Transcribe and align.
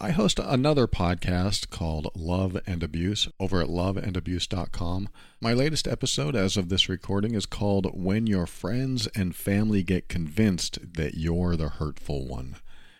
I 0.00 0.10
host 0.10 0.38
another 0.38 0.86
podcast 0.86 1.70
called 1.70 2.12
Love 2.14 2.56
and 2.68 2.84
Abuse 2.84 3.26
over 3.40 3.60
at 3.60 3.66
loveandabuse.com. 3.66 5.08
My 5.40 5.52
latest 5.52 5.88
episode, 5.88 6.36
as 6.36 6.56
of 6.56 6.68
this 6.68 6.88
recording, 6.88 7.34
is 7.34 7.46
called 7.46 7.90
When 8.00 8.28
Your 8.28 8.46
Friends 8.46 9.08
and 9.16 9.34
Family 9.34 9.82
Get 9.82 10.08
Convinced 10.08 10.78
That 10.94 11.14
You're 11.14 11.56
the 11.56 11.68
Hurtful 11.68 12.28
One. 12.28 12.54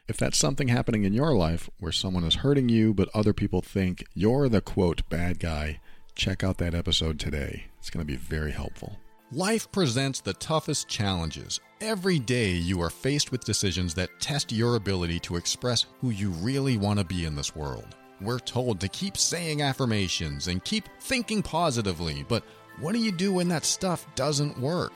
If 0.08 0.16
that's 0.16 0.38
something 0.38 0.66
happening 0.66 1.04
in 1.04 1.12
your 1.12 1.34
life 1.34 1.70
where 1.78 1.92
someone 1.92 2.24
is 2.24 2.36
hurting 2.36 2.68
you, 2.68 2.92
but 2.92 3.08
other 3.14 3.32
people 3.32 3.62
think 3.62 4.04
you're 4.12 4.48
the 4.48 4.60
quote 4.60 5.08
bad 5.08 5.38
guy, 5.38 5.78
check 6.16 6.42
out 6.42 6.58
that 6.58 6.74
episode 6.74 7.20
today. 7.20 7.66
It's 7.78 7.90
going 7.90 8.04
to 8.04 8.12
be 8.12 8.16
very 8.16 8.50
helpful. 8.50 8.98
Life 9.32 9.70
presents 9.70 10.22
the 10.22 10.32
toughest 10.32 10.88
challenges. 10.88 11.60
Every 11.82 12.18
day 12.18 12.52
you 12.52 12.80
are 12.80 12.88
faced 12.88 13.30
with 13.30 13.44
decisions 13.44 13.92
that 13.92 14.08
test 14.20 14.50
your 14.50 14.76
ability 14.76 15.18
to 15.20 15.36
express 15.36 15.84
who 16.00 16.08
you 16.08 16.30
really 16.30 16.78
want 16.78 16.98
to 16.98 17.04
be 17.04 17.26
in 17.26 17.36
this 17.36 17.54
world. 17.54 17.94
We're 18.22 18.38
told 18.38 18.80
to 18.80 18.88
keep 18.88 19.18
saying 19.18 19.60
affirmations 19.60 20.48
and 20.48 20.64
keep 20.64 20.88
thinking 21.00 21.42
positively, 21.42 22.24
but 22.26 22.42
what 22.80 22.92
do 22.92 23.00
you 23.00 23.12
do 23.12 23.34
when 23.34 23.48
that 23.48 23.66
stuff 23.66 24.06
doesn't 24.14 24.58
work? 24.58 24.94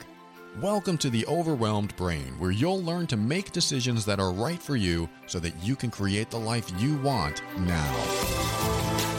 Welcome 0.63 0.97
to 0.99 1.11
the 1.11 1.27
Overwhelmed 1.27 1.95
Brain, 1.97 2.35
where 2.39 2.53
you'll 2.53 2.83
learn 2.83 3.07
to 3.09 3.19
make 3.19 3.53
decisions 3.53 4.07
that 4.07 4.19
are 4.19 4.33
right 4.33 4.63
for 4.63 4.77
you 4.77 5.11
so 5.27 5.41
that 5.41 5.63
you 5.63 5.77
can 5.77 5.91
create 5.91 6.31
the 6.31 6.41
life 6.41 6.73
you 6.81 6.97
want 7.01 7.43
now. 7.59 9.12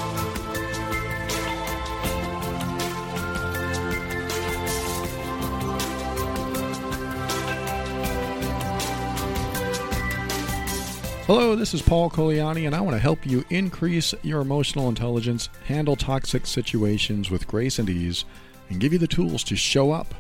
Hello, 11.26 11.56
this 11.56 11.74
is 11.74 11.82
Paul 11.82 12.10
Colaianni, 12.10 12.66
and 12.66 12.76
I 12.76 12.82
want 12.82 12.96
to 12.96 13.00
help 13.00 13.26
you 13.26 13.46
increase 13.50 14.14
your 14.24 14.42
emotional 14.42 14.90
intelligence, 14.90 15.48
handle 15.64 15.96
toxic 15.96 16.46
situations 16.46 17.32
with 17.32 17.48
grace 17.48 17.80
and 17.80 17.90
ease, 17.90 18.26
and 18.70 18.78
give 18.78 18.92
you 18.92 19.00
the 19.00 19.08
tools 19.08 19.42
to 19.46 19.56
show 19.56 19.94
up 19.94 20.14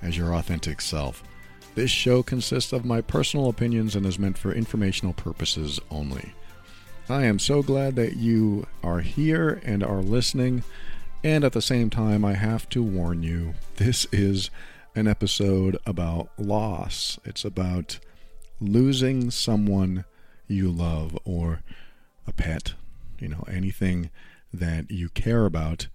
as 0.00 0.16
your 0.16 0.34
authentic 0.34 0.80
self. 0.80 1.22
This 1.74 1.90
show 1.90 2.22
consists 2.22 2.72
of 2.72 2.86
my 2.86 3.02
personal 3.02 3.50
opinions 3.50 3.94
and 3.96 4.06
is 4.06 4.18
meant 4.18 4.38
for 4.38 4.50
informational 4.50 5.12
purposes 5.12 5.78
only. 5.90 6.32
I 7.10 7.24
am 7.24 7.38
so 7.38 7.62
glad 7.62 7.94
that 7.96 8.16
you 8.16 8.66
are 8.82 9.00
here 9.00 9.60
and 9.62 9.84
are 9.84 10.00
listening, 10.00 10.64
and 11.22 11.44
at 11.44 11.52
the 11.52 11.60
same 11.60 11.90
time, 11.90 12.24
I 12.24 12.32
have 12.32 12.66
to 12.70 12.82
warn 12.82 13.22
you 13.22 13.52
this 13.76 14.06
is 14.10 14.48
an 14.94 15.06
episode 15.06 15.76
about 15.84 16.30
loss. 16.38 17.18
It's 17.26 17.44
about 17.44 17.98
losing 18.58 19.30
someone 19.30 20.06
you 20.48 20.70
love 20.70 21.18
or 21.24 21.62
a 22.26 22.32
pet, 22.32 22.74
you 23.18 23.28
know, 23.28 23.44
anything 23.50 24.10
that 24.52 24.90
you 24.90 25.08
care 25.08 25.44
about 25.44 25.88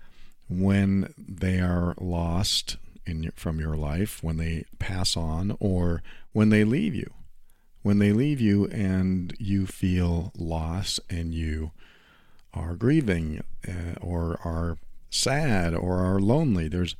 when 0.49 1.13
they 1.17 1.59
are 1.59 1.95
lost 1.99 2.77
in 3.05 3.31
from 3.35 3.59
your 3.59 3.75
life, 3.75 4.23
when 4.23 4.37
they 4.37 4.65
pass 4.79 5.15
on, 5.17 5.55
or 5.59 6.03
when 6.33 6.49
they 6.49 6.63
leave 6.63 6.93
you. 6.93 7.11
When 7.81 7.97
they 7.97 8.11
leave 8.11 8.39
you 8.39 8.67
and 8.67 9.33
you 9.39 9.65
feel 9.65 10.31
loss 10.37 10.99
and 11.09 11.33
you 11.33 11.71
are 12.53 12.75
grieving 12.75 13.43
uh, 13.67 13.95
or 14.01 14.39
are 14.43 14.77
sad 15.09 15.73
or 15.73 15.99
are 15.99 16.19
lonely, 16.19 16.67
there's 16.67 16.95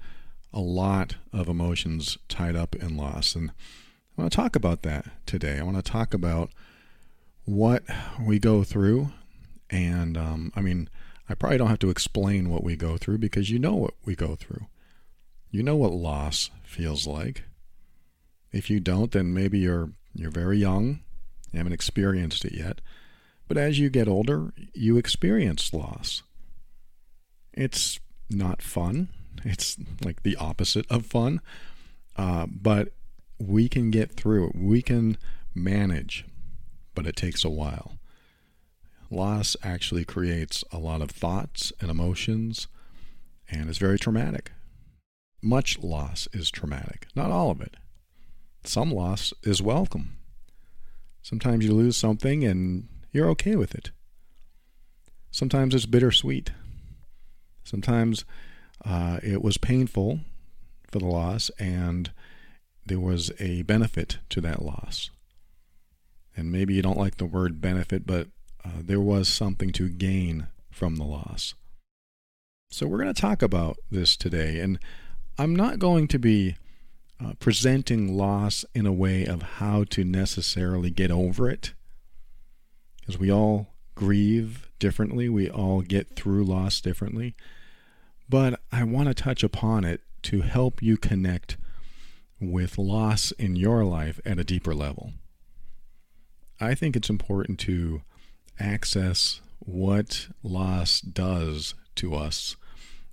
a 0.54 0.60
lot 0.60 1.16
of 1.32 1.48
emotions 1.48 2.18
tied 2.28 2.56
up 2.56 2.76
in 2.76 2.98
loss. 2.98 3.36
And 3.36 3.52
I 3.52 4.22
want 4.22 4.32
to 4.32 4.36
talk 4.36 4.56
about 4.56 4.82
that 4.82 5.06
today. 5.26 5.60
I 5.60 5.64
want 5.64 5.78
to 5.78 5.84
talk 5.84 6.14
about 6.14 6.50
what 7.46 7.84
we 8.20 8.40
go 8.40 8.64
through. 8.64 9.12
And 9.70 10.18
um, 10.18 10.52
I 10.56 10.62
mean, 10.62 10.90
I 11.30 11.34
probably 11.34 11.58
don't 11.58 11.70
have 11.70 11.80
to 11.80 11.90
explain 11.90 12.50
what 12.50 12.64
we 12.64 12.76
go 12.76 12.98
through 12.98 13.20
because 13.20 13.50
you 13.50 13.60
know 13.60 13.76
what 13.76 13.94
we 14.06 14.16
go 14.16 14.36
through. 14.36 14.68
You 15.50 15.64
know 15.64 15.76
what 15.76 15.94
loss 15.94 16.50
feels 16.64 17.08
like. 17.08 17.44
If 18.52 18.70
you 18.70 18.80
don't, 18.80 19.12
then 19.12 19.34
maybe 19.34 19.60
you're 19.60 19.92
you're 20.14 20.32
very 20.32 20.58
young, 20.58 21.00
you 21.52 21.58
haven't 21.58 21.74
experienced 21.74 22.44
it 22.44 22.54
yet. 22.54 22.82
But 23.48 23.58
as 23.58 23.80
you 23.80 23.90
get 23.90 24.08
older, 24.08 24.54
you 24.74 24.98
experience 24.98 25.74
loss. 25.74 26.24
It's 27.54 28.00
not 28.30 28.62
fun. 28.62 29.10
It's 29.44 29.78
like 30.04 30.24
the 30.24 30.36
opposite 30.36 30.86
of 30.90 31.06
fun. 31.06 31.42
Uh, 32.16 32.46
but 32.48 32.90
we 33.40 33.68
can 33.68 33.92
get 33.92 34.12
through 34.12 34.50
it. 34.50 34.56
We 34.56 34.82
can 34.82 35.18
manage, 35.56 36.26
but 36.96 37.08
it 37.08 37.16
takes 37.16 37.44
a 37.44 37.50
while. 37.50 37.98
Loss 39.10 39.58
actually 39.64 40.06
creates 40.06 40.64
a 40.72 40.78
lot 40.80 41.02
of 41.02 41.12
thoughts 41.12 41.74
and 41.82 41.92
emotions, 41.92 42.68
and 43.50 43.70
is 43.70 43.78
very 43.78 44.00
traumatic 44.00 44.52
much 45.42 45.80
loss 45.80 46.28
is 46.34 46.52
traumatic, 46.52 47.08
not 47.16 47.32
all 47.32 47.50
of 47.50 47.62
it. 47.62 47.76
Some 48.64 48.92
loss 48.92 49.34
is 49.44 49.62
welcome. 49.62 50.18
Sometimes 51.22 51.66
you 51.66 51.74
lose 51.74 51.98
something 51.98 52.44
and 52.44 52.88
you're 53.12 53.30
okay 53.30 53.56
with 53.56 53.74
it. 53.74 53.92
Sometimes 55.32 55.74
it's 55.74 55.86
bittersweet. 55.86 56.52
Sometimes 57.64 58.26
uh, 58.86 59.20
it 59.24 59.42
was 59.42 59.58
painful 59.58 60.20
for 60.90 61.00
the 61.00 61.06
loss 61.06 61.50
and 61.58 62.12
there 62.86 63.00
was 63.00 63.32
a 63.40 63.62
benefit 63.64 64.20
to 64.30 64.42
that 64.42 64.62
loss. 64.62 65.10
And 66.36 66.52
maybe 66.52 66.74
you 66.74 66.82
don't 66.82 66.98
like 66.98 67.18
the 67.18 67.26
word 67.26 67.62
benefit, 67.62 68.08
but 68.08 68.28
uh, 68.64 68.82
there 68.82 69.02
was 69.02 69.28
something 69.28 69.72
to 69.74 69.90
gain 69.90 70.48
from 70.70 70.96
the 70.96 71.04
loss. 71.04 71.56
So 72.70 72.88
we're 72.88 73.02
going 73.02 73.14
to 73.14 73.22
talk 73.22 73.42
about 73.42 73.78
this 73.90 74.16
today. 74.16 74.60
And 74.60 74.80
I'm 75.38 75.56
not 75.56 75.80
going 75.80 76.08
to 76.08 76.20
be 76.20 76.56
uh, 77.24 77.34
presenting 77.40 78.18
loss 78.18 78.64
in 78.74 78.86
a 78.86 78.94
way 78.94 79.26
of 79.26 79.42
how 79.42 79.84
to 79.90 80.04
necessarily 80.04 80.90
get 80.90 81.12
over 81.12 81.50
it, 81.50 81.74
because 83.00 83.20
we 83.20 83.32
all 83.32 83.68
grieve 83.94 84.70
differently, 84.80 85.28
we 85.30 85.50
all 85.50 85.82
get 85.82 86.16
through 86.16 86.46
loss 86.46 86.80
differently. 86.82 87.36
But 88.30 88.60
I 88.72 88.84
want 88.86 89.10
to 89.10 89.14
touch 89.14 89.44
upon 89.44 89.84
it 89.84 90.02
to 90.24 90.42
help 90.42 90.82
you 90.82 90.96
connect 90.98 91.58
with 92.40 92.78
loss 92.78 93.32
in 93.34 93.56
your 93.56 93.84
life 93.84 94.20
at 94.26 94.40
a 94.40 94.44
deeper 94.44 94.74
level. 94.74 95.12
I 96.62 96.76
think 96.76 96.96
it's 96.96 97.10
important 97.10 97.58
to 97.62 98.04
access 98.60 99.42
what 99.58 100.28
loss 100.44 101.02
does 101.02 101.74
to 101.96 102.14
us 102.14 102.56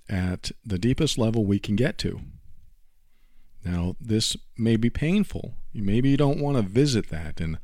at 0.07 0.51
the 0.63 0.77
deepest 0.77 1.17
level 1.17 1.45
we 1.45 1.57
can 1.57 1.75
get 1.75 1.97
to. 1.99 2.21
Now, 3.65 3.95
this 3.99 4.37
may 4.55 4.75
be 4.75 4.91
painful. 4.91 5.55
Maybe 5.73 6.09
you 6.09 6.17
don't 6.17 6.39
want 6.39 6.57
to 6.57 6.63
visit 6.63 7.09
that, 7.09 7.41
and 7.41 7.57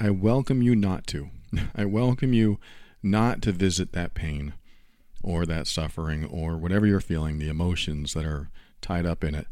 I 0.00 0.08
welcome 0.08 0.62
you 0.62 0.74
not 0.74 1.06
to. 1.08 1.28
I 1.74 1.84
welcome 1.84 2.32
you 2.32 2.58
not 3.02 3.42
to 3.42 3.52
visit 3.52 3.92
that 3.92 4.14
pain 4.14 4.54
or 5.22 5.44
that 5.44 5.66
suffering 5.66 6.24
or 6.24 6.56
whatever 6.56 6.86
you're 6.86 7.00
feeling, 7.00 7.38
the 7.38 7.50
emotions 7.50 8.14
that 8.14 8.24
are 8.24 8.48
tied 8.80 9.04
up 9.04 9.22
in 9.22 9.34
it. 9.34 9.48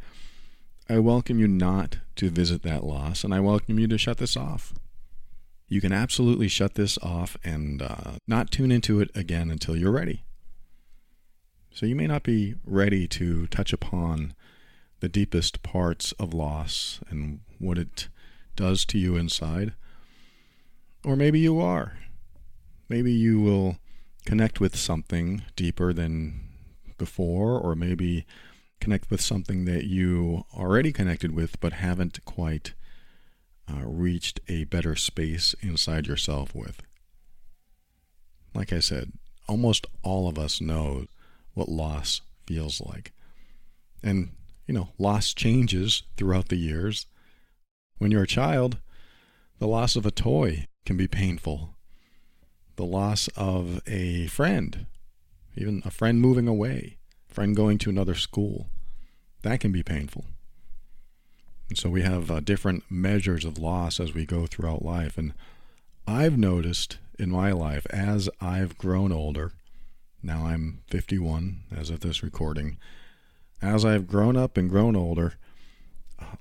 I 0.88 0.98
welcome 0.98 1.38
you 1.38 1.46
not 1.46 1.98
to 2.16 2.30
visit 2.30 2.62
that 2.62 2.84
loss, 2.84 3.22
and 3.22 3.34
I 3.34 3.40
welcome 3.40 3.78
you 3.78 3.86
to 3.88 3.98
shut 3.98 4.16
this 4.16 4.36
off. 4.36 4.72
You 5.72 5.80
can 5.80 5.90
absolutely 5.94 6.48
shut 6.48 6.74
this 6.74 6.98
off 6.98 7.38
and 7.42 7.80
uh, 7.80 8.18
not 8.28 8.50
tune 8.50 8.70
into 8.70 9.00
it 9.00 9.10
again 9.14 9.50
until 9.50 9.74
you're 9.74 9.90
ready. 9.90 10.22
So 11.70 11.86
you 11.86 11.96
may 11.96 12.06
not 12.06 12.24
be 12.24 12.56
ready 12.66 13.08
to 13.08 13.46
touch 13.46 13.72
upon 13.72 14.34
the 15.00 15.08
deepest 15.08 15.62
parts 15.62 16.12
of 16.20 16.34
loss 16.34 17.00
and 17.08 17.40
what 17.58 17.78
it 17.78 18.08
does 18.54 18.84
to 18.84 18.98
you 18.98 19.16
inside. 19.16 19.72
Or 21.06 21.16
maybe 21.16 21.38
you 21.38 21.58
are. 21.58 21.96
Maybe 22.90 23.10
you 23.10 23.40
will 23.40 23.78
connect 24.26 24.60
with 24.60 24.76
something 24.76 25.40
deeper 25.56 25.94
than 25.94 26.50
before, 26.98 27.58
or 27.58 27.74
maybe 27.74 28.26
connect 28.78 29.10
with 29.10 29.22
something 29.22 29.64
that 29.64 29.84
you 29.84 30.44
already 30.54 30.92
connected 30.92 31.34
with 31.34 31.58
but 31.60 31.72
haven't 31.72 32.22
quite 32.26 32.74
uh, 33.70 33.82
reached 33.84 34.40
a 34.48 34.64
better 34.64 34.96
space 34.96 35.54
inside 35.60 36.06
yourself 36.06 36.54
with. 36.54 36.82
Like 38.54 38.72
I 38.72 38.80
said, 38.80 39.12
almost 39.48 39.86
all 40.02 40.28
of 40.28 40.38
us 40.38 40.60
know 40.60 41.06
what 41.54 41.68
loss 41.68 42.20
feels 42.46 42.80
like. 42.80 43.12
And, 44.02 44.30
you 44.66 44.74
know, 44.74 44.88
loss 44.98 45.32
changes 45.32 46.02
throughout 46.16 46.48
the 46.48 46.56
years. 46.56 47.06
When 47.98 48.10
you're 48.10 48.24
a 48.24 48.26
child, 48.26 48.78
the 49.58 49.68
loss 49.68 49.96
of 49.96 50.04
a 50.04 50.10
toy 50.10 50.66
can 50.84 50.96
be 50.96 51.06
painful. 51.06 51.76
The 52.76 52.84
loss 52.84 53.28
of 53.36 53.80
a 53.86 54.26
friend, 54.26 54.86
even 55.56 55.82
a 55.84 55.90
friend 55.90 56.20
moving 56.20 56.48
away, 56.48 56.98
friend 57.28 57.54
going 57.54 57.78
to 57.78 57.90
another 57.90 58.14
school, 58.14 58.70
that 59.42 59.60
can 59.60 59.72
be 59.72 59.82
painful. 59.82 60.24
So 61.76 61.88
we 61.88 62.02
have 62.02 62.30
uh, 62.30 62.40
different 62.40 62.84
measures 62.90 63.44
of 63.44 63.58
loss 63.58 64.00
as 64.00 64.14
we 64.14 64.24
go 64.26 64.46
throughout 64.46 64.84
life. 64.84 65.18
And 65.18 65.32
I've 66.06 66.38
noticed 66.38 66.98
in 67.18 67.30
my 67.30 67.52
life 67.52 67.86
as 67.90 68.28
I've 68.40 68.78
grown 68.78 69.12
older. 69.12 69.52
Now 70.22 70.46
I'm 70.46 70.82
51 70.88 71.60
as 71.76 71.90
of 71.90 72.00
this 72.00 72.22
recording. 72.22 72.78
As 73.60 73.84
I've 73.84 74.06
grown 74.06 74.36
up 74.36 74.56
and 74.56 74.68
grown 74.68 74.96
older, 74.96 75.34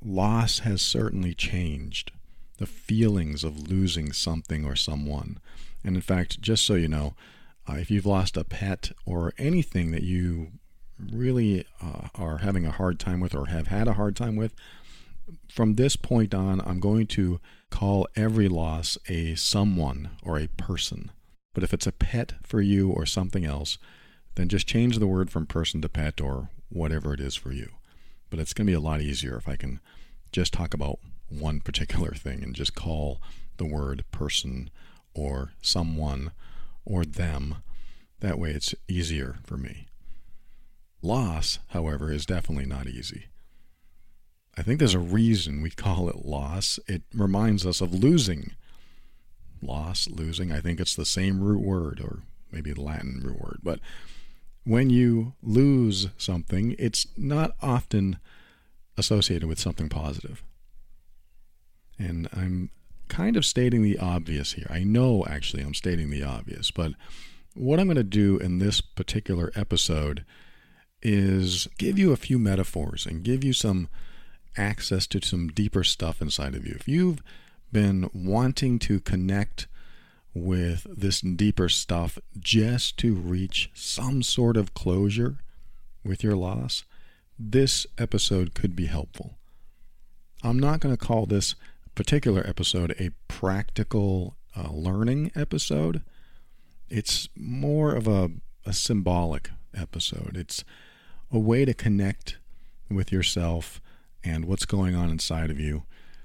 loss 0.04 0.60
has 0.60 0.82
certainly 0.82 1.34
changed. 1.34 2.12
The 2.58 2.66
feelings 2.68 3.44
of 3.44 3.70
losing 3.70 4.12
something 4.12 4.66
or 4.66 4.76
someone. 4.76 5.40
And 5.84 5.96
in 5.96 6.02
fact, 6.02 6.42
just 6.42 6.64
so 6.66 6.76
you 6.76 6.88
know, 6.88 7.16
uh, 7.68 7.74
if 7.74 7.90
you've 7.92 8.06
lost 8.06 8.38
a 8.38 8.44
pet 8.44 8.92
or 9.06 9.34
anything 9.38 9.92
that 9.92 10.04
you 10.04 10.52
really 11.12 11.66
uh, 11.82 12.10
are 12.16 12.40
having 12.40 12.66
a 12.66 12.72
hard 12.72 13.00
time 13.00 13.20
with 13.20 13.34
or 13.34 13.48
have 13.48 13.68
had 13.68 13.88
a 13.88 13.94
hard 13.94 14.16
time 14.16 14.36
with, 14.36 14.54
from 15.50 15.76
this 15.76 15.96
point 15.96 16.34
on, 16.34 16.62
I'm 16.62 16.80
going 16.80 17.08
to 17.08 17.40
call 17.70 18.08
every 18.16 18.48
loss 18.48 18.98
a 19.08 19.36
someone 19.36 20.12
or 20.24 20.38
a 20.40 20.48
person. 20.48 21.12
But 21.54 21.64
if 21.64 21.74
it's 21.74 21.88
a 21.88 21.92
pet 21.92 22.34
for 22.44 22.62
you 22.62 22.90
or 22.90 23.06
something 23.06 23.46
else, 23.46 23.78
then 24.36 24.48
just 24.48 24.68
change 24.68 24.98
the 24.98 25.08
word 25.08 25.30
from 25.30 25.46
person 25.46 25.82
to 25.82 25.90
pet 25.90 26.22
or 26.22 26.50
whatever 26.70 27.14
it 27.14 27.20
is 27.20 27.36
for 27.36 27.52
you. 27.52 27.70
But 28.30 28.40
it's 28.40 28.54
going 28.54 28.66
to 28.66 28.72
be 28.72 28.76
a 28.76 28.80
lot 28.80 29.02
easier 29.02 29.36
if 29.36 29.48
I 29.48 29.56
can 29.56 29.80
just 30.32 30.54
talk 30.54 30.74
about 30.74 31.00
one 31.28 31.60
particular 31.62 32.12
thing 32.12 32.44
and 32.44 32.56
just 32.56 32.76
call 32.76 33.22
the 33.58 33.66
word 33.66 34.06
person 34.12 34.70
or 35.14 35.52
someone 35.62 36.32
or 36.86 37.04
them. 37.04 37.58
That 38.22 38.40
way 38.40 38.52
it's 38.52 38.76
easier 38.88 39.38
for 39.44 39.58
me. 39.58 39.88
Loss, 41.02 41.60
however, 41.70 42.12
is 42.12 42.26
definitely 42.26 42.68
not 42.68 42.88
easy. 42.88 43.26
I 44.58 44.64
think 44.64 44.80
there's 44.80 44.94
a 44.94 45.00
reason 45.00 45.62
we 45.62 45.70
call 45.70 46.10
it 46.10 46.26
loss. 46.26 46.80
It 46.88 47.04
reminds 47.14 47.66
us 47.66 47.82
of 47.82 47.94
losing. 47.94 48.52
Loss, 49.62 50.10
losing, 50.10 50.52
I 50.52 50.60
think 50.60 50.80
it's 50.80 50.96
the 50.96 51.06
same 51.06 51.40
root 51.42 51.62
word, 51.62 52.02
or 52.02 52.24
maybe 52.52 52.74
the 52.74 52.82
Latin 52.82 53.22
root 53.24 53.40
word. 53.40 53.60
But 53.64 53.80
when 54.64 54.90
you 54.90 55.34
lose 55.42 56.10
something, 56.18 56.76
it's 56.80 57.08
not 57.16 57.56
often 57.62 58.18
associated 58.98 59.48
with 59.48 59.60
something 59.60 59.88
positive. 59.88 60.44
And 61.98 62.28
I'm 62.34 62.72
kind 63.08 63.38
of 63.38 63.46
stating 63.46 63.84
the 63.84 64.00
obvious 64.00 64.54
here. 64.54 64.68
I 64.70 64.84
know 64.84 65.26
actually 65.28 65.64
I'm 65.64 65.74
stating 65.74 66.10
the 66.10 66.24
obvious, 66.24 66.72
but 66.72 66.94
what 67.54 67.80
I'm 67.80 67.88
going 67.88 67.98
to 67.98 68.04
do 68.04 68.38
in 68.38 68.60
this 68.60 68.82
particular 68.82 69.52
episode 69.56 70.26
is 71.02 71.68
give 71.78 72.00
you 72.00 72.12
a 72.12 72.18
few 72.18 72.40
metaphors 72.40 73.06
and 73.06 73.24
give 73.24 73.44
you 73.44 73.54
some 73.54 73.90
access 74.58 75.08
to 75.08 75.22
some 75.22 75.50
deeper 75.50 75.84
stuff 75.84 76.22
inside 76.22 76.56
of 76.56 76.66
you. 76.68 76.76
If 76.76 76.88
you've 76.88 77.22
been 77.72 78.10
wanting 78.14 78.80
to 78.80 79.00
connect 79.00 79.68
with 80.34 80.88
this 80.90 81.22
deeper 81.22 81.70
stuff 81.70 82.18
just 82.40 82.98
to 82.98 83.14
reach 83.14 83.70
some 83.74 84.24
sort 84.24 84.58
of 84.58 84.74
closure 84.74 85.38
with 86.04 86.24
your 86.24 86.36
loss, 86.36 86.84
this 87.38 87.86
episode 87.98 88.54
could 88.54 88.76
be 88.76 88.86
helpful. 88.86 89.38
I'm 90.44 90.60
not 90.60 90.80
going 90.80 90.96
to 90.96 91.06
call 91.06 91.26
this 91.26 91.56
particular 91.96 92.46
episode 92.48 92.96
a 93.00 93.12
practical 93.28 94.36
uh, 94.56 94.70
learning 94.72 95.32
episode. 95.36 96.02
It's 96.90 97.30
more 97.36 97.94
of 97.94 98.08
a, 98.08 98.32
a 98.66 98.74
symbolic 98.74 99.50
episode. 99.76 100.36
It's 100.36 100.64
a 101.32 101.40
way 101.40 101.66
to 101.66 101.74
connect 101.74 102.38
with 102.90 103.12
yourself 103.12 103.82
and 104.24 104.46
what's 104.46 104.66
going 104.66 104.96
on 104.96 105.10
inside 105.10 105.50
of 105.50 105.60
you 105.60 105.84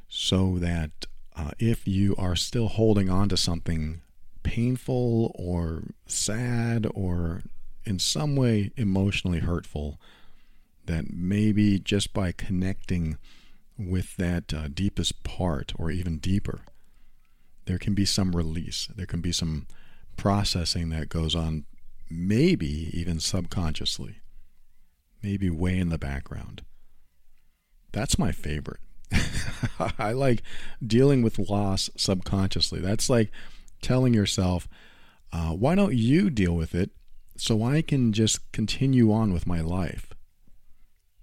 so 0.09 0.59
that 0.59 0.91
uh, 1.37 1.51
if 1.59 1.87
you 1.87 2.15
are 2.17 2.37
still 2.37 2.69
holding 2.69 3.11
on 3.11 3.29
to 3.29 3.37
something 3.37 4.01
painful 4.43 5.33
or 5.35 5.83
sad 6.07 6.87
or 6.95 7.43
in 7.85 7.99
some 7.99 8.37
way 8.37 8.71
emotionally 8.77 9.41
hurtful, 9.41 10.01
that 10.87 11.13
maybe 11.13 11.79
just 11.79 12.13
by 12.13 12.33
connecting 12.33 13.19
with 13.79 14.17
that 14.17 14.55
uh, 14.55 14.69
deepest 14.69 15.23
part 15.25 15.73
or 15.79 15.91
even 15.91 16.19
deeper, 16.19 16.61
there 17.67 17.79
can 17.79 17.95
be 17.95 18.05
some 18.05 18.35
release. 18.35 18.89
There 18.95 19.07
can 19.07 19.21
be 19.21 19.33
some 19.33 19.67
processing 20.17 20.89
that 20.91 21.09
goes 21.09 21.35
on, 21.35 21.65
maybe 22.09 22.91
even 22.99 23.21
subconsciously, 23.21 24.21
maybe 25.23 25.51
way 25.51 25.79
in 25.79 25.91
the 25.91 25.99
background. 25.99 26.63
That's 27.97 28.19
my 28.19 28.31
favorite. 28.31 28.81
I 29.99 30.13
like 30.13 30.43
dealing 30.87 31.23
with 31.23 31.39
loss 31.39 31.89
subconsciously. 31.97 32.79
That's 32.79 33.09
like 33.09 33.31
telling 33.81 34.13
yourself, 34.13 34.69
uh, 35.33 35.53
why 35.53 35.75
don't 35.77 35.95
you 35.95 36.29
deal 36.29 36.55
with 36.55 36.75
it 36.75 36.91
so 37.39 37.63
I 37.63 37.81
can 37.81 38.13
just 38.13 38.53
continue 38.53 39.11
on 39.11 39.33
with 39.33 39.47
my 39.47 39.63
life? 39.63 40.13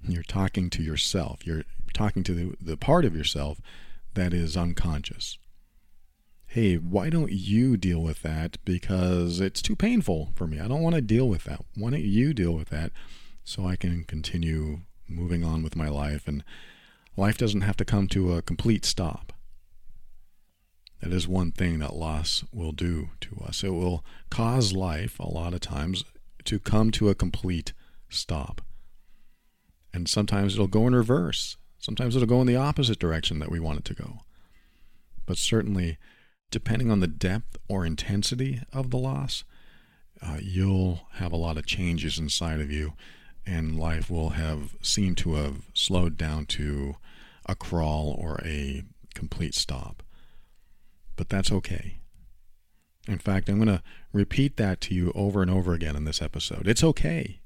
You're 0.01 0.23
talking 0.23 0.71
to 0.71 0.81
yourself. 0.81 1.45
You're 1.45 1.65
talking 1.93 2.23
to 2.23 2.33
the, 2.33 2.55
the 2.59 2.75
part 2.75 3.05
of 3.05 3.15
yourself 3.15 3.61
that 4.15 4.33
is 4.33 4.57
unconscious. 4.57 5.37
Hey, 6.47 6.77
why 6.77 7.11
don't 7.11 7.31
you 7.31 7.77
deal 7.77 8.01
with 8.01 8.23
that? 8.23 8.57
Because 8.65 9.39
it's 9.39 9.61
too 9.61 9.75
painful 9.75 10.31
for 10.33 10.47
me. 10.47 10.59
I 10.59 10.67
don't 10.67 10.81
want 10.81 10.95
to 10.95 11.01
deal 11.01 11.29
with 11.29 11.43
that. 11.43 11.63
Why 11.75 11.91
don't 11.91 12.01
you 12.01 12.33
deal 12.33 12.53
with 12.53 12.69
that 12.69 12.91
so 13.43 13.67
I 13.67 13.75
can 13.75 14.05
continue 14.05 14.79
moving 15.07 15.43
on 15.43 15.63
with 15.63 15.75
my 15.75 15.89
life, 15.89 16.27
and 16.27 16.43
life 17.15 17.37
doesn't 17.37 17.61
have 17.61 17.77
to 17.77 17.85
come 17.85 18.07
to 18.09 18.33
a 18.33 18.41
complete 18.41 18.85
stop. 18.85 19.33
That 21.01 21.11
is 21.11 21.27
one 21.27 21.51
thing 21.51 21.79
that 21.79 21.95
loss 21.95 22.45
will 22.53 22.71
do 22.71 23.09
to 23.21 23.43
us. 23.45 23.63
It 23.63 23.71
will 23.71 24.05
cause 24.29 24.71
life, 24.71 25.19
a 25.19 25.27
lot 25.27 25.53
of 25.53 25.59
times, 25.59 26.05
to 26.45 26.59
come 26.59 26.91
to 26.91 27.09
a 27.09 27.15
complete 27.15 27.73
stop. 28.09 28.61
And 29.93 30.07
sometimes 30.07 30.53
it'll 30.53 30.67
go 30.67 30.87
in 30.87 30.95
reverse. 30.95 31.57
Sometimes 31.77 32.15
it'll 32.15 32.27
go 32.27 32.39
in 32.39 32.47
the 32.47 32.55
opposite 32.55 32.99
direction 32.99 33.39
that 33.39 33.51
we 33.51 33.59
want 33.59 33.79
it 33.79 33.85
to 33.85 33.93
go. 33.93 34.21
But 35.25 35.37
certainly, 35.37 35.97
depending 36.51 36.89
on 36.89 37.01
the 37.01 37.07
depth 37.07 37.57
or 37.67 37.85
intensity 37.85 38.61
of 38.71 38.89
the 38.89 38.97
loss, 38.97 39.43
uh, 40.21 40.37
you'll 40.41 41.01
have 41.15 41.33
a 41.33 41.37
lot 41.37 41.57
of 41.57 41.65
changes 41.65 42.17
inside 42.17 42.61
of 42.61 42.71
you 42.71 42.93
and 43.45 43.77
life 43.77 44.09
will 44.09 44.31
have 44.31 44.75
seemed 44.81 45.17
to 45.19 45.35
have 45.35 45.67
slowed 45.73 46.17
down 46.17 46.45
to 46.45 46.95
a 47.45 47.55
crawl 47.55 48.15
or 48.17 48.39
a 48.43 48.83
complete 49.13 49.53
stop. 49.53 50.03
But 51.15 51.29
that's 51.29 51.51
okay. 51.51 51.99
In 53.07 53.19
fact, 53.19 53.49
I'm 53.49 53.57
going 53.57 53.67
to 53.67 53.83
repeat 54.13 54.57
that 54.57 54.79
to 54.81 54.95
you 54.95 55.11
over 55.13 55.41
and 55.41 55.51
over 55.51 55.73
again 55.73 55.95
in 55.95 56.05
this 56.05 56.21
episode. 56.21 56.67
It's 56.67 56.83
okay. 56.83 57.41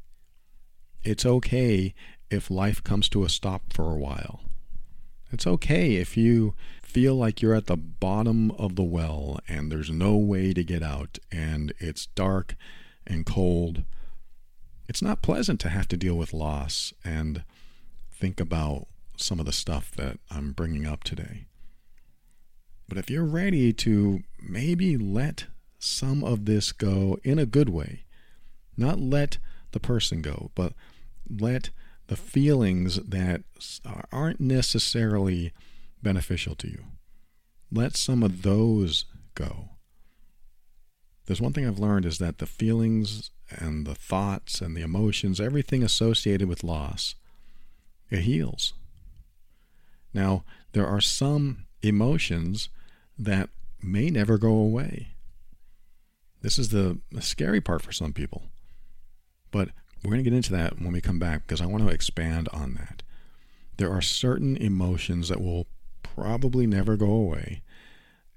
It's 1.03 1.25
okay 1.25 1.95
if 2.29 2.51
life 2.51 2.83
comes 2.83 3.09
to 3.09 3.23
a 3.23 3.29
stop 3.29 3.73
for 3.73 3.91
a 3.91 3.97
while. 3.97 4.41
It's 5.31 5.47
okay 5.47 5.95
if 5.95 6.15
you 6.15 6.53
feel 6.81 7.15
like 7.15 7.41
you're 7.41 7.55
at 7.55 7.65
the 7.65 7.77
bottom 7.77 8.51
of 8.51 8.75
the 8.75 8.83
well 8.83 9.39
and 9.47 9.71
there's 9.71 9.89
no 9.89 10.15
way 10.15 10.53
to 10.53 10.63
get 10.63 10.83
out 10.83 11.17
and 11.31 11.73
it's 11.79 12.05
dark 12.07 12.55
and 13.05 13.25
cold 13.25 13.83
it's 14.87 15.01
not 15.01 15.21
pleasant 15.21 15.59
to 15.61 15.69
have 15.69 15.87
to 15.89 15.97
deal 15.97 16.15
with 16.15 16.33
loss 16.33 16.93
and 17.03 17.43
think 18.11 18.39
about 18.39 18.87
some 19.17 19.39
of 19.39 19.45
the 19.45 19.51
stuff 19.51 19.91
that 19.91 20.19
I'm 20.29 20.51
bringing 20.51 20.85
up 20.85 21.03
today. 21.03 21.45
But 22.87 22.97
if 22.97 23.09
you're 23.09 23.25
ready 23.25 23.73
to 23.73 24.23
maybe 24.39 24.97
let 24.97 25.45
some 25.77 26.23
of 26.23 26.45
this 26.45 26.71
go 26.71 27.19
in 27.23 27.37
a 27.37 27.45
good 27.45 27.69
way, 27.69 28.05
not 28.77 28.99
let 28.99 29.37
the 29.71 29.79
person 29.79 30.21
go, 30.21 30.51
but 30.55 30.73
let 31.29 31.71
the 32.07 32.15
feelings 32.15 32.95
that 32.95 33.43
aren't 34.11 34.39
necessarily 34.39 35.51
beneficial 36.01 36.55
to 36.55 36.67
you, 36.67 36.85
let 37.71 37.97
some 37.97 38.23
of 38.23 38.43
those 38.43 39.05
go. 39.35 39.71
There's 41.27 41.41
one 41.41 41.51
thing 41.51 41.67
I've 41.67 41.77
learned 41.77 42.05
is 42.05 42.19
that 42.19 42.37
the 42.37 42.45
feelings 42.45 43.31
and 43.49 43.85
the 43.85 43.95
thoughts 43.95 44.61
and 44.61 44.75
the 44.75 44.81
emotions, 44.81 45.41
everything 45.41 45.83
associated 45.83 46.47
with 46.47 46.63
loss, 46.63 47.15
it 48.09 48.21
heals. 48.21 48.73
Now, 50.13 50.45
there 50.71 50.87
are 50.87 51.01
some 51.01 51.65
emotions 51.81 52.69
that 53.19 53.49
may 53.81 54.09
never 54.09 54.37
go 54.37 54.53
away. 54.53 55.09
This 56.41 56.57
is 56.57 56.69
the, 56.69 56.99
scary 57.19 57.59
part 57.59 57.81
for 57.81 57.91
some 57.91 58.13
people. 58.13 58.43
But 59.51 59.69
we're 60.03 60.11
going 60.11 60.23
to 60.23 60.29
get 60.29 60.35
into 60.35 60.53
that 60.53 60.79
when 60.79 60.93
we 60.93 61.01
come 61.01 61.19
back 61.19 61.41
because 61.41 61.59
I 61.59 61.65
want 61.65 61.83
to 61.83 61.93
expand 61.93 62.47
on 62.53 62.75
that. 62.75 63.03
There 63.75 63.91
are 63.91 64.01
certain 64.01 64.55
emotions 64.55 65.27
that 65.27 65.41
will 65.41 65.67
probably 66.03 66.65
never 66.67 66.95
go 66.95 67.11
away. 67.11 67.63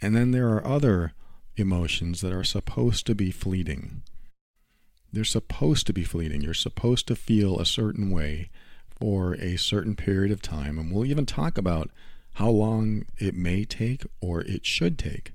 And 0.02 0.16
then 0.16 0.32
there 0.32 0.48
are 0.48 0.66
other 0.66 1.12
emotions 1.60 2.20
that 2.20 2.32
are 2.32 2.44
supposed 2.44 3.06
to 3.06 3.14
be 3.14 3.30
fleeting. 3.30 4.02
They're 5.12 5.24
supposed 5.24 5.86
to 5.86 5.92
be 5.92 6.04
fleeting. 6.04 6.40
You're 6.40 6.54
supposed 6.54 7.06
to 7.08 7.16
feel 7.16 7.58
a 7.58 7.66
certain 7.66 8.10
way 8.10 8.50
for 8.90 9.34
a 9.34 9.56
certain 9.56 9.96
period 9.96 10.30
of 10.30 10.42
time. 10.42 10.78
And 10.78 10.92
we'll 10.92 11.06
even 11.06 11.26
talk 11.26 11.58
about 11.58 11.90
how 12.34 12.50
long 12.50 13.06
it 13.18 13.34
may 13.34 13.64
take 13.64 14.04
or 14.20 14.42
it 14.42 14.64
should 14.64 14.98
take. 14.98 15.32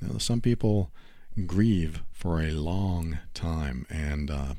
Now, 0.00 0.18
some 0.18 0.40
people 0.40 0.90
grieve 1.46 2.02
for 2.12 2.40
a 2.40 2.52
long 2.52 3.18
time, 3.34 3.86
and 3.90 4.30
uh, 4.30 4.54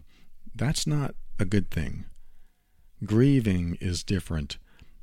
that's 0.53 0.85
not 0.85 1.15
a 1.39 1.45
good 1.45 1.71
thing. 1.71 2.05
Grieving 3.03 3.77
is 3.81 4.03
different 4.03 4.57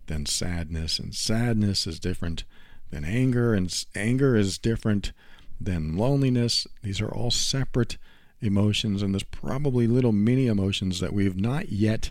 than 0.07 0.25
sadness, 0.25 0.99
and 0.99 1.15
sadness 1.15 1.87
is 1.87 1.99
different 1.99 2.45
than 2.91 3.05
anger, 3.05 3.55
and 3.55 3.85
anger 3.95 4.37
is 4.37 4.59
different 4.59 5.13
than 5.61 5.97
loneliness. 5.97 6.67
These 6.83 7.01
are 7.01 7.13
all 7.13 7.31
separate 7.31 7.99
emotions, 8.41 9.03
and 9.03 9.15
there's 9.15 9.25
probably 9.25 9.87
little 9.87 10.13
mini 10.13 10.47
emotions 10.47 11.01
that 11.01 11.13
we've 11.13 11.37
not 11.37 11.71
yet 11.71 12.11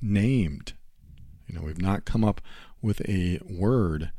named. 0.00 0.74
You 1.46 1.56
know, 1.56 1.62
we've 1.62 1.80
not 1.80 2.04
come 2.04 2.24
up 2.24 2.40
with 2.80 3.00
a 3.08 3.38
word 3.48 4.10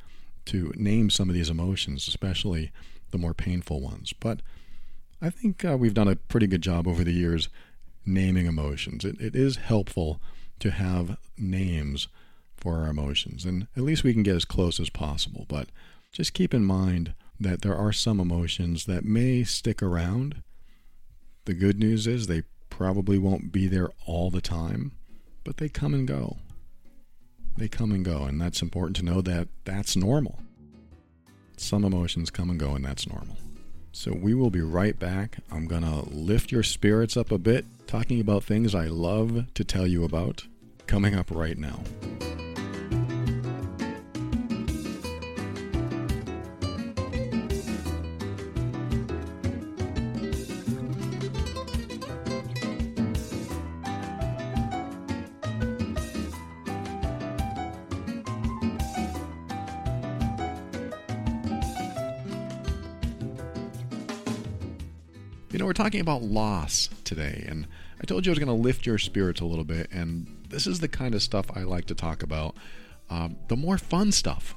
to 0.45 0.74
name 0.75 1.10
some 1.10 1.29
of 1.29 1.36
these 1.36 1.50
emotions, 1.50 2.07
especially 2.07 2.72
the 3.12 3.17
more 3.17 3.33
painful 3.33 3.81
ones. 3.81 4.13
But 4.13 4.41
I 5.22 5.29
think 5.29 5.63
uh, 5.63 5.77
we've 5.77 5.93
done 5.93 6.07
a 6.07 6.15
pretty 6.15 6.48
good 6.48 6.62
job 6.62 6.88
over 6.88 7.03
the 7.03 7.13
years 7.13 7.50
naming 8.05 8.45
emotions. 8.45 9.05
It, 9.05 9.19
it 9.22 9.36
is 9.36 9.57
helpful 9.57 10.19
to 10.60 10.72
have 10.72 11.17
names 11.38 12.07
for 12.57 12.77
our 12.77 12.88
emotions, 12.88 13.45
and 13.45 13.67
at 13.75 13.83
least 13.83 14.03
we 14.03 14.13
can 14.13 14.24
get 14.24 14.36
as 14.36 14.45
close 14.45 14.79
as 14.79 14.89
possible. 14.89 15.45
But 15.48 15.69
just 16.13 16.34
keep 16.34 16.53
in 16.53 16.63
mind 16.63 17.15
that 17.39 17.63
there 17.63 17.75
are 17.75 17.91
some 17.91 18.20
emotions 18.20 18.86
that 18.86 19.03
may 19.03 19.43
stick 19.43 19.82
around. 19.82 20.43
The 21.46 21.55
good 21.55 21.79
news 21.79 22.08
is 22.08 22.27
they 22.27 22.43
probably 22.70 23.17
won't 23.17 23.51
be 23.51 23.67
there 23.67 23.89
all 24.05 24.29
the 24.29 24.39
time, 24.39 24.93
but 25.43 25.58
they 25.58 25.67
come 25.67 25.93
and 25.93 26.08
go. 26.08 26.38
They 27.58 27.67
come 27.67 27.91
and 27.91 28.05
go, 28.05 28.24
and 28.24 28.39
that's 28.39 28.62
important 28.62 28.96
to 28.98 29.05
know 29.05 29.22
that 29.22 29.48
that's 29.65 29.96
normal. 29.96 30.39
Some 31.58 31.84
emotions 31.84 32.29
come 32.29 32.50
and 32.50 32.60
go, 32.60 32.75
and 32.75 32.86
that's 32.86 33.08
normal. 33.08 33.38
So 33.91 34.12
we 34.12 34.34
will 34.34 34.50
be 34.50 34.62
right 34.62 34.98
back. 34.98 35.38
I'm 35.51 35.67
going 35.67 35.84
to 35.84 36.10
lift 36.10 36.51
your 36.51 36.63
spirits 36.63 37.17
up 37.17 37.32
a 37.32 37.38
bit, 37.38 37.65
talking 37.86 38.20
about 38.20 38.43
things 38.43 38.74
I 38.74 38.86
love 38.86 39.53
to 39.53 39.63
tell 39.63 39.86
you 39.86 40.03
about, 40.03 40.46
coming 40.88 41.15
up 41.15 41.29
right 41.29 41.58
now. 41.58 41.79
We're 65.74 65.84
talking 65.84 66.01
about 66.01 66.22
loss 66.22 66.88
today, 67.03 67.44
and 67.48 67.65
I 68.00 68.06
told 68.06 68.27
you 68.27 68.32
I 68.32 68.34
was 68.34 68.38
going 68.38 68.56
to 68.56 68.63
lift 68.63 68.86
your 68.86 69.00
spirits 69.00 69.42
a 69.42 69.46
little 69.46 69.63
bit, 69.63 69.88
and 69.92 70.27
this 70.48 70.68
is 70.68 70.82
the 70.82 70.88
kind 70.88 71.15
of 71.15 71.24
stuff 71.24 71.48
I 71.56 71.63
like 71.63 71.86
to 71.86 71.96
talk 71.96 72.22
about. 72.22 72.56
Um, 73.10 73.38
the 73.48 73.56
more 73.56 73.80
fun 73.80 74.12
stuff. 74.12 74.53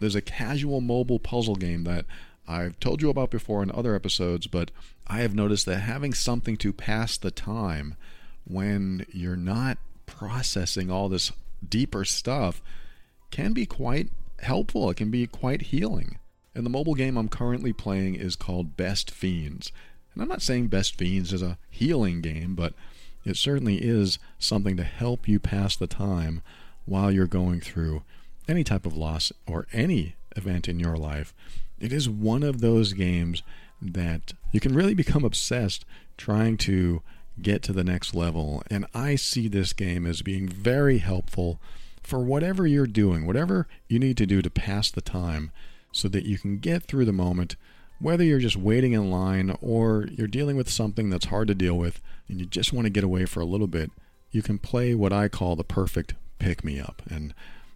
There's 0.00 0.16
a 0.16 0.20
casual 0.20 0.80
mobile 0.80 1.20
puzzle 1.20 1.54
game 1.54 1.84
that 1.84 2.04
I've 2.48 2.80
told 2.80 3.00
you 3.00 3.10
about 3.10 3.30
before 3.30 3.62
in 3.62 3.70
other 3.70 3.94
episodes, 3.94 4.48
but 4.48 4.72
I 5.06 5.20
have 5.20 5.36
noticed 5.36 5.66
that 5.66 5.82
having 5.82 6.14
something 6.14 6.56
to 6.56 6.72
pass 6.72 7.16
the 7.16 7.30
time 7.30 7.94
when 8.42 9.06
you're 9.12 9.36
not 9.36 9.78
processing 10.06 10.90
all 10.90 11.08
this 11.08 11.30
deeper 11.64 12.04
stuff 12.04 12.60
can 13.30 13.52
be 13.52 13.66
quite 13.66 14.10
helpful. 14.40 14.90
It 14.90 14.96
can 14.96 15.12
be 15.12 15.28
quite 15.28 15.62
healing. 15.62 16.18
And 16.56 16.66
the 16.66 16.70
mobile 16.70 16.94
game 16.94 17.16
I'm 17.16 17.28
currently 17.28 17.72
playing 17.72 18.16
is 18.16 18.34
called 18.34 18.76
Best 18.76 19.12
Fiends. 19.12 19.70
And 20.14 20.22
I'm 20.22 20.28
not 20.28 20.42
saying 20.42 20.68
Best 20.68 20.96
Fiends 20.96 21.32
is 21.32 21.42
a 21.42 21.58
healing 21.70 22.20
game, 22.20 22.54
but 22.54 22.74
it 23.24 23.36
certainly 23.36 23.76
is 23.76 24.18
something 24.38 24.76
to 24.76 24.84
help 24.84 25.28
you 25.28 25.38
pass 25.38 25.76
the 25.76 25.86
time 25.86 26.42
while 26.86 27.10
you're 27.10 27.26
going 27.26 27.60
through 27.60 28.02
any 28.48 28.64
type 28.64 28.86
of 28.86 28.96
loss 28.96 29.32
or 29.46 29.66
any 29.72 30.16
event 30.36 30.68
in 30.68 30.80
your 30.80 30.96
life. 30.96 31.34
It 31.78 31.92
is 31.92 32.08
one 32.08 32.42
of 32.42 32.60
those 32.60 32.92
games 32.92 33.42
that 33.80 34.32
you 34.52 34.60
can 34.60 34.74
really 34.74 34.94
become 34.94 35.24
obsessed 35.24 35.84
trying 36.16 36.56
to 36.58 37.02
get 37.40 37.62
to 37.62 37.72
the 37.72 37.84
next 37.84 38.14
level. 38.14 38.62
And 38.70 38.86
I 38.94 39.14
see 39.14 39.48
this 39.48 39.72
game 39.72 40.06
as 40.06 40.22
being 40.22 40.48
very 40.48 40.98
helpful 40.98 41.58
for 42.02 42.18
whatever 42.18 42.66
you're 42.66 42.86
doing, 42.86 43.26
whatever 43.26 43.66
you 43.88 43.98
need 43.98 44.16
to 44.18 44.26
do 44.26 44.42
to 44.42 44.50
pass 44.50 44.90
the 44.90 45.00
time 45.00 45.50
so 45.92 46.08
that 46.08 46.26
you 46.26 46.38
can 46.38 46.58
get 46.58 46.84
through 46.84 47.04
the 47.04 47.12
moment 47.12 47.56
whether 48.00 48.24
you're 48.24 48.38
just 48.38 48.56
waiting 48.56 48.92
in 48.92 49.10
line 49.10 49.56
or 49.60 50.06
you're 50.10 50.26
dealing 50.26 50.56
with 50.56 50.70
something 50.70 51.10
that's 51.10 51.26
hard 51.26 51.48
to 51.48 51.54
deal 51.54 51.76
with 51.76 52.00
and 52.28 52.40
you 52.40 52.46
just 52.46 52.72
want 52.72 52.86
to 52.86 52.90
get 52.90 53.04
away 53.04 53.26
for 53.26 53.40
a 53.40 53.46
little 53.46 53.66
bit, 53.66 53.90
you 54.30 54.42
can 54.42 54.58
play 54.58 54.94
what 54.94 55.12
I 55.12 55.28
call 55.28 55.54
the 55.54 55.64
perfect 55.64 56.14
pick 56.38 56.64
me 56.64 56.80
up. 56.80 57.02
And 57.08 57.34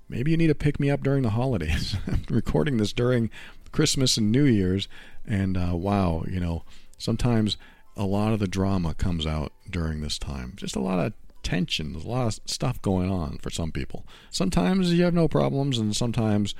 maybe 0.08 0.30
you 0.30 0.36
need 0.36 0.50
a 0.50 0.54
pick 0.54 0.80
me 0.80 0.90
up 0.90 1.02
during 1.02 1.22
the 1.22 1.30
holidays. 1.30 1.96
I'm 2.06 2.24
recording 2.30 2.78
this 2.78 2.92
during 2.92 3.30
Christmas 3.72 4.16
and 4.16 4.32
New 4.32 4.44
Year's, 4.44 4.88
and 5.26 5.56
uh, 5.56 5.72
wow, 5.74 6.24
you 6.28 6.40
know, 6.40 6.64
sometimes 6.96 7.56
a 7.96 8.04
lot 8.04 8.32
of 8.32 8.38
the 8.38 8.48
drama 8.48 8.94
comes 8.94 9.26
out 9.26 9.52
during 9.68 10.00
this 10.00 10.18
time. 10.18 10.52
Just 10.56 10.76
a 10.76 10.80
lot 10.80 11.04
of 11.04 11.12
tension, 11.42 11.92
there's 11.92 12.04
a 12.04 12.08
lot 12.08 12.26
of 12.26 12.40
stuff 12.46 12.80
going 12.82 13.10
on 13.10 13.38
for 13.38 13.50
some 13.50 13.72
people. 13.72 14.06
Sometimes 14.30 14.92
you 14.92 15.04
have 15.04 15.14
no 15.14 15.28
problems, 15.28 15.78
and 15.78 15.94
sometimes 15.94 16.54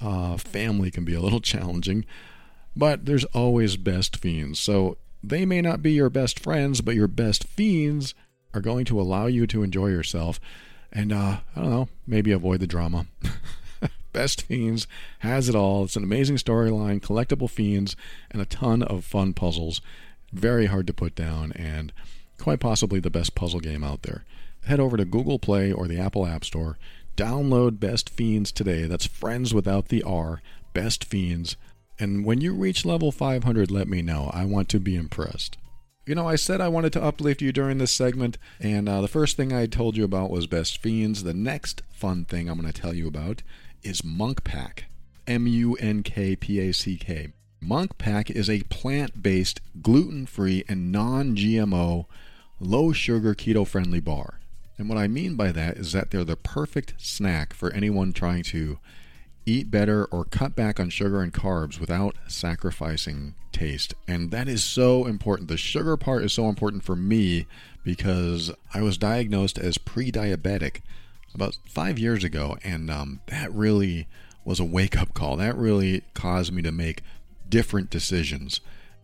uh, 0.00 0.36
family 0.36 0.90
can 0.90 1.04
be 1.04 1.14
a 1.14 1.20
little 1.20 1.40
challenging. 1.52 2.06
But 2.76 3.06
there's 3.06 3.24
always 3.26 3.76
best 3.76 4.16
fiends. 4.16 4.60
So 4.60 4.96
they 5.22 5.44
may 5.44 5.60
not 5.60 5.82
be 5.82 5.92
your 5.92 6.10
best 6.10 6.38
friends, 6.38 6.80
but 6.80 6.94
your 6.94 7.08
best 7.08 7.44
fiends 7.44 8.14
are 8.54 8.60
going 8.60 8.84
to 8.86 9.00
allow 9.00 9.26
you 9.26 9.46
to 9.48 9.62
enjoy 9.62 9.88
yourself 9.88 10.40
and, 10.92 11.12
uh, 11.12 11.38
I 11.54 11.60
don't 11.60 11.70
know, 11.70 11.88
maybe 12.06 12.32
avoid 12.32 12.60
the 12.60 12.66
drama. 12.66 13.06
best 14.12 14.42
Fiends 14.42 14.86
has 15.20 15.48
it 15.48 15.54
all. 15.54 15.84
It's 15.84 15.96
an 15.96 16.02
amazing 16.02 16.36
storyline, 16.36 17.00
collectible 17.00 17.48
fiends, 17.48 17.96
and 18.30 18.42
a 18.42 18.46
ton 18.46 18.82
of 18.82 19.04
fun 19.04 19.32
puzzles. 19.34 19.80
Very 20.32 20.66
hard 20.66 20.86
to 20.88 20.92
put 20.92 21.14
down, 21.14 21.52
and 21.52 21.92
quite 22.38 22.60
possibly 22.60 23.00
the 23.00 23.10
best 23.10 23.34
puzzle 23.34 23.60
game 23.60 23.84
out 23.84 24.02
there. 24.02 24.24
Head 24.64 24.80
over 24.80 24.96
to 24.96 25.04
Google 25.04 25.38
Play 25.38 25.72
or 25.72 25.86
the 25.86 25.98
Apple 25.98 26.26
App 26.26 26.44
Store. 26.44 26.76
Download 27.16 27.80
Best 27.80 28.10
Fiends 28.10 28.52
today. 28.52 28.86
That's 28.86 29.06
friends 29.06 29.54
without 29.54 29.88
the 29.88 30.02
R. 30.02 30.42
Best 30.72 31.04
Fiends. 31.04 31.56
And 32.00 32.24
when 32.24 32.40
you 32.40 32.54
reach 32.54 32.86
level 32.86 33.12
500, 33.12 33.70
let 33.70 33.86
me 33.86 34.00
know. 34.00 34.30
I 34.32 34.46
want 34.46 34.70
to 34.70 34.80
be 34.80 34.96
impressed. 34.96 35.58
You 36.06 36.14
know, 36.14 36.26
I 36.26 36.36
said 36.36 36.60
I 36.60 36.68
wanted 36.68 36.94
to 36.94 37.04
uplift 37.04 37.42
you 37.42 37.52
during 37.52 37.76
this 37.76 37.92
segment, 37.92 38.38
and 38.58 38.88
uh, 38.88 39.02
the 39.02 39.06
first 39.06 39.36
thing 39.36 39.52
I 39.52 39.66
told 39.66 39.98
you 39.98 40.04
about 40.04 40.30
was 40.30 40.46
Best 40.46 40.78
Fiends. 40.78 41.22
The 41.22 41.34
next 41.34 41.82
fun 41.90 42.24
thing 42.24 42.48
I'm 42.48 42.58
going 42.58 42.72
to 42.72 42.80
tell 42.80 42.94
you 42.94 43.06
about 43.06 43.42
is 43.82 44.02
Munk 44.02 44.42
Pack. 44.42 44.86
M 45.26 45.46
U 45.46 45.74
N 45.74 46.02
K 46.02 46.34
P 46.34 46.58
A 46.58 46.72
C 46.72 46.96
K. 46.96 47.34
Munk 47.60 47.98
Pack 47.98 48.30
is 48.30 48.48
a 48.48 48.62
plant 48.64 49.22
based, 49.22 49.60
gluten 49.82 50.24
free, 50.24 50.64
and 50.66 50.90
non 50.90 51.36
GMO, 51.36 52.06
low 52.58 52.92
sugar, 52.92 53.34
keto 53.34 53.66
friendly 53.66 54.00
bar. 54.00 54.40
And 54.78 54.88
what 54.88 54.96
I 54.96 55.06
mean 55.06 55.36
by 55.36 55.52
that 55.52 55.76
is 55.76 55.92
that 55.92 56.10
they're 56.10 56.24
the 56.24 56.36
perfect 56.36 56.94
snack 56.96 57.52
for 57.52 57.70
anyone 57.72 58.14
trying 58.14 58.42
to 58.44 58.78
eat 59.46 59.70
better 59.70 60.04
or 60.06 60.24
cut 60.24 60.54
back 60.54 60.78
on 60.78 60.90
sugar 60.90 61.20
and 61.20 61.32
carbs 61.32 61.80
without 61.80 62.16
sacrificing 62.28 63.34
taste. 63.52 63.94
And 64.06 64.30
that 64.30 64.48
is 64.48 64.62
so 64.62 65.06
important. 65.06 65.48
The 65.48 65.56
sugar 65.56 65.96
part 65.96 66.24
is 66.24 66.32
so 66.32 66.48
important 66.48 66.84
for 66.84 66.96
me 66.96 67.46
because 67.84 68.52
I 68.74 68.82
was 68.82 68.98
diagnosed 68.98 69.58
as 69.58 69.78
pre 69.78 70.12
diabetic 70.12 70.80
about 71.34 71.58
five 71.64 71.98
years 71.98 72.24
ago, 72.24 72.56
and 72.64 72.90
um, 72.90 73.20
that 73.26 73.52
really 73.52 74.08
was 74.44 74.60
a 74.60 74.64
wake 74.64 74.96
up 74.96 75.14
call. 75.14 75.36
That 75.36 75.56
really 75.56 76.02
caused 76.14 76.52
me 76.52 76.62
to 76.62 76.72
make 76.72 77.02
different 77.48 77.90
decisions. 77.90 78.60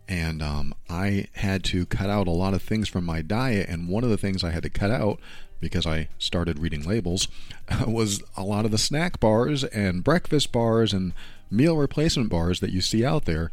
And 0.09 0.41
um, 0.41 0.75
I 0.89 1.27
had 1.33 1.65
to 1.65 1.85
cut 1.85 2.09
out 2.09 2.29
a 2.29 2.33
lot 2.33 2.55
of 2.55 2.63
things 2.63 2.89
from 2.89 3.05
my 3.05 3.23
diet, 3.23 3.69
and 3.69 3.89
one 3.89 4.05
of 4.05 4.11
the 4.11 4.17
things 4.17 4.45
I 4.45 4.51
had 4.51 4.63
to 4.63 4.71
cut 4.71 4.91
out 4.91 5.19
because 5.61 5.87
I 5.87 6.09
started 6.19 6.59
reading 6.59 6.87
labels, 6.87 7.29
was 7.87 8.23
a 8.37 8.45
lot 8.45 8.65
of 8.65 8.71
the 8.71 8.79
snack 8.79 9.21
bars 9.21 9.65
and 9.65 10.05
breakfast 10.05 10.53
bars 10.53 10.93
and 10.93 11.13
meal 11.51 11.77
replacement 11.77 12.29
bars 12.29 12.61
that 12.61 12.71
you 12.71 12.81
see 12.81 13.05
out 13.05 13.25
there. 13.25 13.51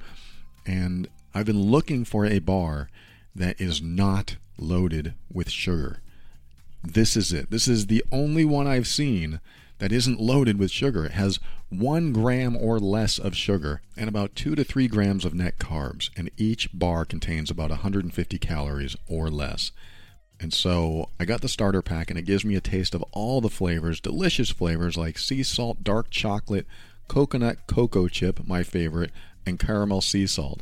And 0.65 1.07
I've 1.33 1.45
been 1.45 1.61
looking 1.61 2.05
for 2.05 2.25
a 2.25 2.39
bar 2.39 2.89
that 3.35 3.59
is 3.59 3.81
not 3.81 4.37
loaded 4.57 5.13
with 5.31 5.49
sugar. 5.49 5.99
This 6.83 7.15
is 7.15 7.31
it. 7.31 7.49
This 7.49 7.67
is 7.67 7.87
the 7.87 8.03
only 8.11 8.45
one 8.45 8.67
I've 8.67 8.87
seen 8.87 9.39
that 9.79 9.91
isn't 9.91 10.19
loaded 10.19 10.59
with 10.59 10.71
sugar. 10.71 11.05
It 11.05 11.13
has 11.13 11.39
one 11.69 12.13
gram 12.13 12.55
or 12.55 12.79
less 12.79 13.17
of 13.17 13.35
sugar 13.35 13.81
and 13.97 14.07
about 14.07 14.35
two 14.35 14.55
to 14.55 14.63
three 14.63 14.87
grams 14.87 15.25
of 15.25 15.33
net 15.33 15.57
carbs, 15.57 16.09
and 16.15 16.29
each 16.37 16.69
bar 16.73 17.05
contains 17.05 17.49
about 17.49 17.69
150 17.69 18.37
calories 18.37 18.95
or 19.07 19.29
less. 19.29 19.71
And 20.39 20.53
so 20.53 21.09
I 21.19 21.25
got 21.25 21.41
the 21.41 21.47
starter 21.47 21.81
pack, 21.81 22.09
and 22.09 22.19
it 22.19 22.25
gives 22.25 22.43
me 22.43 22.55
a 22.55 22.61
taste 22.61 22.93
of 22.93 23.03
all 23.11 23.39
the 23.39 23.49
flavors, 23.49 23.99
delicious 23.99 24.49
flavors 24.49 24.97
like 24.97 25.17
sea 25.17 25.43
salt, 25.43 25.83
dark 25.83 26.09
chocolate, 26.09 26.67
coconut 27.07 27.67
cocoa 27.67 28.07
chip, 28.07 28.45
my 28.45 28.63
favorite, 28.63 29.11
and 29.45 29.59
caramel 29.59 30.01
sea 30.01 30.27
salt. 30.27 30.61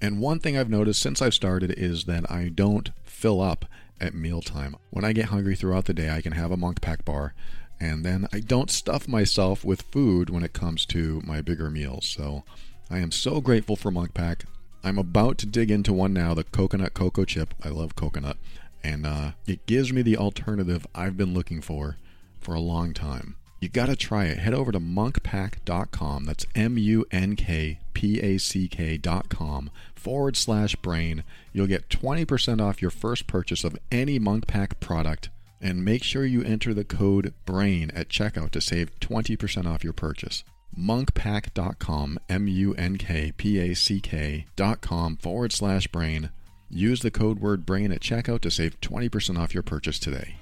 And 0.00 0.20
one 0.20 0.40
thing 0.40 0.56
I've 0.56 0.68
noticed 0.68 1.00
since 1.00 1.22
I've 1.22 1.34
started 1.34 1.72
is 1.78 2.04
that 2.04 2.30
I 2.30 2.48
don't 2.48 2.90
fill 3.04 3.40
up 3.40 3.64
at 4.00 4.14
mealtime. 4.14 4.76
When 4.90 5.04
I 5.04 5.12
get 5.12 5.26
hungry 5.26 5.54
throughout 5.54 5.84
the 5.84 5.94
day, 5.94 6.10
I 6.10 6.20
can 6.20 6.32
have 6.32 6.50
a 6.50 6.56
Munk 6.56 6.80
Pack 6.80 7.04
bar, 7.04 7.34
and 7.82 8.04
then 8.04 8.28
I 8.32 8.38
don't 8.38 8.70
stuff 8.70 9.08
myself 9.08 9.64
with 9.64 9.82
food 9.82 10.30
when 10.30 10.44
it 10.44 10.52
comes 10.52 10.86
to 10.86 11.20
my 11.24 11.42
bigger 11.42 11.68
meals. 11.68 12.06
So 12.06 12.44
I 12.88 12.98
am 12.98 13.10
so 13.10 13.40
grateful 13.40 13.74
for 13.74 13.90
Munk 13.90 14.14
Pack. 14.14 14.44
I'm 14.84 14.98
about 14.98 15.36
to 15.38 15.46
dig 15.46 15.68
into 15.68 15.92
one 15.92 16.12
now, 16.12 16.32
the 16.32 16.44
coconut 16.44 16.94
cocoa 16.94 17.24
chip. 17.24 17.54
I 17.62 17.70
love 17.70 17.96
coconut, 17.96 18.36
and 18.84 19.04
uh, 19.04 19.32
it 19.48 19.66
gives 19.66 19.92
me 19.92 20.02
the 20.02 20.16
alternative 20.16 20.86
I've 20.94 21.16
been 21.16 21.34
looking 21.34 21.60
for 21.60 21.96
for 22.40 22.54
a 22.54 22.60
long 22.60 22.94
time. 22.94 23.34
You 23.58 23.68
got 23.68 23.86
to 23.86 23.96
try 23.96 24.26
it. 24.26 24.38
Head 24.38 24.54
over 24.54 24.70
to 24.70 24.80
munkpack.com. 24.80 26.24
That's 26.24 26.46
M 26.54 26.78
U 26.78 27.04
N 27.10 27.34
K 27.34 27.80
P 27.94 28.20
A 28.20 28.38
C 28.38 28.68
K.com 28.68 29.70
forward 29.96 30.36
slash 30.36 30.76
brain. 30.76 31.24
You'll 31.52 31.66
get 31.66 31.88
20% 31.88 32.60
off 32.60 32.80
your 32.80 32.90
first 32.92 33.26
purchase 33.26 33.64
of 33.64 33.76
any 33.90 34.20
Munk 34.20 34.46
Pack 34.46 34.78
product. 34.78 35.30
And 35.64 35.84
make 35.84 36.02
sure 36.02 36.24
you 36.24 36.42
enter 36.42 36.74
the 36.74 36.82
code 36.82 37.34
BRAIN 37.46 37.92
at 37.92 38.08
checkout 38.08 38.50
to 38.50 38.60
save 38.60 38.98
20% 38.98 39.64
off 39.64 39.84
your 39.84 39.92
purchase. 39.92 40.42
Munkpack.com, 40.76 42.18
M 42.28 42.48
U 42.48 42.74
N 42.74 42.98
K 42.98 43.32
P 43.36 43.60
A 43.60 43.74
C 43.74 44.00
K.com 44.00 45.16
forward 45.18 45.52
slash 45.52 45.86
brain. 45.86 46.30
Use 46.68 47.00
the 47.00 47.12
code 47.12 47.38
word 47.38 47.64
BRAIN 47.64 47.92
at 47.92 48.00
checkout 48.00 48.40
to 48.40 48.50
save 48.50 48.80
20% 48.80 49.38
off 49.38 49.54
your 49.54 49.62
purchase 49.62 50.00
today. 50.00 50.34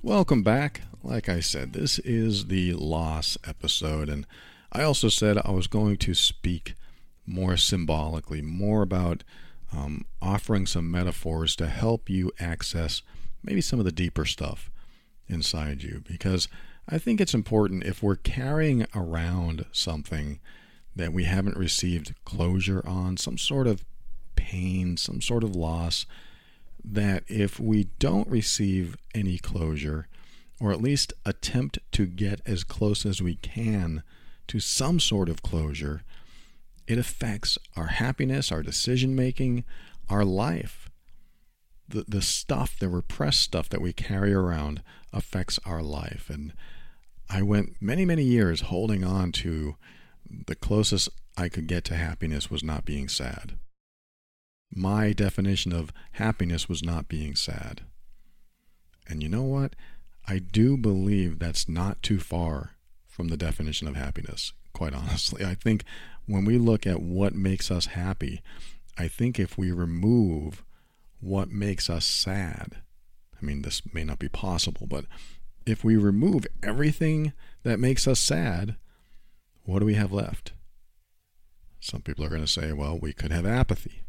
Welcome 0.00 0.42
back. 0.42 0.80
Like 1.02 1.28
I 1.28 1.40
said, 1.40 1.74
this 1.74 1.98
is 1.98 2.46
the 2.46 2.72
loss 2.72 3.36
episode, 3.44 4.08
and 4.08 4.26
I 4.72 4.82
also 4.82 5.08
said 5.08 5.38
I 5.38 5.50
was 5.50 5.66
going 5.66 5.96
to 5.98 6.14
speak 6.14 6.74
more 7.26 7.56
symbolically, 7.56 8.42
more 8.42 8.82
about 8.82 9.24
um, 9.72 10.04
offering 10.20 10.66
some 10.66 10.90
metaphors 10.90 11.54
to 11.56 11.66
help 11.68 12.08
you 12.08 12.32
access 12.38 13.02
maybe 13.42 13.60
some 13.60 13.78
of 13.78 13.84
the 13.84 13.92
deeper 13.92 14.24
stuff 14.24 14.70
inside 15.28 15.82
you. 15.82 16.02
Because 16.06 16.48
I 16.88 16.98
think 16.98 17.20
it's 17.20 17.34
important 17.34 17.84
if 17.84 18.02
we're 18.02 18.16
carrying 18.16 18.86
around 18.94 19.66
something 19.72 20.40
that 20.96 21.12
we 21.12 21.24
haven't 21.24 21.56
received 21.56 22.14
closure 22.24 22.82
on, 22.86 23.16
some 23.16 23.38
sort 23.38 23.66
of 23.66 23.84
pain, 24.36 24.96
some 24.96 25.20
sort 25.20 25.44
of 25.44 25.54
loss 25.54 26.06
that 26.84 27.24
if 27.28 27.60
we 27.60 27.84
don't 27.98 28.28
receive 28.28 28.96
any 29.14 29.38
closure, 29.38 30.08
or 30.60 30.72
at 30.72 30.80
least 30.80 31.12
attempt 31.24 31.78
to 31.92 32.06
get 32.06 32.40
as 32.46 32.64
close 32.64 33.04
as 33.04 33.22
we 33.22 33.36
can 33.36 34.02
to 34.48 34.60
some 34.60 35.00
sort 35.00 35.28
of 35.28 35.42
closure, 35.42 36.02
it 36.86 36.98
affects 36.98 37.58
our 37.76 37.86
happiness, 37.86 38.50
our 38.50 38.62
decision 38.62 39.14
making, 39.14 39.64
our 40.08 40.24
life. 40.24 40.90
The, 41.88 42.04
the 42.06 42.22
stuff, 42.22 42.78
the 42.78 42.88
repressed 42.88 43.40
stuff 43.40 43.68
that 43.70 43.80
we 43.80 43.92
carry 43.92 44.34
around 44.34 44.82
affects 45.12 45.58
our 45.64 45.82
life. 45.82 46.28
And 46.28 46.52
I 47.30 47.42
went 47.42 47.76
many, 47.80 48.04
many 48.04 48.24
years 48.24 48.62
holding 48.62 49.04
on 49.04 49.32
to 49.32 49.76
the 50.46 50.54
closest 50.54 51.08
I 51.36 51.48
could 51.48 51.66
get 51.66 51.84
to 51.84 51.94
happiness 51.94 52.50
was 52.50 52.62
not 52.62 52.84
being 52.84 53.08
sad 53.08 53.54
my 54.74 55.12
definition 55.12 55.72
of 55.72 55.92
happiness 56.12 56.68
was 56.68 56.82
not 56.82 57.08
being 57.08 57.34
sad. 57.34 57.82
And 59.08 59.22
you 59.22 59.28
know 59.28 59.42
what? 59.42 59.74
I 60.26 60.38
do 60.38 60.76
believe 60.76 61.38
that's 61.38 61.68
not 61.68 62.02
too 62.02 62.18
far 62.20 62.72
from 63.18 63.28
the 63.28 63.36
definition 63.36 63.88
of 63.88 63.96
happiness, 63.96 64.52
quite 64.72 64.94
honestly. 64.94 65.44
I 65.44 65.56
think 65.56 65.82
when 66.26 66.44
we 66.44 66.56
look 66.56 66.86
at 66.86 67.02
what 67.02 67.34
makes 67.34 67.68
us 67.68 67.86
happy, 67.86 68.42
I 68.96 69.08
think 69.08 69.40
if 69.40 69.58
we 69.58 69.72
remove 69.72 70.62
what 71.18 71.50
makes 71.50 71.90
us 71.90 72.04
sad, 72.04 72.76
I 73.36 73.44
mean, 73.44 73.62
this 73.62 73.82
may 73.92 74.04
not 74.04 74.20
be 74.20 74.28
possible, 74.28 74.86
but 74.86 75.04
if 75.66 75.82
we 75.82 75.96
remove 75.96 76.46
everything 76.62 77.32
that 77.64 77.80
makes 77.80 78.06
us 78.06 78.20
sad, 78.20 78.76
what 79.64 79.80
do 79.80 79.86
we 79.86 79.94
have 79.94 80.12
left? 80.12 80.52
Some 81.80 82.02
people 82.02 82.24
are 82.24 82.28
going 82.30 82.42
to 82.42 82.46
say, 82.46 82.72
well, 82.72 82.96
we 82.96 83.12
could 83.12 83.32
have 83.32 83.44
apathy. 83.44 84.04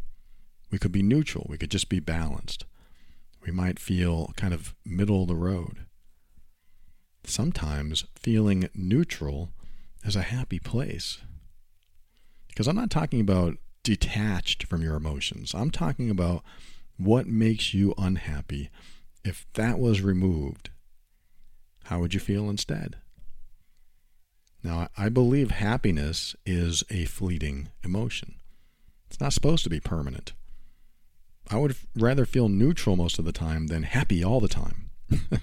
We 0.69 0.77
could 0.77 0.91
be 0.91 1.01
neutral. 1.01 1.47
We 1.49 1.57
could 1.57 1.71
just 1.71 1.89
be 1.89 1.99
balanced. 1.99 2.63
We 3.43 3.51
might 3.51 3.79
feel 3.79 4.33
kind 4.37 4.53
of 4.53 4.75
middle 4.85 5.23
of 5.23 5.29
the 5.29 5.35
road. 5.35 5.87
Sometimes 7.29 8.05
feeling 8.15 8.69
neutral 8.73 9.51
is 10.03 10.15
a 10.15 10.23
happy 10.23 10.57
place. 10.57 11.19
Because 12.47 12.67
I'm 12.67 12.75
not 12.75 12.89
talking 12.89 13.21
about 13.21 13.57
detached 13.83 14.63
from 14.63 14.81
your 14.81 14.95
emotions. 14.95 15.53
I'm 15.53 15.69
talking 15.69 16.09
about 16.09 16.43
what 16.97 17.27
makes 17.27 17.71
you 17.71 17.93
unhappy. 17.99 18.71
If 19.23 19.45
that 19.53 19.77
was 19.77 20.01
removed, 20.01 20.71
how 21.85 21.99
would 21.99 22.15
you 22.15 22.19
feel 22.19 22.49
instead? 22.49 22.95
Now, 24.63 24.89
I 24.97 25.09
believe 25.09 25.51
happiness 25.51 26.35
is 26.47 26.83
a 26.89 27.05
fleeting 27.05 27.69
emotion. 27.83 28.35
It's 29.07 29.21
not 29.21 29.33
supposed 29.33 29.63
to 29.65 29.69
be 29.69 29.79
permanent. 29.79 30.33
I 31.47 31.57
would 31.57 31.75
rather 31.95 32.25
feel 32.25 32.49
neutral 32.49 32.95
most 32.95 33.19
of 33.19 33.25
the 33.25 33.31
time 33.31 33.67
than 33.67 33.83
happy 33.83 34.23
all 34.23 34.39
the 34.39 34.47
time. 34.47 34.89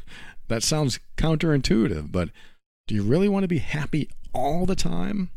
that 0.49 0.63
sounds 0.63 1.01
counterintuitive, 1.17 2.13
but 2.13 2.31
do 2.87 2.95
you 2.95 3.03
really 3.03 3.29
want 3.29 3.45
to 3.45 3.49
be 3.49 3.59
happy 3.59 4.09
all 4.33 4.67
the 4.67 4.77
time? 4.77 5.31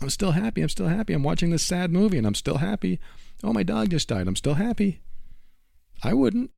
I'm 0.00 0.10
still 0.10 0.32
happy. 0.32 0.62
I'm 0.62 0.68
still 0.68 0.88
happy. 0.88 1.12
I'm 1.12 1.22
watching 1.22 1.50
this 1.50 1.64
sad 1.64 1.92
movie 1.92 2.18
and 2.18 2.26
I'm 2.26 2.34
still 2.34 2.58
happy. 2.58 2.98
Oh, 3.42 3.52
my 3.52 3.62
dog 3.62 3.90
just 3.90 4.08
died. 4.08 4.26
I'm 4.26 4.36
still 4.36 4.54
happy. 4.54 5.00
I 6.02 6.14
wouldn't. 6.14 6.50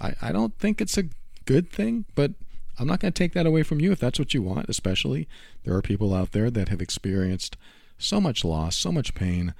I, 0.00 0.14
I 0.20 0.32
don't 0.32 0.58
think 0.58 0.80
it's 0.80 0.98
a 0.98 1.08
good 1.44 1.70
thing, 1.70 2.04
but 2.14 2.32
I'm 2.78 2.88
not 2.88 3.00
going 3.00 3.12
to 3.12 3.18
take 3.18 3.32
that 3.34 3.46
away 3.46 3.62
from 3.62 3.80
you 3.80 3.92
if 3.92 4.00
that's 4.00 4.18
what 4.18 4.34
you 4.34 4.42
want, 4.42 4.68
especially. 4.68 5.28
There 5.64 5.74
are 5.74 5.82
people 5.82 6.12
out 6.12 6.32
there 6.32 6.50
that 6.50 6.68
have 6.68 6.80
experienced 6.80 7.56
so 7.98 8.20
much 8.20 8.44
loss, 8.44 8.76
so 8.76 8.90
much 8.90 9.14
pain, 9.14 9.54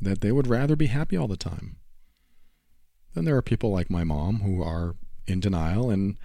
that 0.00 0.20
they 0.20 0.32
would 0.32 0.46
rather 0.46 0.76
be 0.76 0.86
happy 0.86 1.16
all 1.16 1.28
the 1.28 1.36
time. 1.36 1.76
Then 3.14 3.24
there 3.24 3.36
are 3.36 3.42
people 3.42 3.70
like 3.70 3.90
my 3.90 4.04
mom 4.04 4.40
who 4.40 4.62
are 4.62 4.94
in 5.26 5.40
denial 5.40 5.90
and 5.90 6.18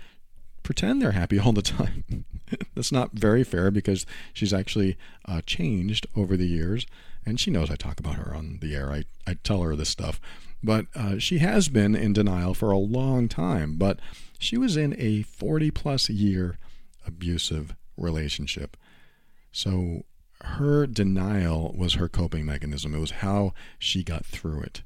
pretend 0.63 1.01
they're 1.01 1.11
happy 1.11 1.39
all 1.39 1.53
the 1.53 1.61
time. 1.61 2.25
That's 2.75 2.91
not 2.91 3.11
very 3.13 3.43
fair 3.43 3.71
because 3.71 4.05
she's 4.33 4.53
actually 4.53 4.97
uh, 5.25 5.41
changed 5.45 6.07
over 6.15 6.37
the 6.37 6.47
years, 6.47 6.85
and 7.25 7.39
she 7.39 7.51
knows 7.51 7.69
I 7.69 7.75
talk 7.75 7.99
about 7.99 8.15
her 8.15 8.33
on 8.35 8.59
the 8.61 8.75
air. 8.75 8.91
I, 8.91 9.03
I 9.27 9.35
tell 9.35 9.61
her 9.61 9.75
this 9.75 9.89
stuff. 9.89 10.19
But 10.63 10.85
uh, 10.95 11.19
she 11.19 11.39
has 11.39 11.67
been 11.67 11.95
in 11.95 12.13
denial 12.13 12.53
for 12.53 12.71
a 12.71 12.77
long 12.77 13.27
time, 13.27 13.77
but 13.77 13.99
she 14.39 14.57
was 14.57 14.77
in 14.77 14.95
a 14.97 15.23
40 15.23 15.71
plus 15.71 16.09
year 16.09 16.57
abusive 17.05 17.75
relationship. 17.97 18.77
So 19.51 20.05
her 20.41 20.87
denial 20.87 21.75
was 21.77 21.95
her 21.95 22.07
coping 22.07 22.45
mechanism. 22.45 22.95
It 22.95 22.99
was 22.99 23.11
how 23.11 23.53
she 23.77 24.03
got 24.03 24.25
through 24.25 24.61
it 24.61 24.83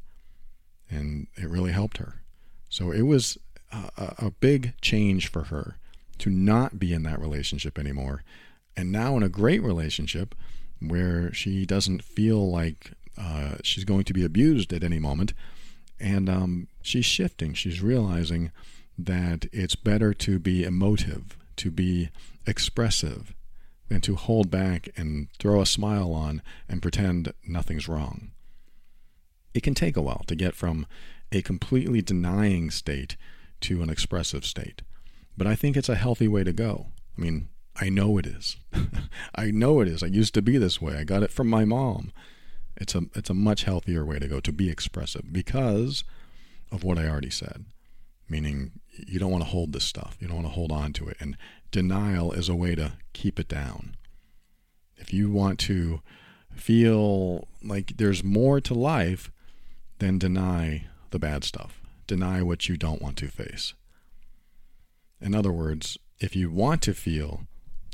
and 0.90 1.28
it 1.36 1.50
really 1.50 1.72
helped 1.72 1.98
her. 1.98 2.22
So 2.70 2.92
it 2.92 3.04
was 3.04 3.38
a, 3.72 4.16
a, 4.18 4.32
big 4.32 4.74
change 4.82 5.30
for 5.30 5.44
her 5.46 5.78
to 6.20 6.30
not 6.30 6.80
be 6.80 6.94
in 6.94 7.04
that 7.04 7.20
relationship 7.20 7.78
anymore. 7.78 8.24
And 8.76 8.92
now 8.92 9.18
in 9.18 9.24
a 9.24 9.30
great 9.30 9.62
relationship 9.62 10.36
where 10.80 11.34
she 11.34 11.66
doesn't 11.66 12.04
feel 12.04 12.50
like 12.50 12.92
uh, 13.18 13.56
she's 13.64 13.84
going 13.84 14.04
to 14.06 14.14
be 14.14 14.24
abused 14.24 14.72
at 14.72 14.84
any 14.84 15.00
moment. 15.00 15.34
And 16.00 16.30
um, 16.30 16.68
she's 16.82 17.06
shifting. 17.06 17.54
She's 17.54 17.82
realizing 17.82 18.52
that 18.98 19.48
it's 19.52 19.76
better 19.76 20.14
to 20.14 20.40
be 20.40 20.64
emotive, 20.64 21.38
to 21.58 21.72
be 21.72 22.10
expressive, 22.46 23.34
than 23.90 24.02
to 24.02 24.16
hold 24.16 24.52
back 24.52 24.90
and 24.96 25.28
throw 25.40 25.62
a 25.62 25.66
smile 25.66 26.14
on 26.14 26.42
and 26.70 26.82
pretend 26.82 27.34
nothing's 27.48 27.88
wrong 27.88 28.32
it 29.58 29.64
can 29.64 29.74
take 29.74 29.98
a 29.98 30.02
while 30.02 30.24
to 30.28 30.36
get 30.36 30.54
from 30.54 30.86
a 31.32 31.42
completely 31.42 32.02
denying 32.02 32.70
state 32.70 33.18
to 33.62 33.82
an 33.82 33.90
expressive 33.90 34.46
state. 34.46 34.82
But 35.38 35.48
I 35.48 35.56
think 35.56 35.78
it's 35.78 35.90
a 35.90 35.96
healthy 35.96 36.28
way 36.28 36.44
to 36.44 36.54
go. 36.54 36.88
I 37.18 37.22
mean, 37.22 37.50
I 37.80 37.90
know 37.90 38.18
it 38.18 38.26
is. 38.26 38.58
I 39.36 39.52
know 39.52 39.82
it 39.82 39.88
is. 39.88 40.02
I 40.02 40.08
used 40.08 40.34
to 40.34 40.42
be 40.42 40.58
this 40.58 40.82
way. 40.82 40.98
I 40.98 41.04
got 41.04 41.24
it 41.24 41.32
from 41.32 41.48
my 41.48 41.66
mom. 41.66 42.12
It's 42.76 42.96
a 42.96 43.04
it's 43.16 43.30
a 43.30 43.36
much 43.36 43.64
healthier 43.64 44.06
way 44.06 44.20
to 44.20 44.28
go 44.28 44.40
to 44.40 44.52
be 44.52 44.70
expressive 44.70 45.32
because 45.32 46.04
of 46.72 46.84
what 46.84 46.98
I 46.98 47.08
already 47.08 47.30
said. 47.30 47.66
Meaning 48.30 48.72
you 49.08 49.20
don't 49.20 49.32
want 49.32 49.44
to 49.44 49.50
hold 49.50 49.74
this 49.74 49.86
stuff. 49.86 50.18
You 50.20 50.28
don't 50.28 50.38
want 50.38 50.48
to 50.48 50.54
hold 50.54 50.72
on 50.72 50.94
to 50.94 51.08
it. 51.08 51.18
And 51.20 51.38
denial 51.72 52.32
is 52.34 52.50
a 52.50 52.56
way 52.56 52.76
to 52.76 52.94
keep 53.14 53.40
it 53.40 53.48
down. 53.48 53.96
If 54.98 55.14
you 55.14 55.32
want 55.32 55.60
to 55.60 56.02
feel 56.54 57.48
like 57.64 57.98
there's 57.98 58.24
more 58.24 58.60
to 58.62 58.74
life, 58.74 59.32
then 60.00 60.18
deny 60.18 60.88
the 61.12 61.20
bad 61.20 61.44
stuff. 61.44 61.82
Deny 62.08 62.42
what 62.42 62.68
you 62.68 62.78
don't 62.78 63.02
want 63.02 63.18
to 63.18 63.28
face. 63.28 63.74
In 65.20 65.36
other 65.36 65.52
words, 65.52 65.98
if 66.20 66.36
you 66.36 66.50
want 66.50 66.82
to 66.84 66.94
feel 66.94 67.42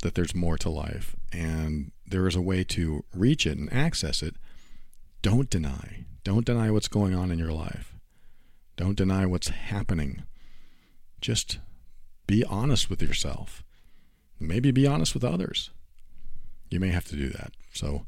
that 0.02 0.14
there's 0.14 0.34
more 0.34 0.56
to 0.58 0.70
life 0.70 1.16
and 1.32 1.90
there 2.06 2.26
is 2.26 2.36
a 2.36 2.42
way 2.42 2.64
to 2.64 3.04
reach 3.14 3.46
it 3.46 3.58
and 3.58 3.72
access 3.72 4.22
it, 4.22 4.36
don't 5.22 5.50
deny. 5.50 6.04
Don't 6.22 6.46
deny 6.46 6.70
what's 6.70 6.88
going 6.88 7.14
on 7.14 7.30
in 7.30 7.38
your 7.38 7.52
life. 7.52 7.94
Don't 8.76 8.96
deny 8.96 9.26
what's 9.26 9.48
happening. 9.48 10.22
Just 11.20 11.58
be 12.26 12.44
honest 12.44 12.90
with 12.90 13.02
yourself. 13.02 13.62
Maybe 14.38 14.70
be 14.70 14.86
honest 14.86 15.14
with 15.14 15.24
others. 15.24 15.70
You 16.70 16.80
may 16.80 16.88
have 16.88 17.04
to 17.06 17.16
do 17.16 17.28
that. 17.30 17.52
So 17.72 18.04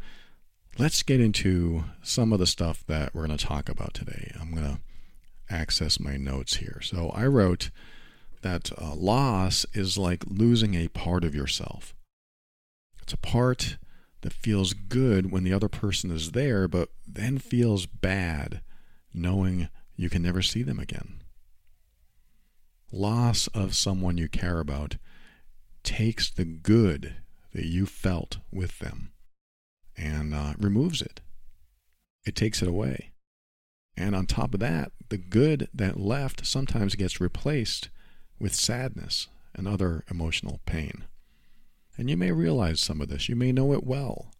let's 0.78 1.02
get 1.02 1.20
into 1.20 1.84
some 2.02 2.32
of 2.32 2.38
the 2.38 2.46
stuff 2.46 2.84
that 2.86 3.14
we're 3.14 3.26
going 3.26 3.38
to 3.38 3.44
talk 3.44 3.68
about 3.68 3.94
today. 3.94 4.32
I'm 4.40 4.52
going 4.52 4.64
to 4.64 4.80
access 5.50 6.00
my 6.00 6.16
notes 6.16 6.56
here. 6.56 6.80
So 6.82 7.10
I 7.10 7.26
wrote 7.26 7.70
that 8.42 8.70
uh, 8.80 8.94
loss 8.94 9.66
is 9.72 9.98
like 9.98 10.24
losing 10.26 10.74
a 10.74 10.88
part 10.88 11.24
of 11.24 11.34
yourself. 11.34 11.94
It's 13.02 13.12
a 13.12 13.18
part 13.18 13.78
that 14.22 14.32
feels 14.32 14.72
good 14.72 15.30
when 15.30 15.44
the 15.44 15.52
other 15.52 15.68
person 15.68 16.10
is 16.10 16.32
there, 16.32 16.66
but 16.66 16.90
then 17.06 17.38
feels 17.38 17.86
bad 17.86 18.60
knowing 19.14 19.68
you 19.96 20.10
can 20.10 20.22
never 20.22 20.42
see 20.42 20.62
them 20.62 20.78
again. 20.78 21.22
Loss 22.92 23.46
of 23.48 23.74
someone 23.74 24.18
you 24.18 24.28
care 24.28 24.60
about 24.60 24.96
takes 25.82 26.30
the 26.30 26.44
good 26.44 27.16
that 27.52 27.66
you 27.66 27.86
felt 27.86 28.38
with 28.52 28.78
them 28.80 29.12
and 29.96 30.34
uh, 30.34 30.54
removes 30.58 31.00
it. 31.00 31.20
It 32.26 32.34
takes 32.34 32.60
it 32.60 32.68
away. 32.68 33.12
And 33.96 34.14
on 34.14 34.26
top 34.26 34.54
of 34.54 34.60
that, 34.60 34.92
the 35.08 35.16
good 35.16 35.68
that 35.72 35.98
left 35.98 36.46
sometimes 36.46 36.94
gets 36.94 37.20
replaced 37.20 37.88
with 38.38 38.54
sadness 38.54 39.28
and 39.54 39.66
other 39.66 40.04
emotional 40.10 40.60
pain. 40.66 41.04
And 41.96 42.10
you 42.10 42.16
may 42.16 42.30
realize 42.30 42.80
some 42.80 43.00
of 43.00 43.08
this, 43.08 43.28
you 43.28 43.36
may 43.36 43.52
know 43.52 43.72
it 43.72 43.84
well. 43.84 44.32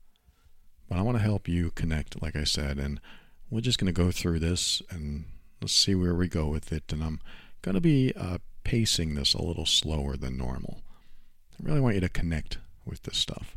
But 0.88 0.98
I 0.98 1.02
want 1.02 1.16
to 1.16 1.24
help 1.24 1.48
you 1.48 1.70
connect, 1.70 2.22
like 2.22 2.36
I 2.36 2.44
said, 2.44 2.78
and 2.78 3.00
we're 3.50 3.60
just 3.60 3.78
going 3.78 3.92
to 3.92 4.02
go 4.02 4.10
through 4.10 4.40
this 4.40 4.82
and 4.90 5.24
let's 5.60 5.72
see 5.72 5.94
where 5.94 6.14
we 6.14 6.28
go 6.28 6.46
with 6.46 6.72
it. 6.72 6.92
And 6.92 7.02
I'm 7.02 7.20
going 7.62 7.74
to 7.74 7.80
be 7.80 8.12
uh, 8.14 8.38
pacing 8.62 9.14
this 9.14 9.34
a 9.34 9.42
little 9.42 9.66
slower 9.66 10.16
than 10.16 10.36
normal. 10.36 10.82
I 11.52 11.66
really 11.66 11.80
want 11.80 11.94
you 11.94 12.00
to 12.02 12.08
connect 12.08 12.58
with 12.84 13.02
this 13.02 13.16
stuff. 13.16 13.56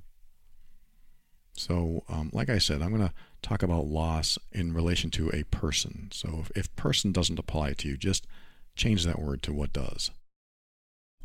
So, 1.53 2.03
um, 2.07 2.29
like 2.31 2.49
I 2.49 2.57
said, 2.57 2.81
I'm 2.81 2.95
going 2.95 3.07
to 3.07 3.13
talk 3.41 3.63
about 3.63 3.85
loss 3.85 4.37
in 4.51 4.73
relation 4.73 5.09
to 5.11 5.29
a 5.31 5.43
person. 5.43 6.09
So, 6.11 6.39
if, 6.41 6.51
if 6.55 6.75
person 6.75 7.11
doesn't 7.11 7.39
apply 7.39 7.73
to 7.73 7.87
you, 7.87 7.97
just 7.97 8.27
change 8.75 9.05
that 9.05 9.19
word 9.19 9.41
to 9.43 9.53
what 9.53 9.73
does. 9.73 10.11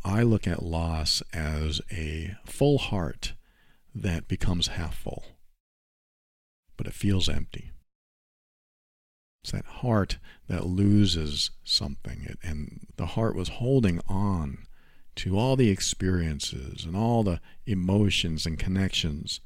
I 0.05 0.22
look 0.22 0.46
at 0.46 0.62
loss 0.62 1.22
as 1.33 1.81
a 1.90 2.37
full 2.44 2.79
heart 2.79 3.33
that 3.94 4.29
becomes 4.29 4.68
half 4.68 4.96
full, 4.96 5.24
but 6.77 6.87
it 6.87 6.92
feels 6.92 7.29
empty. 7.29 7.70
It's 9.42 9.53
that 9.53 9.64
heart 9.66 10.18
that 10.48 10.66
loses 10.66 11.50
something, 11.64 12.35
and 12.42 12.87
the 12.96 13.07
heart 13.07 13.35
was 13.35 13.48
holding 13.48 14.00
on 14.09 14.66
to 15.16 15.38
all 15.38 15.55
the 15.57 15.70
experiences 15.70 16.85
and 16.85 16.96
all 16.96 17.22
the 17.22 17.40
emotions 17.66 18.46
and 18.46 18.59
connections 18.59 19.40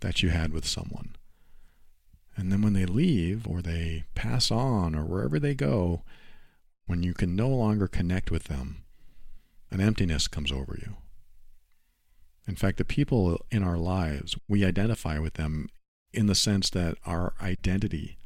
that 0.00 0.22
you 0.22 0.30
had 0.30 0.52
with 0.52 0.66
someone. 0.66 1.14
And 2.36 2.50
then 2.50 2.62
when 2.62 2.72
they 2.72 2.86
leave 2.86 3.46
or 3.46 3.60
they 3.60 4.04
pass 4.14 4.50
on 4.50 4.94
or 4.94 5.04
wherever 5.04 5.38
they 5.38 5.54
go, 5.54 6.02
when 6.86 7.02
you 7.02 7.14
can 7.14 7.36
no 7.36 7.48
longer 7.48 7.86
connect 7.86 8.30
with 8.30 8.44
them, 8.44 8.84
an 9.70 9.80
emptiness 9.80 10.26
comes 10.26 10.50
over 10.50 10.76
you. 10.80 10.96
In 12.48 12.56
fact, 12.56 12.78
the 12.78 12.84
people 12.84 13.40
in 13.50 13.62
our 13.62 13.76
lives, 13.76 14.36
we 14.48 14.64
identify 14.64 15.18
with 15.18 15.34
them 15.34 15.68
in 16.12 16.26
the 16.26 16.34
sense 16.34 16.70
that 16.70 16.96
our 17.06 17.34
identity 17.40 18.18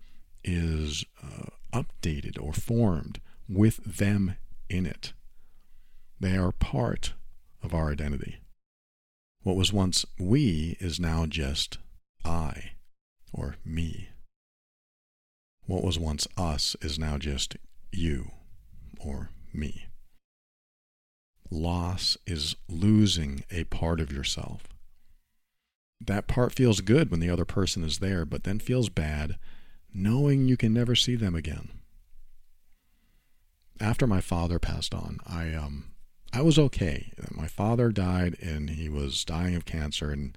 is 0.42 1.04
uh, 1.22 1.50
updated 1.72 2.42
or 2.42 2.52
formed 2.52 3.20
with 3.48 3.84
them 3.84 4.36
in 4.70 4.86
it. 4.86 5.12
They 6.20 6.36
are 6.36 6.52
part 6.52 7.12
of 7.62 7.74
our 7.74 7.90
identity. 7.90 8.36
What 9.42 9.56
was 9.56 9.72
once 9.72 10.06
we 10.18 10.76
is 10.80 10.98
now 10.98 11.26
just 11.26 11.78
I 12.24 12.70
or 13.34 13.56
me. 13.64 14.08
What 15.66 15.84
was 15.84 15.98
once 15.98 16.26
us 16.36 16.76
is 16.80 16.98
now 16.98 17.18
just 17.18 17.56
you 17.92 18.30
or 18.98 19.30
me 19.52 19.88
loss 21.54 22.16
is 22.26 22.56
losing 22.68 23.44
a 23.50 23.64
part 23.64 24.00
of 24.00 24.12
yourself. 24.12 24.64
That 26.00 26.26
part 26.26 26.52
feels 26.52 26.80
good 26.80 27.10
when 27.10 27.20
the 27.20 27.30
other 27.30 27.44
person 27.44 27.84
is 27.84 27.98
there, 27.98 28.24
but 28.24 28.44
then 28.44 28.58
feels 28.58 28.88
bad 28.88 29.36
knowing 29.96 30.48
you 30.48 30.56
can 30.56 30.74
never 30.74 30.96
see 30.96 31.14
them 31.14 31.34
again. 31.34 31.68
After 33.80 34.06
my 34.06 34.20
father 34.20 34.58
passed 34.58 34.94
on, 34.94 35.18
I 35.26 35.54
um 35.54 35.92
I 36.32 36.42
was 36.42 36.58
okay. 36.58 37.12
My 37.30 37.46
father 37.46 37.90
died 37.90 38.36
and 38.40 38.70
he 38.70 38.88
was 38.88 39.24
dying 39.24 39.54
of 39.54 39.64
cancer 39.64 40.10
and 40.10 40.36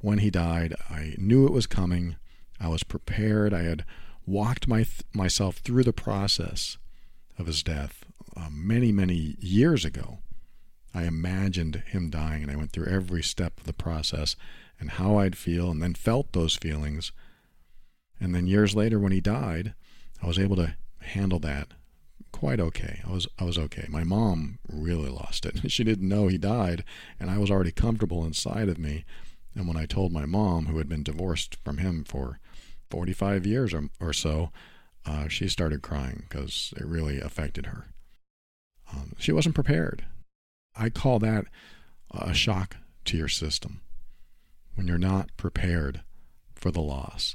when 0.00 0.18
he 0.18 0.30
died, 0.30 0.74
I 0.88 1.14
knew 1.18 1.46
it 1.46 1.52
was 1.52 1.66
coming. 1.66 2.16
I 2.62 2.68
was 2.68 2.84
prepared. 2.84 3.52
I 3.52 3.62
had 3.62 3.84
walked 4.24 4.68
my 4.68 4.86
myself 5.12 5.56
through 5.56 5.82
the 5.82 5.92
process 5.92 6.78
of 7.38 7.46
his 7.46 7.62
death 7.62 8.04
uh, 8.36 8.48
many, 8.50 8.92
many 8.92 9.36
years 9.40 9.84
ago. 9.84 10.18
I 10.94 11.04
imagined 11.04 11.82
him 11.86 12.10
dying 12.10 12.42
and 12.42 12.52
I 12.52 12.56
went 12.56 12.72
through 12.72 12.86
every 12.86 13.22
step 13.22 13.58
of 13.58 13.66
the 13.66 13.72
process 13.72 14.36
and 14.78 14.90
how 14.90 15.16
I'd 15.16 15.36
feel 15.36 15.70
and 15.70 15.82
then 15.82 15.94
felt 15.94 16.32
those 16.32 16.56
feelings. 16.56 17.12
And 18.20 18.34
then 18.34 18.46
years 18.46 18.74
later 18.74 18.98
when 18.98 19.12
he 19.12 19.20
died, 19.20 19.74
I 20.22 20.26
was 20.26 20.38
able 20.38 20.56
to 20.56 20.76
handle 21.00 21.40
that 21.40 21.68
quite 22.30 22.60
okay. 22.60 23.00
I 23.06 23.10
was 23.10 23.26
I 23.38 23.44
was 23.44 23.58
okay. 23.58 23.86
My 23.88 24.04
mom 24.04 24.58
really 24.68 25.10
lost 25.10 25.46
it. 25.46 25.60
She 25.70 25.82
didn't 25.82 26.08
know 26.08 26.28
he 26.28 26.38
died 26.38 26.84
and 27.18 27.30
I 27.30 27.38
was 27.38 27.50
already 27.50 27.72
comfortable 27.72 28.24
inside 28.24 28.68
of 28.68 28.78
me. 28.78 29.04
And 29.54 29.66
when 29.66 29.76
I 29.76 29.86
told 29.86 30.12
my 30.12 30.26
mom 30.26 30.66
who 30.66 30.78
had 30.78 30.88
been 30.88 31.02
divorced 31.02 31.56
from 31.64 31.78
him 31.78 32.04
for 32.04 32.38
45 32.92 33.46
years 33.46 33.72
or, 33.72 33.88
or 34.00 34.12
so, 34.12 34.50
uh, 35.06 35.26
she 35.26 35.48
started 35.48 35.80
crying 35.80 36.24
because 36.28 36.74
it 36.76 36.84
really 36.84 37.18
affected 37.18 37.66
her. 37.66 37.86
Um, 38.92 39.14
she 39.18 39.32
wasn't 39.32 39.54
prepared. 39.54 40.04
I 40.76 40.90
call 40.90 41.18
that 41.20 41.46
a 42.10 42.34
shock 42.34 42.76
to 43.06 43.16
your 43.16 43.28
system 43.28 43.80
when 44.74 44.86
you're 44.86 44.98
not 44.98 45.34
prepared 45.38 46.02
for 46.54 46.70
the 46.70 46.82
loss. 46.82 47.34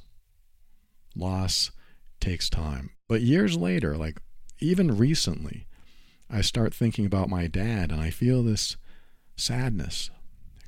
Loss 1.16 1.72
takes 2.20 2.52
time. 2.52 2.92
But 3.10 3.22
years 3.22 3.58
later, 3.58 3.98
like 3.98 4.22
even 4.60 4.96
recently, 4.96 5.66
I 6.30 6.42
start 6.42 6.72
thinking 6.72 7.08
about 7.08 7.30
my 7.30 7.48
dad 7.48 7.92
and 7.92 8.00
I 8.00 8.12
feel 8.12 8.44
this 8.44 8.78
sadness 9.36 10.12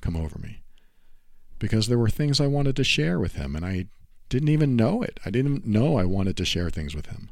come 0.02 0.16
over 0.16 0.40
me 0.40 0.64
because 1.60 1.88
there 1.88 2.00
were 2.00 2.10
things 2.10 2.42
I 2.42 2.48
wanted 2.48 2.76
to 2.78 2.84
share 2.84 3.20
with 3.20 3.36
him 3.36 3.56
and 3.56 3.64
I 3.64 3.86
didn't 4.30 4.50
even 4.50 4.76
know 4.76 5.02
it. 5.02 5.20
I 5.26 5.30
didn't 5.30 5.66
know 5.66 5.98
I 5.98 6.06
wanted 6.06 6.38
to 6.38 6.46
share 6.46 6.70
things 6.70 6.96
with 6.96 7.08
him. 7.08 7.30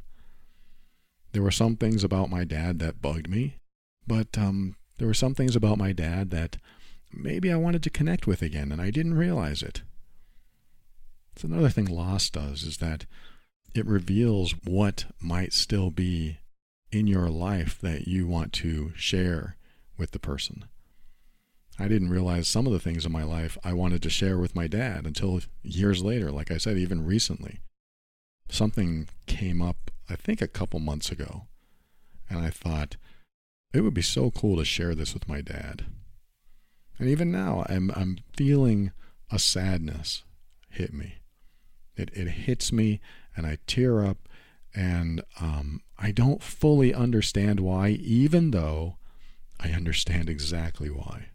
There 1.32 1.42
were 1.42 1.50
some 1.50 1.76
things 1.76 2.04
about 2.04 2.30
my 2.30 2.44
dad 2.44 2.78
that 2.80 3.00
bugged 3.00 3.28
me, 3.28 3.56
but 4.06 4.36
um, 4.36 4.76
there 4.98 5.06
were 5.06 5.14
some 5.14 5.34
things 5.34 5.54
about 5.54 5.78
my 5.78 5.92
dad 5.92 6.30
that 6.30 6.56
maybe 7.12 7.52
I 7.52 7.56
wanted 7.56 7.82
to 7.84 7.90
connect 7.90 8.26
with 8.26 8.42
again, 8.42 8.72
and 8.72 8.80
I 8.80 8.90
didn't 8.90 9.14
realize 9.14 9.62
it. 9.62 9.82
It's 11.34 11.44
another 11.44 11.68
thing 11.68 11.86
loss 11.86 12.30
does 12.30 12.64
is 12.64 12.78
that 12.78 13.06
it 13.74 13.86
reveals 13.86 14.54
what 14.64 15.06
might 15.20 15.52
still 15.52 15.90
be 15.90 16.38
in 16.90 17.06
your 17.06 17.28
life 17.28 17.78
that 17.80 18.08
you 18.08 18.26
want 18.26 18.52
to 18.54 18.92
share 18.96 19.56
with 19.96 20.10
the 20.10 20.18
person. 20.18 20.64
I 21.78 21.86
didn't 21.86 22.10
realize 22.10 22.48
some 22.48 22.66
of 22.66 22.72
the 22.72 22.80
things 22.80 23.06
in 23.06 23.12
my 23.12 23.22
life 23.22 23.56
I 23.62 23.72
wanted 23.72 24.02
to 24.02 24.10
share 24.10 24.38
with 24.38 24.54
my 24.54 24.66
dad 24.66 25.06
until 25.06 25.40
years 25.62 26.02
later, 26.02 26.32
like 26.32 26.50
I 26.50 26.58
said, 26.58 26.76
even 26.76 27.06
recently. 27.06 27.60
Something 28.48 29.08
came 29.26 29.62
up, 29.62 29.90
I 30.10 30.16
think 30.16 30.42
a 30.42 30.48
couple 30.48 30.80
months 30.80 31.12
ago, 31.12 31.46
and 32.28 32.40
I 32.40 32.50
thought, 32.50 32.96
it 33.72 33.82
would 33.82 33.94
be 33.94 34.02
so 34.02 34.30
cool 34.30 34.56
to 34.56 34.64
share 34.64 34.94
this 34.94 35.14
with 35.14 35.28
my 35.28 35.40
dad. 35.40 35.84
And 36.98 37.08
even 37.08 37.30
now, 37.30 37.64
I'm, 37.68 37.92
I'm 37.94 38.18
feeling 38.36 38.92
a 39.30 39.38
sadness 39.38 40.24
hit 40.70 40.92
me. 40.92 41.16
It, 41.96 42.10
it 42.14 42.28
hits 42.28 42.72
me 42.72 43.00
and 43.36 43.46
I 43.46 43.58
tear 43.66 44.04
up 44.04 44.28
and 44.74 45.22
um, 45.40 45.82
I 45.98 46.10
don't 46.10 46.42
fully 46.42 46.94
understand 46.94 47.60
why, 47.60 47.88
even 47.88 48.50
though 48.50 48.96
I 49.60 49.70
understand 49.70 50.28
exactly 50.28 50.88
why. 50.88 51.28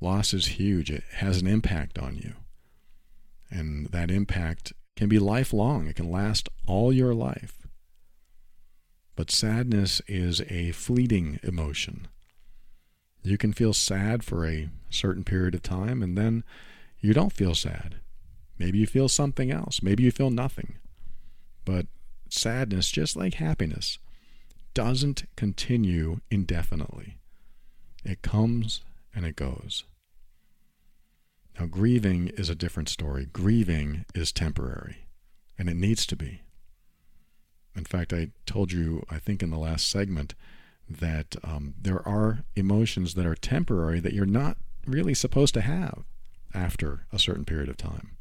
Loss 0.00 0.34
is 0.34 0.46
huge, 0.46 0.90
it 0.90 1.04
has 1.14 1.40
an 1.40 1.46
impact 1.46 1.98
on 1.98 2.16
you. 2.16 2.34
And 3.50 3.86
that 3.88 4.10
impact 4.10 4.72
can 4.96 5.08
be 5.08 5.18
lifelong, 5.18 5.86
it 5.86 5.96
can 5.96 6.10
last 6.10 6.48
all 6.66 6.92
your 6.92 7.14
life. 7.14 7.66
But 9.14 9.30
sadness 9.30 10.02
is 10.06 10.42
a 10.48 10.72
fleeting 10.72 11.40
emotion. 11.42 12.08
You 13.22 13.38
can 13.38 13.52
feel 13.52 13.72
sad 13.72 14.22
for 14.22 14.46
a 14.46 14.68
certain 14.90 15.24
period 15.24 15.54
of 15.54 15.62
time 15.62 16.02
and 16.02 16.16
then 16.16 16.44
you 17.00 17.14
don't 17.14 17.32
feel 17.32 17.54
sad. 17.54 17.96
Maybe 18.58 18.78
you 18.78 18.86
feel 18.86 19.08
something 19.08 19.50
else. 19.50 19.82
Maybe 19.82 20.02
you 20.02 20.10
feel 20.10 20.30
nothing. 20.30 20.76
But 21.64 21.86
sadness, 22.28 22.90
just 22.90 23.16
like 23.16 23.34
happiness, 23.34 23.98
doesn't 24.74 25.24
continue 25.36 26.20
indefinitely. 26.30 27.16
It 28.04 28.22
comes 28.22 28.82
and 29.16 29.24
it 29.24 29.34
goes. 29.34 29.82
Now, 31.58 31.66
grieving 31.66 32.28
is 32.36 32.50
a 32.50 32.54
different 32.54 32.90
story. 32.90 33.26
Grieving 33.32 34.04
is 34.14 34.30
temporary, 34.30 35.08
and 35.58 35.70
it 35.70 35.76
needs 35.76 36.04
to 36.06 36.16
be. 36.16 36.42
In 37.74 37.84
fact, 37.84 38.12
I 38.12 38.28
told 38.44 38.72
you, 38.72 39.04
I 39.10 39.18
think 39.18 39.42
in 39.42 39.50
the 39.50 39.58
last 39.58 39.88
segment, 39.88 40.34
that 40.88 41.34
um, 41.42 41.74
there 41.80 42.06
are 42.06 42.44
emotions 42.54 43.14
that 43.14 43.26
are 43.26 43.34
temporary 43.34 44.00
that 44.00 44.12
you're 44.12 44.26
not 44.26 44.58
really 44.86 45.14
supposed 45.14 45.54
to 45.54 45.62
have 45.62 46.04
after 46.54 47.06
a 47.10 47.18
certain 47.18 47.44
period 47.44 47.68
of 47.68 47.76
time. 47.76 48.16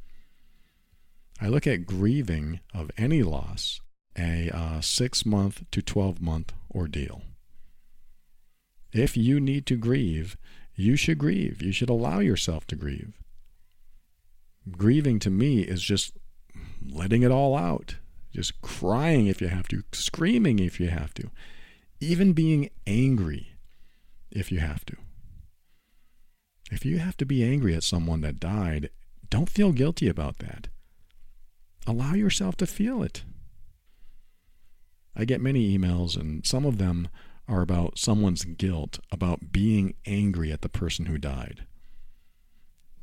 I 1.41 1.49
look 1.49 1.67
at 1.67 1.85
grieving 1.85 2.61
of 2.73 2.89
any 2.97 3.21
loss 3.21 3.81
a 4.17 4.49
uh, 4.49 4.79
six 4.79 5.25
month 5.25 5.63
to 5.71 5.81
12 5.81 6.21
month 6.21 6.53
ordeal. 6.73 7.23
If 8.93 9.17
you 9.17 9.41
need 9.41 9.65
to 9.65 9.75
grieve, 9.75 10.37
you 10.75 10.95
should 10.95 11.17
grieve. 11.17 11.61
You 11.61 11.71
should 11.71 11.89
allow 11.89 12.19
yourself 12.19 12.67
to 12.67 12.75
grieve. 12.75 13.13
Grieving 14.71 15.19
to 15.19 15.29
me 15.29 15.61
is 15.61 15.81
just 15.81 16.13
letting 16.85 17.23
it 17.23 17.31
all 17.31 17.55
out, 17.55 17.95
just 18.33 18.61
crying 18.61 19.27
if 19.27 19.41
you 19.41 19.47
have 19.47 19.67
to, 19.69 19.83
screaming 19.91 20.59
if 20.59 20.79
you 20.79 20.89
have 20.89 21.13
to, 21.15 21.29
even 21.99 22.33
being 22.33 22.69
angry 22.85 23.55
if 24.31 24.51
you 24.51 24.59
have 24.59 24.85
to. 24.85 24.95
If 26.71 26.83
you 26.85 26.97
have 26.97 27.15
to 27.17 27.25
be 27.25 27.43
angry 27.43 27.75
at 27.75 27.83
someone 27.83 28.21
that 28.21 28.39
died, 28.39 28.89
don't 29.29 29.49
feel 29.49 29.71
guilty 29.71 30.07
about 30.07 30.39
that. 30.39 30.67
Allow 31.87 32.15
yourself 32.15 32.55
to 32.57 32.65
feel 32.65 33.03
it. 33.03 33.23
I 35.15 35.25
get 35.25 35.41
many 35.41 35.77
emails, 35.77 36.19
and 36.19 36.45
some 36.45 36.65
of 36.65 36.77
them 36.77 37.07
are 37.47 37.61
about 37.61 37.99
someone's 37.99 38.43
guilt 38.43 38.99
about 39.11 39.51
being 39.51 39.93
angry 40.05 40.51
at 40.51 40.61
the 40.61 40.69
person 40.69 41.05
who 41.05 41.17
died. 41.17 41.65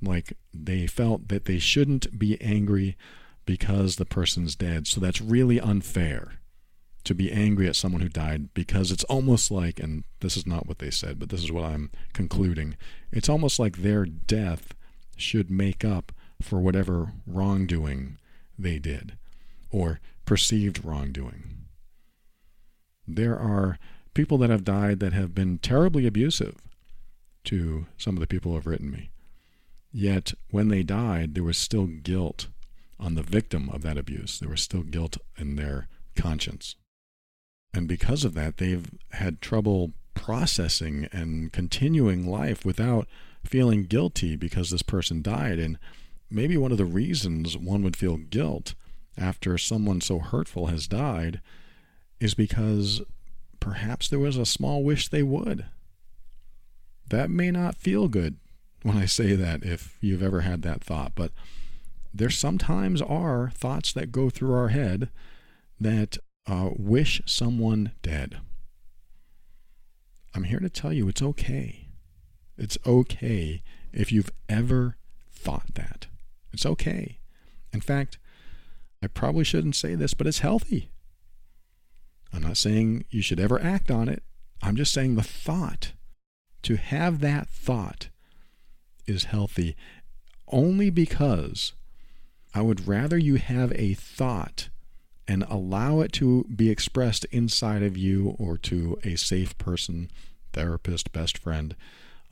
Like 0.01 0.33
they 0.53 0.87
felt 0.87 1.29
that 1.29 1.45
they 1.45 1.59
shouldn't 1.59 2.19
be 2.19 2.41
angry 2.41 2.97
because 3.45 3.97
the 3.97 4.05
person's 4.05 4.57
dead, 4.57 4.87
so 4.87 5.01
that's 5.01 5.21
really 5.21 5.61
unfair 5.61 6.41
to 7.05 7.15
be 7.15 7.33
angry 7.33 7.67
at 7.67 7.77
someone 7.77 8.01
who 8.01 8.09
died 8.09 8.55
because 8.55 8.93
it's 8.93 9.05
almost 9.05 9.51
like, 9.51 9.81
and 9.81 10.05
this 10.21 10.37
is 10.37 10.47
not 10.47 10.67
what 10.67 10.79
they 10.79 10.91
said, 10.91 11.19
but 11.19 11.31
this 11.31 11.43
is 11.43 11.51
what 11.51 11.65
I'm 11.65 11.91
concluding 12.13 12.77
it's 13.13 13.29
almost 13.29 13.59
like 13.59 13.79
their 13.79 14.07
death 14.07 14.75
should 15.17 15.51
make 15.51 15.85
up 15.85 16.13
for 16.41 16.59
whatever 16.59 17.13
wrongdoing 17.27 18.17
they 18.59 18.79
did 18.79 19.17
or 19.71 20.01
perceived 20.25 20.85
wrongdoing. 20.85 21.67
There 23.07 23.39
are 23.39 23.79
people 24.15 24.39
that 24.39 24.51
have 24.51 24.65
died 24.65 25.01
that 25.01 25.13
have 25.13 25.35
been 25.35 25.59
terribly 25.59 26.07
abusive 26.07 26.57
to 27.45 27.87
some 27.97 28.17
of 28.17 28.21
the 28.21 28.27
people 28.27 28.53
who 28.53 28.57
have 28.57 28.67
written 28.67 28.91
me. 28.91 29.11
Yet, 29.93 30.33
when 30.51 30.69
they 30.69 30.83
died, 30.83 31.35
there 31.35 31.43
was 31.43 31.59
still 31.59 31.87
guilt 31.87 32.49
on 32.99 33.15
the 33.15 33.23
victim 33.23 33.69
of 33.71 33.83
that 33.83 33.99
abuse. 33.99 34.39
There 34.39 34.49
was 34.49 34.63
still 34.63 34.83
guilt 34.83 35.19
in 35.37 35.57
their 35.57 35.89
conscience. 36.17 36.77
And 37.75 37.89
because 37.89 38.25
of 38.25 38.35
that, 38.35 38.59
they've 38.59 38.91
had 39.13 39.41
trouble 39.41 39.93
processing 40.15 41.09
and 41.13 41.53
continuing 41.53 42.27
life 42.27 42.65
without 42.65 43.07
feeling 43.45 43.85
guilty 43.85 44.37
because 44.37 44.71
this 44.71 44.83
person 44.83 45.23
died. 45.23 45.59
And 45.59 45.79
maybe 46.31 46.57
one 46.57 46.73
of 46.73 46.79
the 46.79 46.85
reasons 46.85 47.57
one 47.57 47.83
would 47.83 47.97
feel 47.97 48.17
guilt 48.17 48.75
after 49.19 49.59
someone 49.59 50.01
so 50.01 50.19
hurtful 50.21 50.67
has 50.67 50.87
died 50.87 51.41
is 52.21 52.35
because 52.35 53.03
perhaps 53.63 54.09
there 54.09 54.19
was 54.19 54.37
a 54.37 54.45
small 54.45 54.83
wish 54.83 55.09
they 55.09 55.23
would. 55.23 55.67
That 57.09 57.31
may 57.31 57.53
not 57.53 57.77
feel 57.77 58.09
good 58.09 58.37
when 58.83 58.97
I 58.97 59.05
say 59.05 59.37
that 59.37 59.63
if 59.63 59.97
you've 60.01 60.23
ever 60.23 60.41
had 60.41 60.63
that 60.63 60.83
thought, 60.83 61.13
but 61.15 61.31
there 62.13 62.29
sometimes 62.29 63.01
are 63.01 63.53
thoughts 63.55 63.93
that 63.93 64.11
go 64.11 64.31
through 64.31 64.53
our 64.53 64.69
head 64.69 65.11
that 65.79 66.19
uh, 66.45 66.71
wish 66.77 67.23
someone 67.25 67.93
dead. 68.03 68.41
I'm 70.35 70.45
here 70.45 70.59
to 70.59 70.69
tell 70.69 70.93
you 70.93 71.07
it's 71.07 71.23
okay. 71.23 71.87
It's 72.59 72.79
okay 72.85 73.63
if 73.93 74.11
you've 74.11 74.33
ever 74.49 74.97
thought 75.31 75.75
that. 75.75 76.09
It's 76.53 76.67
okay. 76.67 77.19
In 77.73 77.81
fact, 77.81 78.19
I 79.01 79.07
probably 79.07 79.45
shouldn't 79.45 79.77
say 79.77 79.95
this, 79.95 80.15
but 80.15 80.27
it's 80.27 80.41
healthy. 80.41 80.91
I'm 82.33 82.43
not 82.43 82.57
saying 82.57 83.05
you 83.11 83.23
should 83.23 83.41
ever 83.41 83.61
act 83.61 83.91
on 83.91 84.09
it. 84.09 84.23
I'm 84.63 84.77
just 84.77 84.93
saying 84.93 85.17
the 85.17 85.23
thought, 85.23 85.93
to 86.63 86.77
have 86.77 87.21
that 87.21 87.49
thought, 87.49 88.09
is 89.07 89.25
healthy 89.25 89.77
only 90.49 90.91
because 90.91 91.73
I 92.55 92.63
would 92.63 92.87
rather 92.87 93.19
you 93.19 93.37
have 93.37 93.73
a 93.73 93.95
thought 93.95 94.69
and 95.27 95.45
allow 95.49 96.01
it 96.01 96.13
to 96.15 96.45
be 96.45 96.71
expressed 96.71 97.25
inside 97.27 97.83
of 97.83 97.97
you 97.97 98.37
or 98.39 98.59
to 98.59 98.99
a 99.03 99.17
safe 99.17 99.57
person, 99.59 100.11
therapist, 100.53 101.13
best 101.13 101.39
friend, 101.39 101.75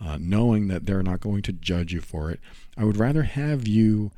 uh, 0.01 0.19
knowing 0.21 0.69
that 0.69 0.87
they're 0.87 1.03
not 1.03 1.21
going 1.21 1.43
to 1.43 1.53
judge 1.53 1.93
you 1.93 2.01
for 2.01 2.31
it. 2.31 2.41
I 2.77 2.85
would 2.85 2.97
rather 2.97 3.23
have 3.23 3.67
you 3.67 4.11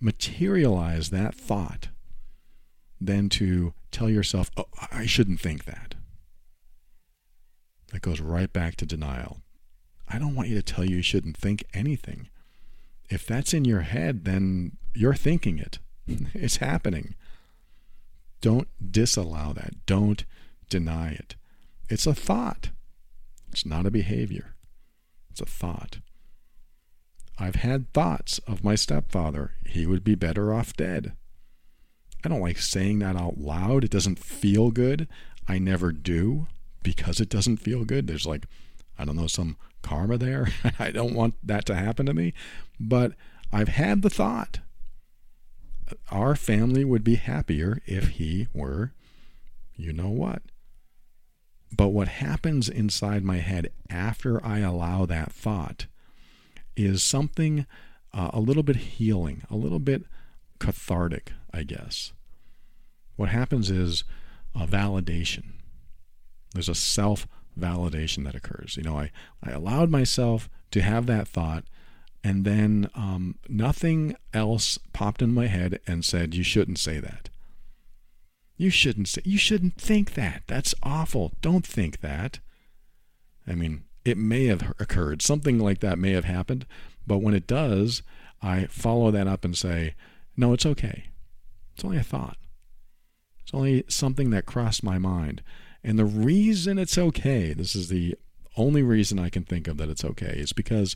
materialize 0.00 1.10
that 1.10 1.34
thought 1.34 1.88
than 3.00 3.28
to 3.28 3.72
tell 3.92 4.10
yourself, 4.10 4.50
oh, 4.56 4.66
I 4.90 5.06
shouldn't 5.06 5.40
think 5.40 5.64
that. 5.64 5.94
That 7.92 8.02
goes 8.02 8.20
right 8.20 8.52
back 8.52 8.76
to 8.76 8.86
denial. 8.86 9.42
I 10.08 10.18
don't 10.18 10.34
want 10.34 10.48
you 10.48 10.56
to 10.56 10.62
tell 10.62 10.84
you 10.84 10.96
you 10.96 11.02
shouldn't 11.02 11.36
think 11.36 11.64
anything. 11.72 12.28
If 13.08 13.26
that's 13.26 13.54
in 13.54 13.64
your 13.64 13.82
head, 13.82 14.24
then 14.24 14.78
you're 14.94 15.14
thinking 15.14 15.58
it. 15.58 15.78
it's 16.34 16.56
happening. 16.56 17.14
Don't 18.40 18.68
disallow 18.90 19.52
that. 19.54 19.86
Don't 19.86 20.24
deny 20.68 21.10
it. 21.10 21.36
It's 21.88 22.06
a 22.06 22.14
thought. 22.14 22.70
It's 23.50 23.66
not 23.66 23.86
a 23.86 23.90
behavior. 23.90 24.54
It's 25.30 25.40
a 25.40 25.46
thought. 25.46 25.98
I've 27.38 27.56
had 27.56 27.92
thoughts 27.92 28.38
of 28.46 28.64
my 28.64 28.74
stepfather. 28.74 29.52
He 29.66 29.86
would 29.86 30.04
be 30.04 30.14
better 30.14 30.52
off 30.52 30.74
dead. 30.74 31.12
I 32.24 32.28
don't 32.28 32.40
like 32.40 32.58
saying 32.58 33.00
that 33.00 33.16
out 33.16 33.38
loud. 33.38 33.84
It 33.84 33.90
doesn't 33.90 34.18
feel 34.18 34.70
good. 34.70 35.08
I 35.48 35.58
never 35.58 35.92
do 35.92 36.46
because 36.82 37.20
it 37.20 37.28
doesn't 37.28 37.58
feel 37.58 37.84
good. 37.84 38.06
There's 38.06 38.26
like, 38.26 38.46
I 38.98 39.04
don't 39.04 39.16
know, 39.16 39.26
some 39.26 39.56
karma 39.82 40.18
there. 40.18 40.48
I 40.78 40.90
don't 40.90 41.14
want 41.14 41.34
that 41.42 41.66
to 41.66 41.74
happen 41.74 42.06
to 42.06 42.14
me. 42.14 42.32
But 42.78 43.12
I've 43.52 43.68
had 43.68 44.02
the 44.02 44.10
thought 44.10 44.60
our 46.10 46.34
family 46.34 46.84
would 46.84 47.04
be 47.04 47.16
happier 47.16 47.80
if 47.86 48.10
he 48.10 48.48
were, 48.54 48.92
you 49.76 49.92
know 49.92 50.08
what. 50.08 50.42
But 51.74 51.88
what 51.88 52.08
happens 52.08 52.68
inside 52.68 53.24
my 53.24 53.38
head 53.38 53.70
after 53.90 54.44
I 54.44 54.60
allow 54.60 55.06
that 55.06 55.32
thought 55.32 55.86
is 56.76 57.02
something 57.02 57.66
uh, 58.12 58.30
a 58.32 58.40
little 58.40 58.62
bit 58.62 58.76
healing, 58.76 59.42
a 59.50 59.56
little 59.56 59.78
bit 59.78 60.04
cathartic, 60.58 61.32
I 61.52 61.62
guess. 61.62 62.12
What 63.16 63.28
happens 63.28 63.70
is 63.70 64.04
a 64.54 64.66
validation. 64.66 65.52
There's 66.54 66.68
a 66.68 66.74
self 66.74 67.26
validation 67.58 68.24
that 68.24 68.34
occurs. 68.34 68.76
You 68.76 68.84
know, 68.84 68.98
I, 68.98 69.10
I 69.42 69.50
allowed 69.50 69.90
myself 69.90 70.48
to 70.70 70.82
have 70.82 71.06
that 71.06 71.28
thought, 71.28 71.64
and 72.24 72.44
then 72.44 72.88
um, 72.94 73.36
nothing 73.48 74.16
else 74.32 74.78
popped 74.92 75.22
in 75.22 75.34
my 75.34 75.46
head 75.46 75.80
and 75.86 76.04
said, 76.04 76.34
You 76.34 76.42
shouldn't 76.42 76.78
say 76.78 76.98
that. 76.98 77.28
You 78.56 78.70
shouldn't 78.70 79.08
say, 79.08 79.22
you 79.24 79.38
shouldn't 79.38 79.76
think 79.76 80.14
that. 80.14 80.44
That's 80.46 80.74
awful. 80.82 81.32
Don't 81.40 81.66
think 81.66 82.00
that. 82.00 82.38
I 83.46 83.54
mean, 83.54 83.84
it 84.04 84.16
may 84.16 84.46
have 84.46 84.72
occurred. 84.78 85.20
Something 85.22 85.58
like 85.58 85.80
that 85.80 85.98
may 85.98 86.12
have 86.12 86.26
happened. 86.26 86.66
But 87.06 87.18
when 87.18 87.34
it 87.34 87.46
does, 87.46 88.02
I 88.40 88.66
follow 88.66 89.10
that 89.10 89.26
up 89.26 89.44
and 89.44 89.56
say, 89.56 89.94
no, 90.36 90.52
it's 90.52 90.66
okay. 90.66 91.06
It's 91.74 91.84
only 91.84 91.98
a 91.98 92.02
thought. 92.02 92.36
It's 93.42 93.54
only 93.54 93.84
something 93.88 94.30
that 94.30 94.46
crossed 94.46 94.82
my 94.82 94.98
mind. 94.98 95.42
And 95.82 95.98
the 95.98 96.04
reason 96.04 96.78
it's 96.78 96.98
okay, 96.98 97.52
this 97.52 97.74
is 97.74 97.88
the 97.88 98.16
only 98.56 98.82
reason 98.82 99.18
I 99.18 99.30
can 99.30 99.44
think 99.44 99.66
of 99.66 99.78
that 99.78 99.88
it's 99.88 100.04
okay, 100.04 100.34
is 100.36 100.52
because 100.52 100.94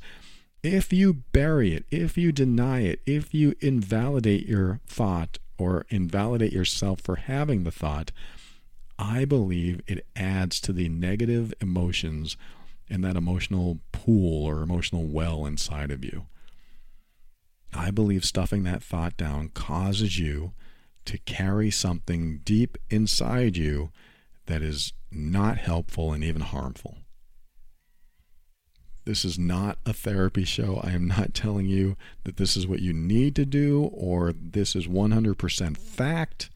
if 0.63 0.93
you 0.93 1.15
bury 1.33 1.75
it, 1.75 1.85
if 1.91 2.17
you 2.17 2.33
deny 2.33 2.81
it, 2.81 3.01
if 3.07 3.35
you 3.35 3.55
invalidate 3.61 4.47
your 4.47 4.81
thought 4.87 5.39
or 5.59 5.87
invalidate 5.89 6.53
yourself 6.53 7.01
for 7.01 7.17
having 7.17 7.65
the 7.65 7.71
thought, 7.71 8.13
I 8.99 9.25
believe 9.25 9.81
it 9.87 10.07
adds 10.15 10.61
to 10.63 10.73
the 10.73 10.89
negative 10.89 11.53
emotions 11.61 12.37
in 12.89 13.01
that 13.03 13.17
emotional 13.17 13.81
pool 13.93 14.45
or 14.45 14.63
emotional 14.63 15.05
well 15.05 15.45
inside 15.45 15.91
of 15.91 16.05
you. 16.05 16.27
I 17.75 17.91
believe 17.91 18.25
stuffing 18.25 18.63
that 18.63 18.83
thought 18.83 19.17
down 19.17 19.49
causes 19.49 20.19
you 20.19 20.53
to 21.07 21.19
carry 21.19 21.71
something 21.71 22.41
deep 22.45 22.77
inside 22.91 23.57
you 23.57 23.91
that 24.47 24.63
is 24.63 24.93
not 25.11 25.59
helpful 25.59 26.13
and 26.13 26.23
even 26.23 26.43
harmful. 26.43 26.99
This 29.05 29.25
is 29.25 29.39
not 29.39 29.79
a 29.87 29.93
therapy 29.93 30.45
show. 30.45 30.81
I 30.83 30.91
am 30.91 31.07
not 31.07 31.33
telling 31.35 31.67
you 31.67 31.97
that 32.25 32.37
this 32.37 32.57
is 32.57 32.67
what 32.67 32.81
you 32.81 32.93
need 32.93 33.37
to 33.37 33.47
do 33.47 33.91
or 33.93 34.33
this 34.33 34.75
is 34.75 34.87
100% 34.87 35.77
fact. 35.77 36.51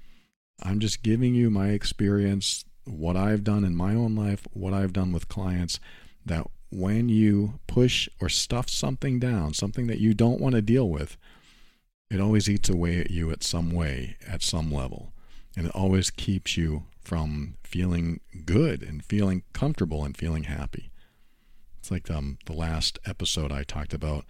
I'm 0.63 0.81
just 0.81 1.03
giving 1.03 1.35
you 1.35 1.49
my 1.49 1.69
experience, 1.69 2.65
what 2.85 3.17
I've 3.17 3.45
done 3.45 3.65
in 3.65 3.75
my 3.75 3.95
own 3.95 4.15
life, 4.15 4.47
what 4.53 4.75
I've 4.75 4.93
done 4.93 5.13
with 5.13 5.29
clients, 5.29 5.81
that 6.27 6.47
when 6.71 7.09
you 7.09 7.61
push 7.67 8.09
or 8.21 8.29
stuff 8.29 8.69
something 8.69 9.19
down, 9.19 9.55
something 9.55 9.87
that 9.87 9.99
you 9.99 10.13
don't 10.13 10.41
want 10.41 10.55
to 10.55 10.63
deal 10.63 10.89
with, 10.89 11.17
it 12.11 12.21
always 12.21 12.49
eats 12.49 12.69
away 12.69 12.99
at 12.99 13.11
you 13.11 13.31
at 13.31 13.45
some 13.45 13.71
way, 13.71 14.17
at 14.27 14.43
some 14.43 14.73
level. 14.73 15.13
And 15.57 15.67
it 15.67 15.75
always 15.75 16.11
keeps 16.11 16.57
you 16.57 16.85
from 17.01 17.55
feeling 17.63 18.21
good 18.45 18.83
and 18.83 19.05
feeling 19.05 19.43
comfortable 19.53 20.05
and 20.05 20.17
feeling 20.17 20.45
happy. 20.45 20.91
It's 21.79 21.91
like 21.91 22.11
um, 22.11 22.39
the 22.47 22.53
last 22.53 22.99
episode 23.07 23.53
I 23.53 23.63
talked 23.63 23.95
about 23.95 24.25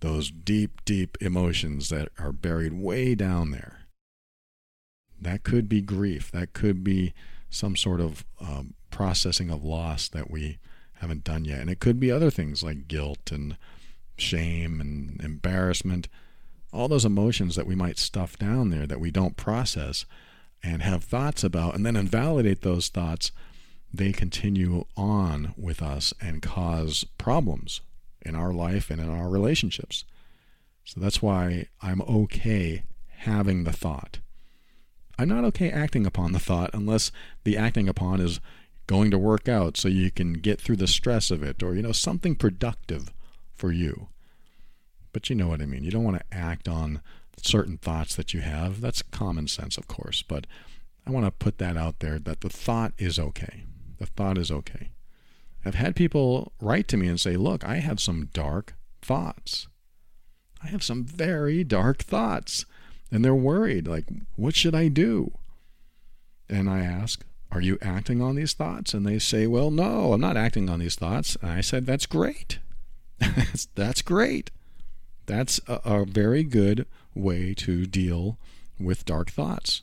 those 0.00 0.30
deep, 0.30 0.84
deep 0.84 1.16
emotions 1.20 1.88
that 1.88 2.08
are 2.18 2.32
buried 2.32 2.72
way 2.72 3.14
down 3.14 3.50
there. 3.50 3.80
That 5.20 5.42
could 5.42 5.68
be 5.68 5.80
grief. 5.80 6.30
That 6.30 6.52
could 6.52 6.84
be 6.84 7.14
some 7.50 7.76
sort 7.76 8.00
of 8.00 8.24
um, 8.40 8.74
processing 8.90 9.50
of 9.50 9.64
loss 9.64 10.08
that 10.08 10.30
we 10.30 10.58
haven't 10.94 11.24
done 11.24 11.44
yet. 11.44 11.60
And 11.60 11.70
it 11.70 11.80
could 11.80 11.98
be 11.98 12.10
other 12.10 12.30
things 12.30 12.62
like 12.62 12.88
guilt 12.88 13.30
and 13.30 13.56
shame 14.16 14.80
and 14.80 15.20
embarrassment. 15.22 16.08
All 16.74 16.88
those 16.88 17.04
emotions 17.04 17.54
that 17.56 17.66
we 17.66 17.74
might 17.74 17.98
stuff 17.98 18.36
down 18.36 18.70
there 18.70 18.86
that 18.86 19.00
we 19.00 19.10
don't 19.10 19.36
process 19.36 20.04
and 20.62 20.82
have 20.82 21.04
thoughts 21.04 21.44
about 21.44 21.74
and 21.74 21.86
then 21.86 21.94
invalidate 21.94 22.62
those 22.62 22.88
thoughts 22.88 23.30
they 23.92 24.10
continue 24.10 24.84
on 24.96 25.54
with 25.56 25.80
us 25.80 26.12
and 26.20 26.42
cause 26.42 27.04
problems 27.16 27.80
in 28.22 28.34
our 28.34 28.52
life 28.52 28.90
and 28.90 29.00
in 29.00 29.08
our 29.08 29.28
relationships. 29.28 30.04
So 30.84 31.00
that's 31.00 31.22
why 31.22 31.66
I'm 31.80 32.02
okay 32.02 32.82
having 33.18 33.62
the 33.62 33.72
thought. 33.72 34.18
I'm 35.16 35.28
not 35.28 35.44
okay 35.44 35.70
acting 35.70 36.06
upon 36.06 36.32
the 36.32 36.40
thought 36.40 36.70
unless 36.74 37.12
the 37.44 37.56
acting 37.56 37.88
upon 37.88 38.20
is 38.20 38.40
going 38.88 39.12
to 39.12 39.18
work 39.18 39.48
out 39.48 39.76
so 39.76 39.88
you 39.88 40.10
can 40.10 40.32
get 40.32 40.60
through 40.60 40.76
the 40.76 40.88
stress 40.88 41.30
of 41.30 41.42
it 41.44 41.62
or 41.62 41.74
you 41.74 41.82
know 41.82 41.92
something 41.92 42.34
productive 42.34 43.12
for 43.54 43.70
you. 43.70 44.08
But 45.14 45.30
you 45.30 45.36
know 45.36 45.48
what 45.48 45.62
I 45.62 45.66
mean. 45.66 45.84
You 45.84 45.90
don't 45.90 46.04
want 46.04 46.18
to 46.18 46.36
act 46.36 46.68
on 46.68 47.00
certain 47.38 47.78
thoughts 47.78 48.14
that 48.16 48.34
you 48.34 48.40
have. 48.40 48.80
That's 48.80 49.00
common 49.00 49.48
sense, 49.48 49.78
of 49.78 49.88
course, 49.88 50.22
but 50.22 50.46
I 51.06 51.10
want 51.10 51.24
to 51.24 51.30
put 51.30 51.58
that 51.58 51.76
out 51.76 52.00
there 52.00 52.18
that 52.18 52.40
the 52.40 52.48
thought 52.50 52.92
is 52.98 53.18
okay. 53.18 53.64
The 53.98 54.06
thought 54.06 54.38
is 54.38 54.50
okay. 54.50 54.90
I've 55.64 55.76
had 55.76 55.96
people 55.96 56.52
write 56.60 56.88
to 56.88 56.96
me 56.96 57.08
and 57.08 57.20
say, 57.20 57.36
Look, 57.36 57.64
I 57.64 57.76
have 57.76 58.00
some 58.00 58.28
dark 58.32 58.74
thoughts. 59.00 59.68
I 60.62 60.66
have 60.68 60.82
some 60.82 61.04
very 61.04 61.62
dark 61.62 62.02
thoughts. 62.02 62.66
And 63.12 63.24
they're 63.24 63.34
worried, 63.34 63.86
like, 63.86 64.06
what 64.34 64.56
should 64.56 64.74
I 64.74 64.88
do? 64.88 65.32
And 66.48 66.68
I 66.68 66.80
ask, 66.80 67.24
Are 67.52 67.60
you 67.60 67.78
acting 67.80 68.20
on 68.20 68.34
these 68.34 68.52
thoughts? 68.52 68.94
And 68.94 69.06
they 69.06 69.18
say, 69.18 69.46
Well, 69.46 69.70
no, 69.70 70.12
I'm 70.12 70.20
not 70.20 70.36
acting 70.36 70.68
on 70.68 70.80
these 70.80 70.96
thoughts. 70.96 71.36
And 71.40 71.50
I 71.50 71.60
said, 71.60 71.86
That's 71.86 72.06
great. 72.06 72.58
That's 73.74 74.02
great. 74.02 74.50
That's 75.26 75.60
a, 75.66 75.80
a 75.84 76.04
very 76.04 76.42
good 76.44 76.86
way 77.14 77.54
to 77.54 77.86
deal 77.86 78.38
with 78.78 79.04
dark 79.04 79.30
thoughts, 79.30 79.82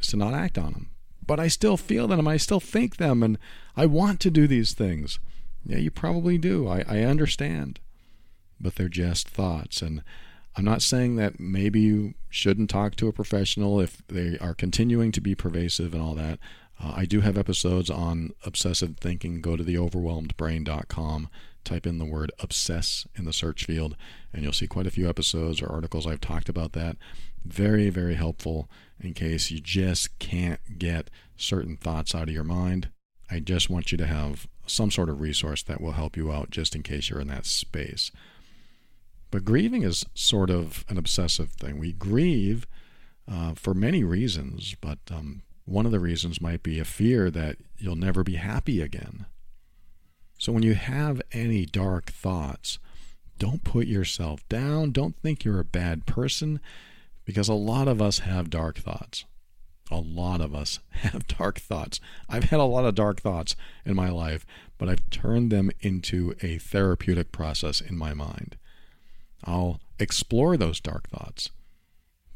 is 0.00 0.08
to 0.08 0.16
not 0.16 0.34
act 0.34 0.58
on 0.58 0.72
them 0.72 0.90
but 1.30 1.38
I 1.38 1.46
still 1.46 1.76
feel 1.76 2.08
them. 2.08 2.26
I 2.26 2.36
still 2.38 2.58
think 2.58 2.96
them, 2.96 3.22
and 3.22 3.38
I 3.76 3.86
want 3.86 4.18
to 4.18 4.32
do 4.32 4.48
these 4.48 4.74
things. 4.74 5.20
Yeah, 5.64 5.78
you 5.78 5.88
probably 5.88 6.38
do. 6.38 6.66
I, 6.66 6.82
I 6.88 6.98
understand. 7.02 7.78
But 8.60 8.74
they're 8.74 8.88
just 8.88 9.28
thoughts. 9.28 9.80
And 9.80 10.02
I'm 10.56 10.64
not 10.64 10.82
saying 10.82 11.14
that 11.16 11.38
maybe 11.38 11.78
you 11.78 12.14
shouldn't 12.30 12.68
talk 12.68 12.96
to 12.96 13.06
a 13.06 13.12
professional 13.12 13.80
if 13.80 14.02
they 14.08 14.38
are 14.40 14.54
continuing 14.54 15.12
to 15.12 15.20
be 15.20 15.36
pervasive 15.36 15.94
and 15.94 16.02
all 16.02 16.14
that. 16.16 16.40
Uh, 16.82 16.94
I 16.96 17.04
do 17.04 17.20
have 17.20 17.38
episodes 17.38 17.90
on 17.90 18.32
obsessive 18.44 18.96
thinking. 18.96 19.40
Go 19.40 19.56
to 19.56 19.62
theoverwhelmedbrain.com, 19.62 21.28
type 21.64 21.86
in 21.86 21.98
the 21.98 22.04
word 22.04 22.32
obsess 22.38 23.06
in 23.14 23.24
the 23.24 23.32
search 23.32 23.64
field, 23.64 23.96
and 24.32 24.42
you'll 24.42 24.52
see 24.52 24.66
quite 24.66 24.86
a 24.86 24.90
few 24.90 25.08
episodes 25.08 25.60
or 25.60 25.70
articles 25.70 26.06
I've 26.06 26.20
talked 26.20 26.48
about 26.48 26.72
that. 26.72 26.96
Very, 27.44 27.90
very 27.90 28.14
helpful 28.14 28.68
in 29.00 29.14
case 29.14 29.50
you 29.50 29.60
just 29.60 30.18
can't 30.18 30.60
get 30.78 31.10
certain 31.36 31.76
thoughts 31.76 32.14
out 32.14 32.28
of 32.28 32.34
your 32.34 32.44
mind. 32.44 32.90
I 33.30 33.40
just 33.40 33.70
want 33.70 33.92
you 33.92 33.98
to 33.98 34.06
have 34.06 34.46
some 34.66 34.90
sort 34.90 35.08
of 35.08 35.20
resource 35.20 35.62
that 35.64 35.80
will 35.80 35.92
help 35.92 36.16
you 36.16 36.32
out 36.32 36.50
just 36.50 36.74
in 36.74 36.82
case 36.82 37.10
you're 37.10 37.20
in 37.20 37.28
that 37.28 37.46
space. 37.46 38.10
But 39.30 39.44
grieving 39.44 39.82
is 39.82 40.04
sort 40.14 40.50
of 40.50 40.84
an 40.88 40.98
obsessive 40.98 41.50
thing. 41.50 41.78
We 41.78 41.92
grieve 41.92 42.66
uh, 43.30 43.54
for 43.54 43.74
many 43.74 44.02
reasons, 44.02 44.74
but 44.80 44.98
um, 45.10 45.42
one 45.64 45.86
of 45.86 45.92
the 45.92 46.00
reasons 46.00 46.40
might 46.40 46.62
be 46.62 46.80
a 46.80 46.84
fear 46.84 47.30
that 47.30 47.56
you'll 47.78 47.96
never 47.96 48.24
be 48.24 48.36
happy 48.36 48.80
again. 48.80 49.26
So 50.40 50.52
when 50.52 50.62
you 50.62 50.74
have 50.74 51.20
any 51.32 51.66
dark 51.66 52.10
thoughts, 52.10 52.78
don't 53.38 53.62
put 53.62 53.86
yourself 53.86 54.48
down. 54.48 54.90
Don't 54.90 55.14
think 55.16 55.44
you're 55.44 55.60
a 55.60 55.64
bad 55.64 56.06
person 56.06 56.60
because 57.26 57.50
a 57.50 57.54
lot 57.54 57.88
of 57.88 58.00
us 58.00 58.20
have 58.20 58.48
dark 58.48 58.78
thoughts. 58.78 59.26
A 59.90 59.98
lot 59.98 60.40
of 60.40 60.54
us 60.54 60.78
have 60.90 61.26
dark 61.26 61.58
thoughts. 61.58 62.00
I've 62.26 62.44
had 62.44 62.58
a 62.58 62.64
lot 62.64 62.86
of 62.86 62.94
dark 62.94 63.20
thoughts 63.20 63.54
in 63.84 63.94
my 63.94 64.08
life, 64.08 64.46
but 64.78 64.88
I've 64.88 65.10
turned 65.10 65.52
them 65.52 65.70
into 65.80 66.34
a 66.40 66.56
therapeutic 66.56 67.32
process 67.32 67.82
in 67.82 67.98
my 67.98 68.14
mind. 68.14 68.56
I'll 69.44 69.78
explore 69.98 70.56
those 70.56 70.80
dark 70.80 71.10
thoughts. 71.10 71.50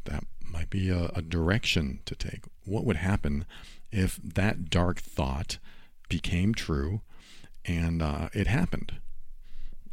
That 0.05 0.25
might 0.47 0.69
be 0.69 0.90
a, 0.90 1.07
a 1.14 1.23
direction 1.23 2.01
to 2.05 2.14
take. 2.14 2.45
What 2.67 2.85
would 2.85 2.97
happen 2.97 3.47
if 3.90 4.17
that 4.23 4.69
dark 4.69 5.01
thought 5.01 5.57
became 6.11 6.53
true 6.53 7.01
and 7.64 8.03
uh, 8.03 8.29
it 8.33 8.46
happened? 8.46 8.94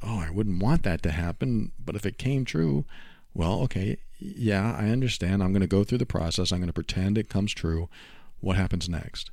Oh, 0.04 0.20
I 0.20 0.30
wouldn't 0.30 0.62
want 0.62 0.84
that 0.84 1.04
to 1.04 1.12
happen, 1.12 1.72
but 1.84 1.96
if 1.96 2.06
it 2.06 2.18
came 2.18 2.44
true, 2.44 2.86
well, 3.34 3.62
okay, 3.62 3.98
yeah, 4.20 4.76
I 4.78 4.90
understand. 4.90 5.42
I'm 5.42 5.52
going 5.52 5.62
to 5.62 5.68
go 5.68 5.84
through 5.84 6.00
the 6.00 6.06
process. 6.06 6.52
I'm 6.52 6.60
going 6.60 6.68
to 6.68 6.74
pretend 6.74 7.18
it 7.18 7.30
comes 7.30 7.54
true. 7.54 7.90
What 8.40 8.58
happens 8.58 8.90
next? 8.90 9.32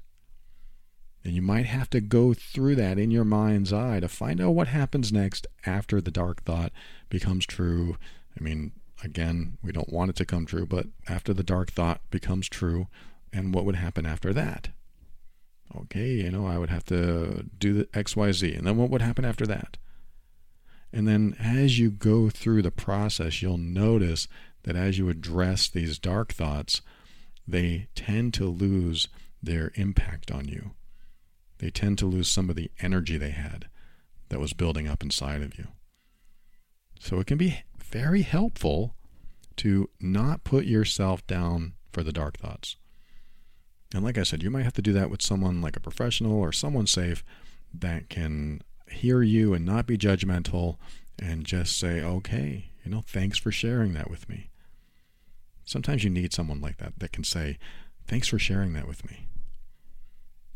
And 1.25 1.35
you 1.35 1.43
might 1.43 1.67
have 1.67 1.91
to 1.91 2.01
go 2.01 2.33
through 2.33 2.77
that 2.77 2.99
in 2.99 3.11
your 3.11 3.25
mind's 3.25 3.73
eye 3.73 4.01
to 4.01 4.09
find 4.09 4.41
out 4.41 4.51
what 4.51 4.69
happens 4.69 5.13
next 5.13 5.47
after 5.67 6.01
the 6.01 6.11
dark 6.11 6.43
thought 6.45 6.73
becomes 7.09 7.45
true. 7.45 7.97
I 8.39 8.43
mean, 8.43 8.73
again, 9.03 9.59
we 9.63 9.73
don't 9.73 9.93
want 9.93 10.11
it 10.11 10.17
to 10.17 10.25
come 10.25 10.47
true, 10.47 10.67
but 10.67 10.87
after 11.09 11.35
the 11.35 11.43
dark 11.43 11.73
thought 11.73 12.01
becomes 12.11 12.49
true, 12.49 12.87
and 13.33 13.55
what 13.55 13.65
would 13.65 13.77
happen 13.77 14.07
after 14.07 14.33
that? 14.33 14.69
Okay, 15.77 16.13
you 16.13 16.31
know, 16.31 16.47
I 16.47 16.59
would 16.59 16.71
have 16.71 16.85
to 16.87 17.45
do 17.59 17.75
the 17.75 17.85
XYZ. 17.87 18.57
And 18.57 18.67
then 18.67 18.77
what 18.77 18.91
would 18.91 19.03
happen 19.03 19.25
after 19.25 19.47
that? 19.47 19.77
And 20.93 21.07
then 21.07 21.37
as 21.39 21.79
you 21.79 21.91
go 21.91 22.31
through 22.31 22.63
the 22.63 22.71
process, 22.71 23.43
you'll 23.43 23.59
notice 23.59 24.27
that 24.63 24.77
as 24.77 24.99
you 24.99 25.09
address 25.09 25.69
these 25.69 25.99
dark 25.99 26.33
thoughts, 26.33 26.81
they 27.47 27.89
tend 27.95 28.35
to 28.35 28.47
lose 28.47 29.09
their 29.43 29.73
impact 29.75 30.31
on 30.31 30.49
you. 30.49 30.73
They 31.59 31.71
tend 31.71 31.99
to 31.99 32.07
lose 32.07 32.29
some 32.29 32.49
of 32.49 32.57
the 32.57 32.71
energy 32.81 33.19
they 33.19 33.31
had 33.31 33.69
that 34.29 34.41
was 34.41 34.53
building 34.53 34.89
up 34.89 35.03
inside 35.03 35.43
of 35.43 35.59
you. 35.59 35.69
So 36.99 37.21
it 37.21 37.27
can 37.27 37.39
be 37.39 37.63
very 37.79 38.23
helpful 38.23 38.95
to 39.57 39.91
not 40.01 40.45
put 40.45 40.65
yourself 40.65 41.27
down 41.27 41.75
for 41.93 42.03
the 42.03 42.13
dark 42.13 42.39
thoughts. 42.39 42.77
And 43.95 44.05
like 44.05 44.19
I 44.19 44.23
said, 44.23 44.43
you 44.43 44.51
might 44.51 44.65
have 44.65 44.75
to 44.75 44.83
do 44.83 44.93
that 44.93 45.11
with 45.11 45.23
someone 45.23 45.63
like 45.63 45.77
a 45.77 45.81
professional 45.81 46.39
or 46.39 46.53
someone 46.53 46.87
safe 46.87 47.25
that 47.73 48.09
can 48.09 48.63
hear 48.91 49.23
you 49.23 49.55
and 49.55 49.65
not 49.65 49.87
be 49.87 49.97
judgmental 49.97 50.77
and 51.19 51.45
just 51.45 51.79
say, 51.79 52.03
okay, 52.03 52.71
you 52.85 52.91
know, 52.91 53.03
thanks 53.07 53.39
for 53.39 53.51
sharing 53.51 53.95
that 53.95 54.11
with 54.11 54.29
me. 54.29 54.51
Sometimes 55.65 56.05
you 56.05 56.11
need 56.11 56.33
someone 56.33 56.61
like 56.61 56.79
that 56.79 56.99
that 56.99 57.13
can 57.13 57.25
say, 57.25 57.59
thanks 58.07 58.29
for 58.29 58.39
sharing 58.39 58.73
that 58.75 58.89
with 58.89 59.05
me. 59.05 59.29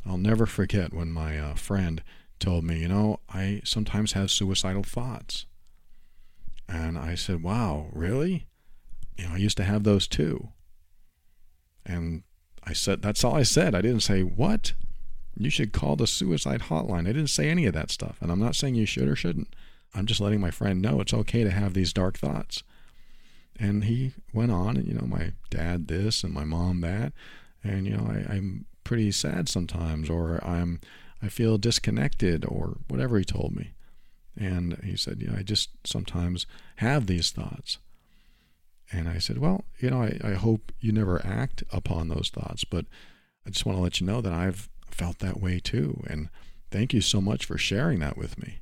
I'll 0.04 0.18
never 0.18 0.46
forget 0.46 0.92
when 0.92 1.12
my 1.12 1.38
uh, 1.38 1.54
friend 1.54 2.02
told 2.38 2.64
me, 2.64 2.80
you 2.80 2.88
know, 2.88 3.20
I 3.28 3.60
sometimes 3.64 4.12
have 4.12 4.30
suicidal 4.30 4.82
thoughts. 4.82 5.46
And 6.68 6.98
I 6.98 7.14
said, 7.14 7.42
wow, 7.42 7.88
really? 7.92 8.46
You 9.16 9.28
know, 9.28 9.34
I 9.34 9.36
used 9.36 9.58
to 9.58 9.64
have 9.64 9.84
those 9.84 10.08
too. 10.08 10.48
And 11.84 12.22
I 12.64 12.72
said, 12.72 13.02
that's 13.02 13.24
all 13.24 13.34
I 13.34 13.42
said. 13.42 13.74
I 13.74 13.80
didn't 13.80 14.02
say, 14.02 14.22
what? 14.22 14.72
You 15.36 15.50
should 15.50 15.72
call 15.72 15.96
the 15.96 16.06
suicide 16.06 16.62
hotline. 16.62 17.08
I 17.08 17.12
didn't 17.12 17.28
say 17.28 17.48
any 17.48 17.66
of 17.66 17.74
that 17.74 17.90
stuff. 17.90 18.18
And 18.20 18.30
I'm 18.30 18.40
not 18.40 18.54
saying 18.54 18.74
you 18.74 18.86
should 18.86 19.08
or 19.08 19.16
shouldn't. 19.16 19.54
I'm 19.94 20.06
just 20.06 20.20
letting 20.20 20.40
my 20.40 20.50
friend 20.50 20.80
know 20.80 21.00
it's 21.00 21.14
okay 21.14 21.44
to 21.44 21.50
have 21.50 21.74
these 21.74 21.92
dark 21.92 22.18
thoughts. 22.18 22.62
And 23.58 23.84
he 23.84 24.12
went 24.32 24.52
on, 24.52 24.76
and, 24.76 24.86
you 24.86 24.94
know, 24.94 25.06
my 25.06 25.32
dad 25.50 25.88
this 25.88 26.24
and 26.24 26.32
my 26.32 26.44
mom 26.44 26.80
that. 26.80 27.12
And, 27.62 27.86
you 27.86 27.96
know, 27.96 28.06
I, 28.06 28.32
I'm 28.32 28.66
pretty 28.84 29.12
sad 29.12 29.48
sometimes, 29.48 30.08
or 30.08 30.42
I'm, 30.44 30.80
I 31.22 31.28
feel 31.28 31.58
disconnected, 31.58 32.44
or 32.46 32.78
whatever 32.88 33.18
he 33.18 33.24
told 33.24 33.54
me. 33.54 33.72
And 34.36 34.78
he 34.82 34.96
said, 34.96 35.20
you 35.20 35.28
know, 35.28 35.36
I 35.38 35.42
just 35.42 35.70
sometimes 35.84 36.46
have 36.76 37.06
these 37.06 37.30
thoughts. 37.30 37.78
And 38.92 39.08
I 39.08 39.18
said, 39.18 39.38
well, 39.38 39.64
you 39.80 39.90
know, 39.90 40.02
I, 40.02 40.18
I 40.22 40.32
hope 40.34 40.70
you 40.80 40.92
never 40.92 41.24
act 41.24 41.64
upon 41.72 42.08
those 42.08 42.30
thoughts, 42.32 42.64
but 42.64 42.84
I 43.46 43.50
just 43.50 43.64
want 43.64 43.78
to 43.78 43.82
let 43.82 44.00
you 44.00 44.06
know 44.06 44.20
that 44.20 44.32
I've 44.32 44.68
felt 44.90 45.18
that 45.20 45.40
way 45.40 45.58
too. 45.58 46.04
And 46.06 46.28
thank 46.70 46.92
you 46.92 47.00
so 47.00 47.20
much 47.20 47.46
for 47.46 47.56
sharing 47.56 48.00
that 48.00 48.16
with 48.16 48.38
me. 48.38 48.60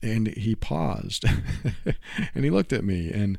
And 0.00 0.28
he 0.28 0.54
paused 0.54 1.24
and 2.34 2.44
he 2.44 2.50
looked 2.50 2.72
at 2.72 2.84
me. 2.84 3.10
And 3.12 3.38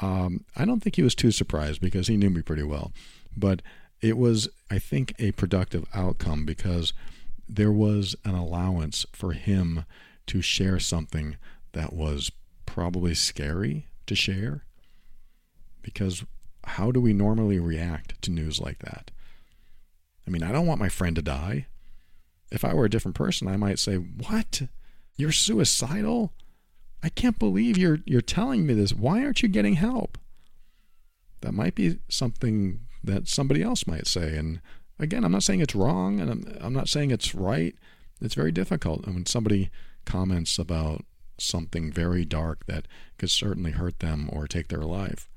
um, 0.00 0.44
I 0.56 0.64
don't 0.64 0.80
think 0.80 0.96
he 0.96 1.02
was 1.02 1.14
too 1.14 1.30
surprised 1.30 1.80
because 1.80 2.08
he 2.08 2.16
knew 2.16 2.30
me 2.30 2.42
pretty 2.42 2.62
well. 2.64 2.92
But 3.36 3.62
it 4.00 4.18
was, 4.18 4.48
I 4.70 4.78
think, 4.78 5.14
a 5.18 5.32
productive 5.32 5.86
outcome 5.94 6.44
because 6.44 6.92
there 7.48 7.72
was 7.72 8.16
an 8.24 8.34
allowance 8.34 9.06
for 9.12 9.32
him 9.32 9.84
to 10.26 10.42
share 10.42 10.78
something 10.78 11.36
that 11.72 11.92
was 11.92 12.30
probably 12.66 13.14
scary 13.14 13.86
to 14.06 14.14
share. 14.14 14.64
Because 15.84 16.24
how 16.64 16.90
do 16.90 17.00
we 17.00 17.12
normally 17.12 17.60
react 17.60 18.20
to 18.22 18.32
news 18.32 18.60
like 18.60 18.80
that? 18.80 19.12
I 20.26 20.30
mean, 20.30 20.42
I 20.42 20.50
don't 20.50 20.66
want 20.66 20.80
my 20.80 20.88
friend 20.88 21.14
to 21.14 21.22
die. 21.22 21.66
If 22.50 22.64
I 22.64 22.74
were 22.74 22.86
a 22.86 22.90
different 22.90 23.14
person, 23.14 23.46
I 23.46 23.56
might 23.56 23.78
say, 23.78 23.96
"What? 23.96 24.62
You're 25.16 25.32
suicidal? 25.32 26.32
I 27.02 27.10
can't 27.10 27.38
believe 27.38 27.78
you're 27.78 28.00
you're 28.06 28.20
telling 28.20 28.66
me 28.66 28.74
this. 28.74 28.92
Why 28.92 29.24
aren't 29.24 29.42
you 29.42 29.48
getting 29.48 29.74
help?" 29.74 30.18
That 31.42 31.52
might 31.52 31.74
be 31.74 31.98
something 32.08 32.80
that 33.02 33.28
somebody 33.28 33.62
else 33.62 33.86
might 33.86 34.06
say. 34.06 34.36
And 34.36 34.60
again, 34.98 35.24
I'm 35.24 35.32
not 35.32 35.42
saying 35.42 35.60
it's 35.60 35.74
wrong, 35.74 36.20
and 36.20 36.30
I'm, 36.30 36.58
I'm 36.60 36.72
not 36.72 36.88
saying 36.88 37.10
it's 37.10 37.34
right. 37.34 37.74
It's 38.20 38.34
very 38.34 38.52
difficult. 38.52 39.04
And 39.04 39.14
when 39.14 39.26
somebody 39.26 39.70
comments 40.06 40.58
about 40.58 41.04
something 41.36 41.92
very 41.92 42.24
dark 42.24 42.64
that 42.66 42.86
could 43.18 43.30
certainly 43.30 43.72
hurt 43.72 43.98
them 43.98 44.30
or 44.32 44.46
take 44.46 44.68
their 44.68 44.82
life, 44.84 45.28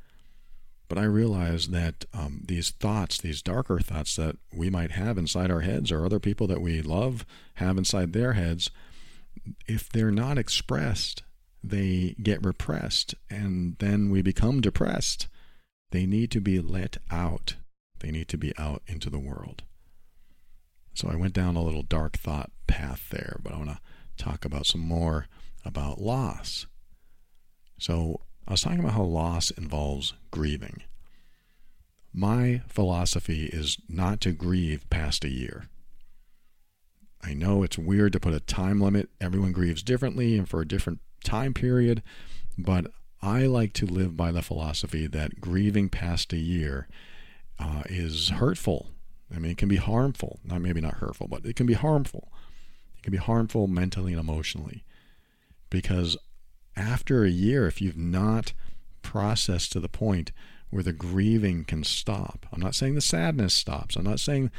but 0.88 0.98
I 0.98 1.04
realize 1.04 1.68
that 1.70 2.06
um, 2.14 2.44
these 2.46 2.72
thoughts, 2.72 3.18
these 3.18 3.42
darker 3.42 3.80
thoughts 3.80 4.16
that 4.16 4.38
we 4.54 4.70
might 4.70 4.92
have 4.92 5.18
inside 5.18 5.52
our 5.52 5.62
heads 5.62 5.92
or 5.92 6.06
other 6.06 6.20
people 6.20 6.48
that 6.48 6.62
we 6.62 6.82
love 6.82 7.26
have 7.56 7.78
inside 7.78 8.14
their 8.14 8.34
heads, 8.34 8.70
if 9.68 9.90
they're 9.90 10.12
not 10.12 10.38
expressed, 10.38 11.24
they 11.64 12.16
get 12.22 12.46
repressed 12.46 13.16
and 13.30 13.76
then 13.80 14.10
we 14.10 14.22
become 14.22 14.62
depressed. 14.62 15.28
They 15.92 16.06
need 16.06 16.32
to 16.32 16.42
be 16.42 16.60
let 16.60 16.98
out. 17.12 17.56
They 18.00 18.12
need 18.12 18.28
to 18.30 18.38
be 18.38 18.54
out 18.58 18.82
into 18.88 19.10
the 19.10 19.20
world. 19.20 19.64
So 20.94 21.10
I 21.10 21.16
went 21.16 21.34
down 21.34 21.56
a 21.56 21.64
little 21.64 21.84
dark 21.84 22.18
thought 22.18 22.52
path 22.66 23.10
there, 23.10 23.40
but 23.44 23.54
I 23.54 23.58
want 23.58 23.70
to 23.70 23.80
talk 24.18 24.46
about 24.46 24.66
some 24.66 24.82
more 24.82 25.28
about 25.64 26.02
loss. 26.02 26.66
So 27.80 28.22
I 28.48 28.52
was 28.52 28.62
talking 28.62 28.80
about 28.80 28.94
how 28.94 29.04
loss 29.04 29.52
involves 29.52 30.14
grieving. 30.32 30.84
My 32.14 32.62
philosophy 32.68 33.46
is 33.46 33.78
not 33.90 34.22
to 34.22 34.32
grieve 34.32 34.90
past 34.90 35.26
a 35.26 35.30
year. 35.30 35.68
I 37.22 37.34
know 37.34 37.62
it's 37.64 37.78
weird 37.78 38.14
to 38.14 38.20
put 38.20 38.34
a 38.34 38.40
time 38.40 38.80
limit. 38.80 39.10
Everyone 39.20 39.52
grieves 39.52 39.84
differently 39.84 40.38
and 40.38 40.48
for 40.48 40.62
a 40.62 40.68
different 40.68 41.00
time 41.24 41.54
period, 41.54 42.02
but 42.58 42.88
I 43.22 43.48
like 43.48 43.74
to 43.74 43.86
live 43.86 44.16
by 44.16 44.32
the 44.32 44.42
philosophy 44.42 45.08
that 45.08 45.42
grieving 45.42 45.90
past 45.90 46.32
a 46.32 46.38
year 46.38 46.88
uh, 47.60 47.84
is 47.90 48.30
hurtful. 48.30 48.88
I 49.36 49.40
mean, 49.40 49.52
it 49.52 49.58
can 49.58 49.68
be 49.68 49.76
harmful. 49.76 50.40
Not 50.46 50.62
maybe 50.62 50.80
not 50.80 50.96
hurtful, 50.96 51.28
but 51.28 51.46
it 51.46 51.56
can 51.58 51.66
be 51.66 51.74
harmful. 51.74 52.32
It 52.96 53.04
can 53.04 53.12
be 53.12 53.18
harmful 53.18 53.68
mentally 53.68 54.14
and 54.14 54.22
emotionally 54.22 54.86
because 55.70 56.16
after 56.78 57.24
a 57.24 57.30
year, 57.30 57.68
if 57.68 57.82
you've 57.82 57.98
not 57.98 58.54
processed 59.02 59.72
to 59.72 59.80
the 59.80 59.90
point 59.90 60.32
where 60.70 60.84
the 60.84 60.94
grieving 60.94 61.64
can 61.64 61.84
stop, 61.84 62.46
I'm 62.52 62.62
not 62.62 62.76
saying 62.76 62.96
the 62.96 63.02
sadness 63.02 63.54
stops, 63.54 63.96
I'm 63.96 64.04
not 64.04 64.20
saying 64.20 64.52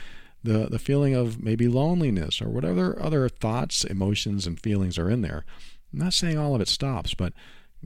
the, 0.42 0.68
the 0.70 0.78
feeling 0.78 1.14
of 1.14 1.42
maybe 1.42 1.68
loneliness 1.68 2.40
or 2.40 2.48
whatever 2.48 3.00
other 3.00 3.28
thoughts, 3.28 3.84
emotions, 3.84 4.46
and 4.46 4.58
feelings 4.58 4.98
are 4.98 5.10
in 5.10 5.22
there. 5.22 5.44
I'm 5.92 6.00
not 6.00 6.14
saying 6.14 6.38
all 6.38 6.54
of 6.54 6.60
it 6.60 6.68
stops, 6.68 7.14
but 7.14 7.32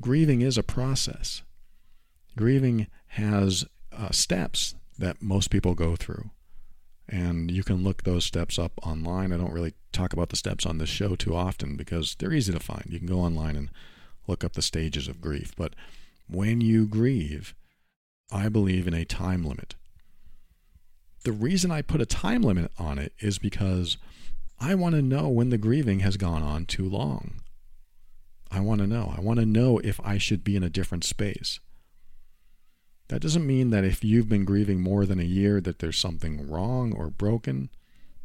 grieving 0.01 0.41
is 0.41 0.59
a 0.59 0.63
process. 0.63 1.43
Grieving 2.37 2.89
has 3.09 3.65
uh, 3.97 4.11
steps 4.11 4.75
that 4.99 5.23
most 5.23 5.51
people 5.51 5.75
go 5.75 5.97
through. 5.97 6.31
And 7.09 7.51
you 7.51 7.63
can 7.63 7.85
look 7.85 8.03
those 8.03 8.25
steps 8.25 8.59
up 8.59 8.73
online. 8.83 9.33
I 9.33 9.37
don't 9.37 9.53
really 9.53 9.75
talk 9.93 10.13
about 10.13 10.31
the 10.31 10.37
steps 10.37 10.65
on 10.65 10.79
this 10.79 10.89
show 10.89 11.15
too 11.15 11.35
often 11.35 11.77
because 11.77 12.15
they're 12.19 12.33
easy 12.33 12.53
to 12.53 12.61
find. 12.61 12.87
You 12.89 12.99
can 12.99 13.09
go 13.09 13.21
online 13.21 13.57
and 13.57 13.71
look 14.27 14.45
up 14.45 14.53
the 14.53 14.63
stages 14.63 15.09
of 15.09 15.21
grief. 15.21 15.53
But 15.57 15.75
when 16.29 16.61
you 16.61 16.87
grieve, 16.87 17.55
I 18.31 18.49
believe 18.49 18.87
in 18.87 18.95
a 18.95 19.05
time 19.05 19.45
limit. 19.45 19.75
The 21.25 21.33
reason 21.33 21.71
I 21.71 21.83
put 21.83 22.01
a 22.01 22.07
time 22.07 22.43
limit 22.43 22.73
on 22.79 22.99
it 22.99 23.13
is 23.21 23.39
because 23.39 23.97
I 24.59 24.75
want 24.75 24.95
to 24.95 25.03
know 25.03 25.29
when 25.29 25.51
the 25.51 25.59
grieving 25.59 26.01
has 26.01 26.17
gone 26.17 26.43
on 26.43 26.67
too 26.67 26.89
long. 26.89 27.43
I 28.51 28.61
want 28.61 28.81
to 28.81 28.87
know. 28.87 29.15
I 29.17 29.21
want 29.21 29.41
to 29.41 29.47
know 29.47 29.79
if 29.79 30.01
I 30.05 30.19
should 30.19 30.45
be 30.45 30.57
in 30.57 30.63
a 30.63 30.71
different 30.71 31.05
space. 31.05 31.61
That 33.09 33.21
doesn't 33.21 33.47
mean 33.47 33.71
that 33.71 33.85
if 33.85 34.03
you've 34.03 34.29
been 34.29 34.45
grieving 34.45 34.81
more 34.81 35.05
than 35.05 35.21
a 35.21 35.25
year 35.25 35.61
that 35.61 35.79
there's 35.79 35.99
something 35.99 36.49
wrong 36.49 36.93
or 36.93 37.11
broken. 37.11 37.71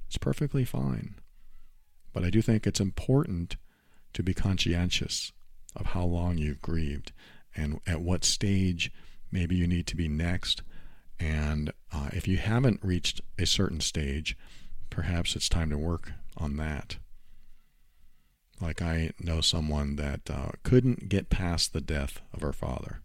It's 0.08 0.18
perfectly 0.18 0.64
fine. 0.64 1.16
But 2.14 2.24
I 2.24 2.30
do 2.30 2.42
think 2.42 2.66
it's 2.66 2.80
important 2.80 3.58
to 4.14 4.24
be 4.24 4.34
conscientious 4.34 5.32
of 5.80 5.88
how 5.88 6.04
long 6.04 6.38
you've 6.38 6.62
grieved 6.62 7.12
and 7.56 7.80
at 7.88 8.02
what 8.02 8.24
stage 8.24 8.92
maybe 9.32 9.56
you 9.56 9.68
need 9.68 9.88
to 9.88 9.96
be 9.96 10.08
next. 10.08 10.62
And 11.20 11.72
uh, 11.92 12.10
if 12.14 12.28
you 12.28 12.38
haven't 12.38 12.84
reached 12.84 13.22
a 13.40 13.46
certain 13.46 13.82
stage, 13.82 14.38
perhaps 14.90 15.36
it's 15.36 15.50
time 15.50 15.70
to 15.72 15.78
work 15.78 16.12
on 16.38 16.58
that. 16.58 16.98
Like 18.62 18.82
I 18.82 19.12
know 19.20 19.42
someone 19.42 19.96
that 19.98 20.30
uh, 20.30 20.52
couldn't 20.64 21.10
get 21.10 21.30
past 21.30 21.74
the 21.74 21.82
death 21.82 22.22
of 22.34 22.42
her 22.42 22.54
father. 22.54 23.02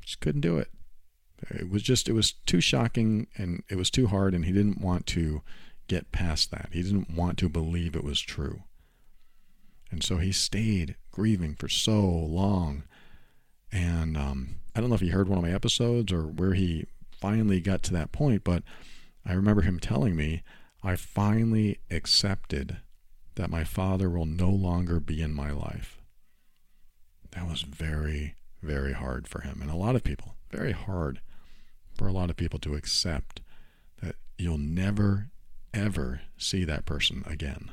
Just 0.00 0.20
couldn't 0.20 0.40
do 0.40 0.58
it. 0.58 0.68
It 1.50 1.70
was 1.70 1.82
just, 1.82 2.08
it 2.08 2.12
was 2.12 2.32
too 2.46 2.60
shocking 2.60 3.26
and 3.36 3.62
it 3.68 3.76
was 3.76 3.90
too 3.90 4.06
hard, 4.06 4.34
and 4.34 4.44
he 4.44 4.52
didn't 4.52 4.80
want 4.80 5.06
to 5.08 5.42
get 5.88 6.12
past 6.12 6.50
that. 6.52 6.68
He 6.72 6.82
didn't 6.82 7.10
want 7.10 7.36
to 7.38 7.48
believe 7.48 7.96
it 7.96 8.04
was 8.04 8.20
true. 8.20 8.62
And 9.90 10.02
so 10.02 10.18
he 10.18 10.32
stayed 10.32 10.96
grieving 11.12 11.54
for 11.54 11.68
so 11.68 12.00
long. 12.00 12.82
And 13.70 14.16
um, 14.16 14.56
I 14.74 14.80
don't 14.80 14.88
know 14.88 14.96
if 14.96 15.00
he 15.00 15.08
heard 15.08 15.28
one 15.28 15.38
of 15.38 15.44
my 15.44 15.52
episodes 15.52 16.12
or 16.12 16.22
where 16.22 16.54
he 16.54 16.86
finally 17.12 17.60
got 17.60 17.82
to 17.84 17.92
that 17.92 18.12
point, 18.12 18.42
but 18.42 18.62
I 19.24 19.34
remember 19.34 19.62
him 19.62 19.78
telling 19.78 20.16
me, 20.16 20.42
I 20.82 20.96
finally 20.96 21.78
accepted 21.90 22.78
that 23.36 23.50
my 23.50 23.64
father 23.64 24.10
will 24.10 24.26
no 24.26 24.50
longer 24.50 24.98
be 24.98 25.22
in 25.22 25.32
my 25.32 25.50
life. 25.52 26.02
That 27.30 27.48
was 27.48 27.62
very, 27.62 28.34
very 28.62 28.92
hard 28.92 29.28
for 29.28 29.40
him. 29.40 29.60
And 29.62 29.70
a 29.70 29.76
lot 29.76 29.94
of 29.94 30.04
people, 30.04 30.34
very 30.50 30.72
hard 30.72 31.20
for 31.94 32.08
a 32.08 32.12
lot 32.12 32.30
of 32.30 32.36
people 32.36 32.58
to 32.60 32.74
accept 32.74 33.40
that 34.02 34.16
you'll 34.36 34.58
never, 34.58 35.30
ever 35.72 36.22
see 36.36 36.64
that 36.64 36.84
person 36.84 37.22
again. 37.26 37.70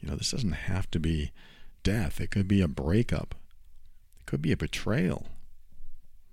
You 0.00 0.08
know, 0.08 0.16
this 0.16 0.30
doesn't 0.30 0.52
have 0.52 0.90
to 0.92 1.00
be 1.00 1.32
death, 1.82 2.20
it 2.20 2.30
could 2.30 2.48
be 2.48 2.60
a 2.60 2.68
breakup, 2.68 3.34
it 4.20 4.26
could 4.26 4.42
be 4.42 4.52
a 4.52 4.56
betrayal. 4.56 5.26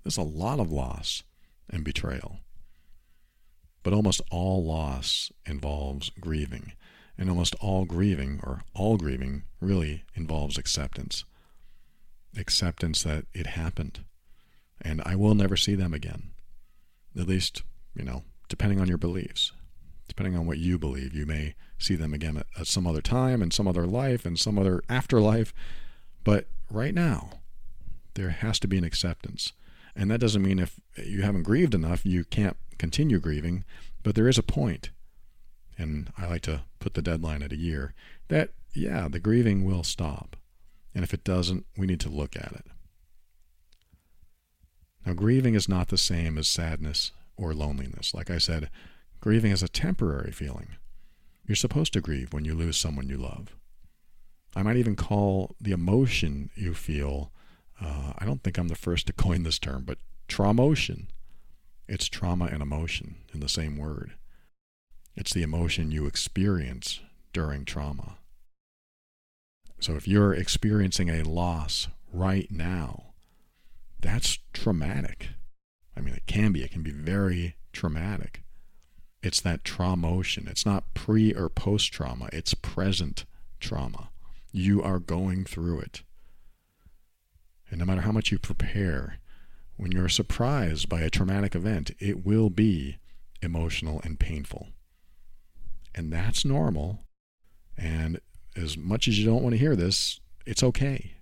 There's 0.02 0.16
a 0.16 0.22
lot 0.22 0.60
of 0.60 0.70
loss 0.70 1.24
and 1.68 1.84
betrayal. 1.84 2.38
But 3.82 3.92
almost 3.92 4.20
all 4.30 4.64
loss 4.64 5.32
involves 5.44 6.10
grieving. 6.20 6.72
And 7.18 7.30
almost 7.30 7.54
all 7.60 7.86
grieving, 7.86 8.40
or 8.42 8.62
all 8.74 8.98
grieving, 8.98 9.44
really 9.60 10.04
involves 10.14 10.58
acceptance. 10.58 11.24
Acceptance 12.36 13.02
that 13.04 13.24
it 13.32 13.46
happened. 13.46 14.00
And 14.82 15.00
I 15.06 15.16
will 15.16 15.34
never 15.34 15.56
see 15.56 15.74
them 15.74 15.94
again. 15.94 16.30
At 17.18 17.26
least, 17.26 17.62
you 17.94 18.04
know, 18.04 18.24
depending 18.48 18.80
on 18.80 18.88
your 18.88 18.98
beliefs 18.98 19.52
depending 20.08 20.36
on 20.36 20.46
what 20.46 20.58
you 20.58 20.78
believe. 20.78 21.14
You 21.14 21.26
may 21.26 21.54
see 21.78 21.94
them 21.94 22.14
again 22.14 22.36
at, 22.36 22.46
at 22.58 22.66
some 22.66 22.86
other 22.86 23.02
time, 23.02 23.42
in 23.42 23.50
some 23.50 23.68
other 23.68 23.86
life, 23.86 24.24
in 24.26 24.36
some 24.36 24.58
other 24.58 24.82
afterlife. 24.88 25.52
But 26.24 26.46
right 26.70 26.94
now, 26.94 27.40
there 28.14 28.30
has 28.30 28.58
to 28.60 28.68
be 28.68 28.78
an 28.78 28.84
acceptance. 28.84 29.52
And 29.94 30.10
that 30.10 30.20
doesn't 30.20 30.42
mean 30.42 30.58
if 30.58 30.80
you 30.96 31.22
haven't 31.22 31.44
grieved 31.44 31.74
enough, 31.74 32.04
you 32.04 32.24
can't 32.24 32.56
continue 32.78 33.18
grieving, 33.18 33.64
but 34.02 34.14
there 34.14 34.28
is 34.28 34.38
a 34.38 34.42
point 34.42 34.90
and 35.78 36.12
I 36.16 36.26
like 36.26 36.42
to 36.42 36.62
put 36.78 36.94
the 36.94 37.02
deadline 37.02 37.42
at 37.42 37.52
a 37.52 37.56
year, 37.56 37.94
that, 38.28 38.50
yeah, 38.74 39.08
the 39.08 39.20
grieving 39.20 39.64
will 39.64 39.84
stop. 39.84 40.36
And 40.94 41.04
if 41.04 41.12
it 41.12 41.24
doesn't, 41.24 41.66
we 41.76 41.86
need 41.86 42.00
to 42.00 42.08
look 42.08 42.36
at 42.36 42.52
it. 42.52 42.66
Now, 45.04 45.12
grieving 45.12 45.54
is 45.54 45.68
not 45.68 45.88
the 45.88 45.98
same 45.98 46.38
as 46.38 46.48
sadness 46.48 47.12
or 47.36 47.54
loneliness. 47.54 48.14
Like 48.14 48.30
I 48.30 48.38
said, 48.38 48.70
grieving 49.26 49.50
is 49.50 49.60
a 49.64 49.68
temporary 49.68 50.30
feeling. 50.30 50.68
You're 51.48 51.56
supposed 51.56 51.92
to 51.94 52.00
grieve 52.00 52.32
when 52.32 52.44
you 52.44 52.54
lose 52.54 52.76
someone 52.76 53.08
you 53.08 53.18
love. 53.18 53.56
I 54.54 54.62
might 54.62 54.76
even 54.76 54.94
call 54.94 55.56
the 55.60 55.72
emotion 55.72 56.50
you 56.54 56.74
feel, 56.74 57.32
uh, 57.80 58.12
I 58.16 58.24
don't 58.24 58.44
think 58.44 58.56
I'm 58.56 58.68
the 58.68 58.76
first 58.76 59.08
to 59.08 59.12
coin 59.24 59.42
this 59.42 59.58
term, 59.58 59.82
but 59.84 59.98
traumotion. 60.28 61.08
It's 61.88 62.08
trauma 62.08 62.44
and 62.44 62.62
emotion 62.62 63.16
in 63.34 63.40
the 63.40 63.48
same 63.48 63.76
word. 63.76 64.12
It's 65.16 65.34
the 65.34 65.42
emotion 65.42 65.90
you 65.90 66.06
experience 66.06 67.00
during 67.32 67.64
trauma. 67.64 68.18
So 69.80 69.94
if 69.96 70.06
you're 70.06 70.34
experiencing 70.34 71.08
a 71.08 71.24
loss 71.24 71.88
right 72.12 72.48
now, 72.48 73.06
that's 73.98 74.38
traumatic. 74.52 75.30
I 75.96 76.00
mean, 76.00 76.14
it 76.14 76.26
can 76.28 76.52
be. 76.52 76.62
It 76.62 76.70
can 76.70 76.84
be 76.84 76.92
very 76.92 77.56
traumatic. 77.72 78.44
It's 79.26 79.40
that 79.40 79.64
traumotion. 79.64 80.46
It's 80.46 80.64
not 80.64 80.94
pre 80.94 81.34
or 81.34 81.48
post 81.48 81.92
trauma, 81.92 82.28
it's 82.32 82.54
present 82.54 83.24
trauma. 83.58 84.10
You 84.52 84.80
are 84.84 85.00
going 85.00 85.44
through 85.44 85.80
it. 85.80 86.02
And 87.68 87.80
no 87.80 87.86
matter 87.86 88.02
how 88.02 88.12
much 88.12 88.30
you 88.30 88.38
prepare, 88.38 89.18
when 89.76 89.90
you're 89.90 90.08
surprised 90.08 90.88
by 90.88 91.00
a 91.00 91.10
traumatic 91.10 91.56
event, 91.56 91.90
it 91.98 92.24
will 92.24 92.50
be 92.50 92.98
emotional 93.42 94.00
and 94.04 94.20
painful. 94.20 94.68
And 95.92 96.12
that's 96.12 96.44
normal. 96.44 97.00
And 97.76 98.20
as 98.54 98.78
much 98.78 99.08
as 99.08 99.18
you 99.18 99.26
don't 99.26 99.42
want 99.42 99.54
to 99.54 99.58
hear 99.58 99.74
this, 99.74 100.20
it's 100.46 100.62
okay. 100.62 101.14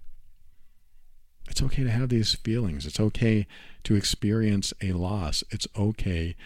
It's 1.48 1.62
okay 1.62 1.84
to 1.84 1.90
have 1.90 2.11
these 2.11 2.34
feelings. 2.34 2.84
It's 2.84 3.00
okay 3.00 3.46
to 3.84 3.94
experience 3.94 4.74
a 4.82 4.92
loss. 4.92 5.42
It's 5.50 5.66
okay 5.74 6.36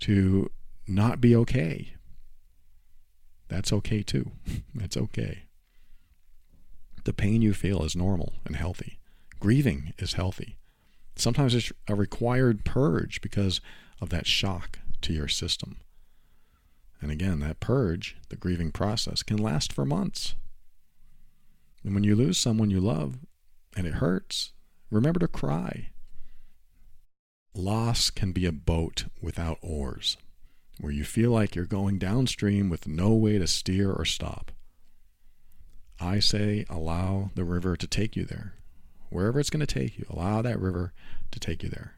to 0.00 0.50
not 0.86 1.20
be 1.20 1.34
okay. 1.36 1.94
That's 3.48 3.72
okay 3.72 4.02
too. 4.02 4.32
That's 4.74 4.96
okay. 4.96 5.44
The 7.04 7.12
pain 7.12 7.42
you 7.42 7.54
feel 7.54 7.84
is 7.84 7.94
normal 7.94 8.34
and 8.44 8.56
healthy. 8.56 8.98
Grieving 9.38 9.92
is 9.98 10.14
healthy. 10.14 10.58
Sometimes 11.14 11.54
it's 11.54 11.72
a 11.88 11.94
required 11.94 12.64
purge 12.64 13.20
because 13.20 13.60
of 14.00 14.10
that 14.10 14.26
shock 14.26 14.80
to 15.02 15.12
your 15.12 15.28
system. 15.28 15.78
And 17.00 17.10
again, 17.10 17.40
that 17.40 17.60
purge, 17.60 18.16
the 18.28 18.36
grieving 18.36 18.72
process, 18.72 19.22
can 19.22 19.36
last 19.36 19.72
for 19.72 19.84
months. 19.84 20.34
And 21.84 21.94
when 21.94 22.04
you 22.04 22.16
lose 22.16 22.38
someone 22.38 22.70
you 22.70 22.80
love 22.80 23.18
and 23.76 23.86
it 23.86 23.94
hurts, 23.94 24.52
remember 24.90 25.20
to 25.20 25.28
cry. 25.28 25.90
Loss 27.54 28.10
can 28.10 28.32
be 28.32 28.44
a 28.44 28.52
boat 28.52 29.04
without 29.22 29.58
oars, 29.62 30.16
where 30.80 30.92
you 30.92 31.04
feel 31.04 31.30
like 31.30 31.54
you're 31.54 31.64
going 31.64 31.98
downstream 31.98 32.68
with 32.68 32.86
no 32.86 33.12
way 33.14 33.38
to 33.38 33.46
steer 33.46 33.92
or 33.92 34.04
stop. 34.04 34.52
I 36.00 36.18
say 36.18 36.66
allow 36.68 37.30
the 37.34 37.44
river 37.44 37.76
to 37.76 37.86
take 37.86 38.16
you 38.16 38.24
there. 38.24 38.54
Wherever 39.08 39.40
it's 39.40 39.50
going 39.50 39.64
to 39.64 39.66
take 39.66 39.98
you, 39.98 40.04
allow 40.10 40.42
that 40.42 40.60
river 40.60 40.92
to 41.30 41.40
take 41.40 41.62
you 41.62 41.68
there. 41.68 41.94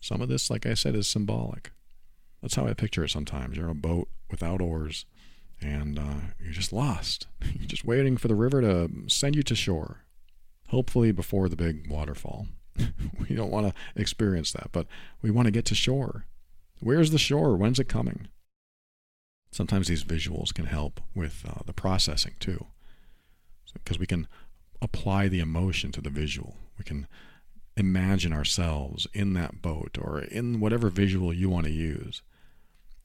Some 0.00 0.20
of 0.20 0.28
this, 0.28 0.50
like 0.50 0.64
I 0.64 0.74
said, 0.74 0.94
is 0.94 1.08
symbolic. 1.08 1.72
That's 2.40 2.54
how 2.54 2.66
I 2.66 2.74
picture 2.74 3.04
it 3.04 3.10
sometimes. 3.10 3.56
You're 3.56 3.66
in 3.66 3.72
a 3.72 3.74
boat 3.74 4.08
without 4.30 4.60
oars 4.60 5.04
and 5.60 5.98
uh, 5.98 6.20
you're 6.40 6.52
just 6.52 6.72
lost. 6.72 7.26
you're 7.58 7.68
just 7.68 7.84
waiting 7.84 8.16
for 8.16 8.28
the 8.28 8.34
river 8.34 8.60
to 8.60 8.90
send 9.08 9.36
you 9.36 9.42
to 9.42 9.54
shore, 9.54 10.04
hopefully 10.68 11.12
before 11.12 11.48
the 11.48 11.56
big 11.56 11.90
waterfall. 11.90 12.46
we 13.28 13.34
don't 13.34 13.50
want 13.50 13.66
to 13.66 14.00
experience 14.00 14.52
that, 14.52 14.70
but 14.72 14.86
we 15.20 15.30
want 15.30 15.46
to 15.46 15.52
get 15.52 15.64
to 15.66 15.74
shore. 15.74 16.26
Where's 16.80 17.10
the 17.10 17.18
shore? 17.18 17.56
When's 17.56 17.78
it 17.78 17.88
coming? 17.88 18.28
Sometimes 19.52 19.88
these 19.88 20.04
visuals 20.04 20.54
can 20.54 20.66
help 20.66 21.00
with 21.14 21.44
uh, 21.46 21.62
the 21.66 21.72
processing 21.72 22.34
too, 22.40 22.66
because 23.74 23.96
so, 23.96 24.00
we 24.00 24.06
can 24.06 24.26
apply 24.80 25.28
the 25.28 25.40
emotion 25.40 25.92
to 25.92 26.00
the 26.00 26.10
visual. 26.10 26.56
We 26.78 26.84
can 26.84 27.06
imagine 27.76 28.32
ourselves 28.32 29.06
in 29.12 29.34
that 29.34 29.60
boat 29.60 29.98
or 30.00 30.20
in 30.20 30.60
whatever 30.60 30.88
visual 30.88 31.32
you 31.32 31.50
want 31.50 31.66
to 31.66 31.72
use 31.72 32.22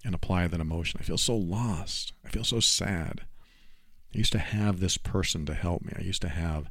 and 0.04 0.14
apply 0.14 0.48
that 0.48 0.60
emotion. 0.60 1.00
I 1.02 1.04
feel 1.04 1.18
so 1.18 1.36
lost. 1.36 2.14
I 2.24 2.30
feel 2.30 2.44
so 2.44 2.60
sad. 2.60 3.22
I 4.14 4.18
used 4.18 4.32
to 4.34 4.40
have 4.40 4.80
this 4.80 4.98
person 4.98 5.46
to 5.48 5.54
help 5.54 5.84
me. 5.84 5.94
I 5.98 6.02
used 6.02 6.22
to 6.22 6.30
have 6.30 6.70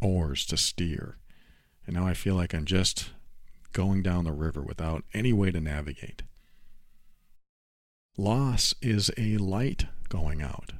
oars 0.00 0.46
to 0.46 0.56
steer. 0.56 1.18
And 1.86 1.94
now 1.94 2.06
I 2.06 2.14
feel 2.14 2.34
like 2.34 2.54
I'm 2.54 2.64
just 2.64 3.10
going 3.74 4.02
down 4.02 4.24
the 4.24 4.32
river 4.32 4.62
without 4.62 5.04
any 5.12 5.34
way 5.34 5.50
to 5.50 5.60
navigate. 5.60 6.22
Loss 8.16 8.74
is 8.80 9.10
a 9.18 9.36
light 9.36 9.86
going 10.08 10.40
out, 10.40 10.72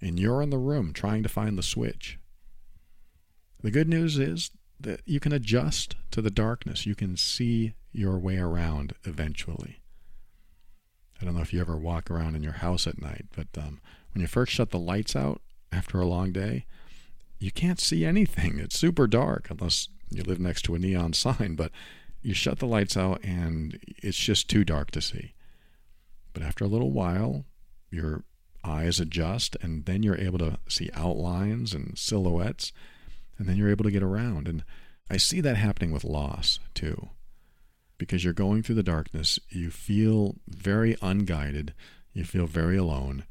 and 0.00 0.18
you're 0.18 0.42
in 0.42 0.50
the 0.50 0.58
room 0.58 0.92
trying 0.92 1.22
to 1.22 1.28
find 1.28 1.56
the 1.56 1.62
switch. 1.62 2.18
The 3.62 3.70
good 3.70 3.88
news 3.88 4.18
is 4.18 4.50
that 4.80 5.02
you 5.04 5.20
can 5.20 5.32
adjust 5.32 5.94
to 6.10 6.20
the 6.20 6.30
darkness. 6.30 6.86
You 6.86 6.96
can 6.96 7.16
see 7.16 7.74
your 7.92 8.18
way 8.18 8.38
around 8.38 8.94
eventually. 9.04 9.82
I 11.20 11.24
don't 11.24 11.36
know 11.36 11.42
if 11.42 11.52
you 11.52 11.60
ever 11.60 11.76
walk 11.76 12.10
around 12.10 12.34
in 12.34 12.42
your 12.42 12.54
house 12.54 12.86
at 12.86 13.00
night, 13.00 13.26
but 13.36 13.46
um, 13.56 13.80
when 14.12 14.22
you 14.22 14.26
first 14.26 14.52
shut 14.52 14.70
the 14.70 14.78
lights 14.78 15.14
out 15.14 15.40
after 15.70 16.00
a 16.00 16.06
long 16.06 16.32
day, 16.32 16.64
you 17.38 17.52
can't 17.52 17.78
see 17.78 18.04
anything. 18.04 18.58
It's 18.58 18.78
super 18.78 19.06
dark 19.06 19.48
unless 19.50 19.88
you 20.10 20.22
live 20.22 20.40
next 20.40 20.62
to 20.62 20.74
a 20.74 20.78
neon 20.78 21.12
sign, 21.12 21.54
but 21.54 21.70
you 22.22 22.34
shut 22.34 22.58
the 22.58 22.66
lights 22.66 22.96
out 22.96 23.22
and 23.24 23.78
it's 24.02 24.16
just 24.16 24.48
too 24.48 24.64
dark 24.64 24.90
to 24.92 25.00
see. 25.00 25.34
But 26.32 26.42
after 26.42 26.64
a 26.64 26.68
little 26.68 26.90
while, 26.90 27.44
your 27.90 28.24
eyes 28.64 29.00
adjust 29.00 29.56
and 29.60 29.84
then 29.84 30.02
you're 30.02 30.16
able 30.16 30.38
to 30.38 30.58
see 30.68 30.88
outlines 30.94 31.74
and 31.74 31.98
silhouettes 31.98 32.72
and 33.38 33.48
then 33.48 33.56
you're 33.56 33.70
able 33.70 33.84
to 33.84 33.90
get 33.90 34.02
around. 34.02 34.46
And 34.46 34.64
I 35.10 35.16
see 35.16 35.40
that 35.40 35.56
happening 35.56 35.92
with 35.92 36.04
loss 36.04 36.60
too 36.74 37.10
because 37.98 38.24
you're 38.24 38.32
going 38.32 38.62
through 38.62 38.76
the 38.76 38.82
darkness. 38.82 39.38
You 39.50 39.70
feel 39.70 40.36
very 40.48 40.96
unguided. 41.02 41.74
You 42.12 42.24
feel 42.24 42.46
very 42.46 42.76
alone. 42.76 43.24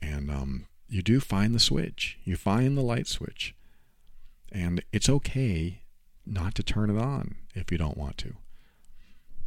And 0.00 0.30
um, 0.30 0.66
you 0.88 1.02
do 1.02 1.20
find 1.20 1.54
the 1.54 1.60
switch. 1.60 2.18
You 2.24 2.36
find 2.36 2.76
the 2.76 2.82
light 2.82 3.06
switch. 3.06 3.54
And 4.50 4.82
it's 4.92 5.08
okay 5.08 5.82
not 6.28 6.54
to 6.56 6.62
turn 6.62 6.90
it 6.90 7.00
on 7.00 7.36
if 7.54 7.72
you 7.72 7.78
don't 7.78 7.96
want 7.96 8.18
to. 8.18 8.34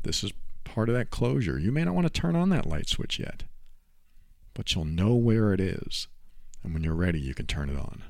This 0.03 0.23
is 0.23 0.33
part 0.63 0.89
of 0.89 0.95
that 0.95 1.09
closure. 1.09 1.59
You 1.59 1.71
may 1.71 1.83
not 1.83 1.95
want 1.95 2.11
to 2.11 2.21
turn 2.21 2.35
on 2.35 2.49
that 2.49 2.65
light 2.65 2.89
switch 2.89 3.19
yet, 3.19 3.43
but 4.53 4.73
you'll 4.73 4.85
know 4.85 5.15
where 5.15 5.53
it 5.53 5.59
is. 5.59 6.07
And 6.63 6.73
when 6.73 6.83
you're 6.83 6.93
ready, 6.93 7.19
you 7.19 7.33
can 7.33 7.47
turn 7.47 7.69
it 7.69 7.77
on. 7.77 8.03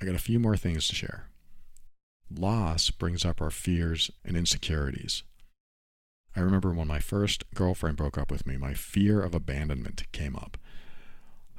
I 0.00 0.06
got 0.06 0.14
a 0.14 0.18
few 0.18 0.38
more 0.38 0.56
things 0.56 0.88
to 0.88 0.94
share. 0.94 1.28
Loss 2.34 2.90
brings 2.92 3.24
up 3.24 3.42
our 3.42 3.50
fears 3.50 4.10
and 4.24 4.36
insecurities. 4.36 5.22
I 6.34 6.40
remember 6.40 6.72
when 6.72 6.86
my 6.86 7.00
first 7.00 7.44
girlfriend 7.54 7.96
broke 7.96 8.16
up 8.16 8.30
with 8.30 8.46
me, 8.46 8.56
my 8.56 8.72
fear 8.72 9.20
of 9.20 9.34
abandonment 9.34 10.04
came 10.12 10.36
up. 10.36 10.56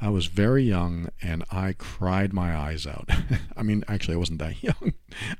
I 0.01 0.09
was 0.09 0.25
very 0.25 0.63
young 0.63 1.09
and 1.21 1.43
I 1.51 1.75
cried 1.77 2.33
my 2.33 2.55
eyes 2.55 2.87
out. 2.87 3.09
I 3.57 3.63
mean, 3.63 3.83
actually, 3.87 4.15
I 4.15 4.19
wasn't 4.19 4.39
that 4.39 4.61
young. 4.63 4.93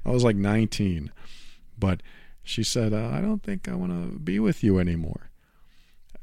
I 0.06 0.12
was 0.12 0.24
like 0.24 0.36
19. 0.36 1.12
But 1.78 2.02
she 2.44 2.64
said, 2.64 2.94
uh, 2.94 3.10
I 3.12 3.22
don't 3.22 3.44
think 3.44 3.68
I 3.68 3.76
want 3.76 3.92
to 3.92 4.20
be 4.20 4.40
with 4.40 4.64
you 4.64 4.78
anymore. 4.78 5.32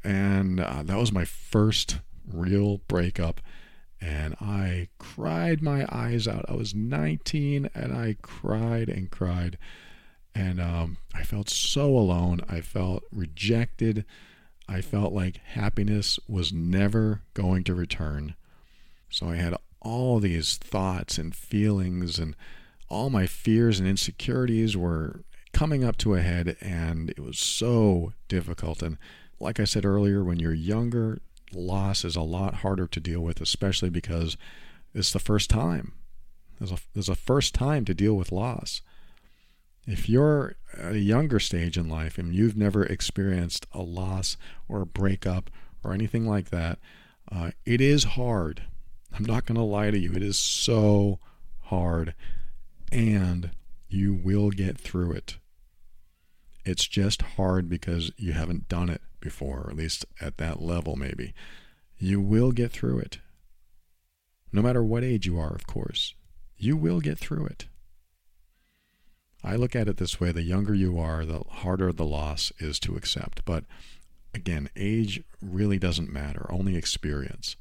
And 0.03 0.59
uh, 0.59 0.83
that 0.83 0.97
was 0.97 1.11
my 1.11 1.25
first 1.25 1.99
real 2.25 2.77
breakup 2.87 3.41
and 4.01 4.35
I 4.39 4.87
cried 4.97 5.61
my 5.61 5.85
eyes 5.89 6.27
out. 6.27 6.45
I 6.47 6.53
was 6.53 6.73
19 6.73 7.69
and 7.73 7.93
I 7.93 8.15
cried 8.21 8.89
and 8.89 9.11
cried. 9.11 9.57
And 10.33 10.61
um, 10.61 10.97
I 11.13 11.23
felt 11.23 11.49
so 11.49 11.97
alone. 11.97 12.41
I 12.47 12.61
felt 12.61 13.03
rejected. 13.11 14.05
I 14.69 14.81
felt 14.81 15.13
like 15.13 15.37
happiness 15.37 16.19
was 16.27 16.53
never 16.53 17.23
going 17.33 17.63
to 17.63 17.73
return. 17.73 18.35
So 19.09 19.27
I 19.27 19.37
had 19.37 19.55
all 19.81 20.19
these 20.19 20.57
thoughts 20.57 21.17
and 21.17 21.35
feelings, 21.35 22.19
and 22.19 22.35
all 22.87 23.09
my 23.09 23.25
fears 23.25 23.79
and 23.79 23.89
insecurities 23.89 24.77
were 24.77 25.23
coming 25.53 25.83
up 25.83 25.97
to 25.97 26.13
a 26.13 26.21
head, 26.21 26.55
and 26.61 27.09
it 27.09 27.19
was 27.19 27.39
so 27.39 28.13
difficult. 28.27 28.83
And 28.83 28.99
like 29.39 29.59
I 29.59 29.63
said 29.63 29.85
earlier, 29.85 30.23
when 30.23 30.37
you're 30.37 30.53
younger, 30.53 31.19
loss 31.51 32.05
is 32.05 32.15
a 32.15 32.21
lot 32.21 32.55
harder 32.55 32.85
to 32.85 32.99
deal 32.99 33.21
with, 33.21 33.41
especially 33.41 33.89
because 33.89 34.37
it's 34.93 35.11
the 35.11 35.19
first 35.19 35.49
time. 35.49 35.93
There's 36.59 36.71
a, 36.71 36.77
there's 36.93 37.09
a 37.09 37.15
first 37.15 37.55
time 37.55 37.85
to 37.85 37.95
deal 37.95 38.13
with 38.13 38.31
loss. 38.31 38.81
If 39.87 40.07
you're 40.07 40.55
at 40.77 40.93
a 40.93 40.99
younger 40.99 41.39
stage 41.39 41.77
in 41.77 41.89
life 41.89 42.17
and 42.17 42.33
you've 42.33 42.57
never 42.57 42.83
experienced 42.83 43.65
a 43.73 43.81
loss 43.81 44.37
or 44.67 44.81
a 44.81 44.85
breakup 44.85 45.49
or 45.83 45.93
anything 45.93 46.27
like 46.27 46.49
that, 46.49 46.79
uh, 47.31 47.51
it 47.65 47.81
is 47.81 48.03
hard. 48.03 48.63
I'm 49.13 49.25
not 49.25 49.45
going 49.45 49.57
to 49.57 49.63
lie 49.63 49.91
to 49.91 49.97
you. 49.97 50.13
It 50.13 50.23
is 50.23 50.37
so 50.37 51.19
hard, 51.63 52.13
and 52.91 53.51
you 53.87 54.13
will 54.13 54.51
get 54.51 54.77
through 54.77 55.13
it. 55.13 55.37
It's 56.65 56.87
just 56.87 57.21
hard 57.21 57.69
because 57.69 58.11
you 58.17 58.33
haven't 58.33 58.67
done 58.67 58.89
it 58.89 59.01
before, 59.19 59.61
or 59.61 59.69
at 59.71 59.77
least 59.77 60.05
at 60.21 60.37
that 60.37 60.61
level, 60.61 60.95
maybe. 60.95 61.33
You 61.97 62.21
will 62.21 62.51
get 62.51 62.71
through 62.71 62.99
it. 62.99 63.19
No 64.51 64.61
matter 64.61 64.83
what 64.83 65.03
age 65.03 65.25
you 65.25 65.39
are, 65.39 65.53
of 65.53 65.65
course, 65.65 66.13
you 66.57 66.75
will 66.75 66.99
get 66.99 67.17
through 67.17 67.45
it. 67.45 67.67
I 69.43 69.55
look 69.55 69.75
at 69.75 69.87
it 69.87 69.97
this 69.97 70.19
way 70.19 70.31
the 70.31 70.41
younger 70.41 70.73
you 70.73 70.99
are, 70.99 71.25
the 71.25 71.43
harder 71.49 71.91
the 71.93 72.05
loss 72.05 72.51
is 72.59 72.79
to 72.81 72.95
accept. 72.95 73.45
But 73.45 73.63
again, 74.33 74.69
age 74.75 75.23
really 75.41 75.79
doesn't 75.79 76.11
matter, 76.11 76.45
only 76.49 76.75
experience. 76.75 77.55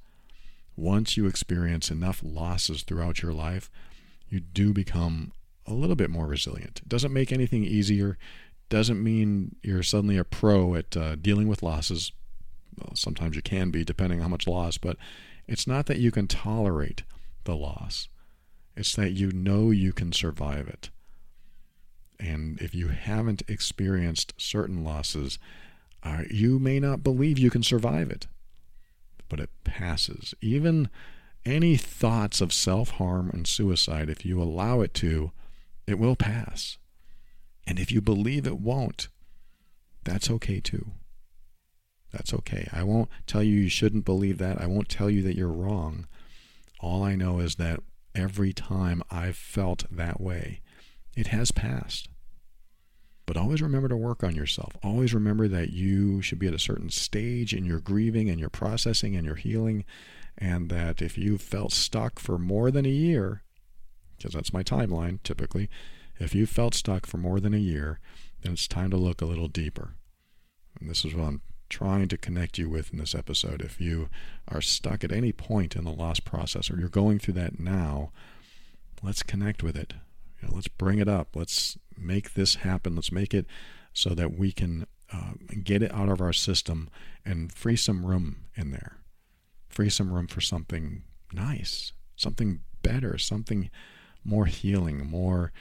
Once 0.76 1.16
you 1.16 1.26
experience 1.26 1.91
enough 1.91 2.20
losses 2.22 2.83
throughout 2.83 3.22
your 3.22 3.33
life, 3.33 3.70
you 4.29 4.41
do 4.41 4.72
become 4.72 5.33
a 5.66 5.72
little 5.72 5.97
bit 5.97 6.11
more 6.11 6.26
resilient. 6.26 6.81
It 6.83 6.89
doesn't 6.89 7.12
make 7.12 7.33
anything 7.33 7.64
easier, 7.64 8.18
doesn't 8.68 9.03
mean 9.03 9.57
you're 9.62 9.83
suddenly 9.83 10.16
a 10.16 10.24
pro 10.24 10.74
at 10.74 10.97
uh, 10.97 11.16
dealing 11.16 11.49
with 11.49 11.62
losses. 11.62 12.12
Well, 12.76 12.95
sometimes 12.95 13.35
you 13.35 13.43
can 13.43 13.70
be, 13.70 13.85
depending 13.85 14.20
on 14.20 14.24
how 14.24 14.29
much 14.29 14.47
loss, 14.47 14.79
but 14.79 14.97
it's 15.47 15.66
not 15.66 15.87
that 15.87 15.99
you 15.99 16.11
can 16.11 16.26
tolerate 16.29 17.03
the 17.45 17.57
loss, 17.57 18.09
it's 18.76 18.95
that 18.95 19.12
you 19.12 19.33
know 19.33 19.70
you 19.70 19.93
can 19.93 20.12
survive 20.12 20.68
it. 20.68 20.91
And 22.21 22.61
if 22.61 22.75
you 22.75 22.89
haven't 22.89 23.43
experienced 23.49 24.35
certain 24.37 24.83
losses, 24.83 25.39
uh, 26.03 26.25
you 26.31 26.59
may 26.59 26.81
not 26.81 27.03
believe 27.03 27.39
you 27.39 27.51
can 27.51 27.62
survive 27.62 28.11
it, 28.11 28.27
but 29.29 29.41
it 29.41 29.51
passes. 29.64 30.35
Even 30.41 30.89
any 31.45 31.77
thoughts 31.77 32.41
of 32.41 32.53
self 32.53 32.91
harm 32.91 33.31
and 33.31 33.47
suicide, 33.47 34.11
if 34.11 34.25
you 34.25 34.43
allow 34.43 34.81
it 34.81 34.95
to, 34.95 35.33
it 35.87 35.99
will 35.99 36.16
pass. 36.16 36.79
And 37.66 37.79
if 37.79 37.93
you 37.93 38.01
believe 38.01 38.47
it 38.47 38.59
won't, 38.59 39.09
that's 40.05 40.31
okay 40.31 40.61
too. 40.61 40.93
That's 42.12 42.33
okay. 42.33 42.69
I 42.73 42.83
won't 42.83 43.11
tell 43.27 43.43
you 43.43 43.61
you 43.61 43.69
shouldn't 43.69 44.05
believe 44.05 44.39
that. 44.39 44.61
I 44.61 44.66
won't 44.66 44.89
tell 44.89 45.11
you 45.11 45.23
that 45.23 45.37
you're 45.37 45.49
wrong. 45.49 46.07
All 46.81 47.03
I 47.03 47.14
know 47.14 47.41
is 47.41 47.57
that 47.57 47.81
every 48.14 48.53
time 48.53 49.03
I've 49.11 49.37
felt 49.37 49.85
that 49.91 50.21
way, 50.21 50.61
it 51.19 51.29
has 51.29 51.51
passed. 51.51 52.09
But 53.27 53.37
always 53.37 53.61
remember 53.61 53.89
to 53.89 53.97
work 53.97 54.23
on 54.23 54.35
yourself. 54.35 54.77
Always 54.83 55.12
remember 55.12 55.49
that 55.49 55.71
you 55.71 56.23
should 56.23 56.39
be 56.39 56.47
at 56.47 56.55
a 56.55 56.59
certain 56.59 56.91
stage 56.91 57.53
in 57.53 57.64
your 57.64 57.81
grieving 57.81 58.31
and 58.31 58.41
your 58.41 58.49
processing 58.49 59.16
and 59.16 59.27
your 59.27 59.35
healing. 59.35 59.85
And 60.39 60.71
that 60.71 61.03
if 61.03 61.19
you've 61.19 61.43
felt 61.43 61.73
stuck 61.73 62.19
for 62.21 62.39
more 62.39 62.71
than 62.71 62.87
a 62.87 62.91
year, 62.91 63.43
because 64.16 64.33
that's 64.33 64.53
my 64.53 64.62
timeline 64.62 65.23
typically, 65.25 65.69
if 66.19 66.35
you've 66.35 66.49
felt 66.49 66.75
stuck 66.75 67.05
for 67.05 67.19
more 67.19 67.41
than 67.41 67.53
a 67.53 67.59
year, 67.59 68.01
then 68.43 68.53
it's 68.53 68.69
time 68.69 68.91
to 68.91 68.97
look 68.97 69.21
a 69.21 69.27
little 69.27 69.49
deeper. 69.49 69.95
And 70.81 70.89
this 70.89 71.05
is 71.05 71.14
what 71.14 71.25
I'm 71.25 71.43
trying 71.69 72.09
to 72.09 72.16
connect 72.16 72.57
you 72.57 72.71
with 72.71 72.93
in 72.93 72.99
this 72.99 73.14
episode. 73.14 73.61
If 73.61 73.81
you 73.81 74.09
are 74.47 74.62
stuck 74.62 75.05
at 75.05 75.12
any 75.12 75.33
point 75.33 75.77
in 75.77 75.85
the 75.85 75.93
loss 75.93 76.21
process 76.21 76.71
or 76.71 76.79
you're 76.79 76.89
going 76.89 77.19
through 77.19 77.35
that 77.35 77.59
now, 77.59 78.12
let's 79.03 79.23
connect 79.23 79.62
with 79.62 79.77
it. 79.77 79.95
You 80.41 80.49
know, 80.49 80.55
let's 80.55 80.68
bring 80.68 80.99
it 80.99 81.09
up. 81.09 81.34
Let's 81.34 81.78
make 81.97 82.34
this 82.34 82.57
happen. 82.57 82.95
Let's 82.95 83.12
make 83.12 83.34
it 83.34 83.47
so 83.93 84.11
that 84.11 84.39
we 84.39 84.53
can 84.53 84.86
uh, 85.12 85.32
get 85.62 85.82
it 85.82 85.93
out 85.93 86.09
of 86.09 86.20
our 86.20 86.32
system 86.32 86.89
and 87.24 87.53
free 87.53 87.76
some 87.76 88.05
room 88.05 88.45
in 88.55 88.70
there. 88.70 88.99
Free 89.68 89.91
some 89.91 90.12
room 90.12 90.26
for 90.26 90.41
something 90.41 91.03
nice, 91.32 91.93
something 92.16 92.61
better, 92.82 93.18
something 93.18 93.70
more 94.24 94.47
healing, 94.47 95.09
more 95.09 95.53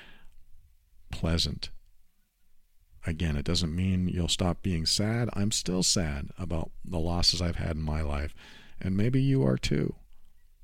pleasant. 1.11 1.69
Again, 3.05 3.37
it 3.37 3.45
doesn't 3.45 3.75
mean 3.75 4.09
you'll 4.09 4.27
stop 4.27 4.61
being 4.61 4.85
sad. 4.85 5.29
I'm 5.33 5.51
still 5.51 5.83
sad 5.83 6.29
about 6.37 6.71
the 6.83 6.99
losses 6.99 7.41
I've 7.41 7.55
had 7.55 7.77
in 7.77 7.81
my 7.81 8.01
life, 8.01 8.33
and 8.81 8.97
maybe 8.97 9.21
you 9.21 9.45
are 9.45 9.57
too. 9.57 9.95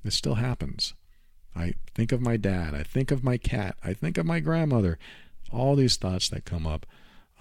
It 0.04 0.12
still 0.12 0.34
happens. 0.34 0.94
I 1.56 1.74
think 1.94 2.12
of 2.12 2.20
my 2.20 2.36
dad. 2.36 2.74
I 2.74 2.82
think 2.82 3.10
of 3.10 3.22
my 3.22 3.36
cat. 3.36 3.76
I 3.84 3.92
think 3.92 4.18
of 4.18 4.26
my 4.26 4.40
grandmother. 4.40 4.98
All 5.52 5.76
these 5.76 5.96
thoughts 5.96 6.28
that 6.30 6.44
come 6.44 6.66
up. 6.66 6.86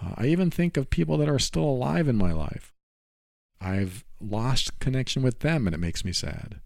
Uh, 0.02 0.14
I 0.18 0.28
even 0.28 0.52
think 0.52 0.78
of 0.78 0.90
people 0.90 1.18
that 1.18 1.30
are 1.30 1.40
still 1.40 1.64
alive 1.64 2.08
in 2.08 2.16
my 2.16 2.32
life. 2.32 2.74
I've 3.60 4.04
lost 4.20 4.80
connection 4.80 5.24
with 5.24 5.40
them, 5.40 5.66
and 5.68 5.74
it 5.74 5.80
makes 5.80 6.06
me 6.06 6.12
sad. 6.12 6.60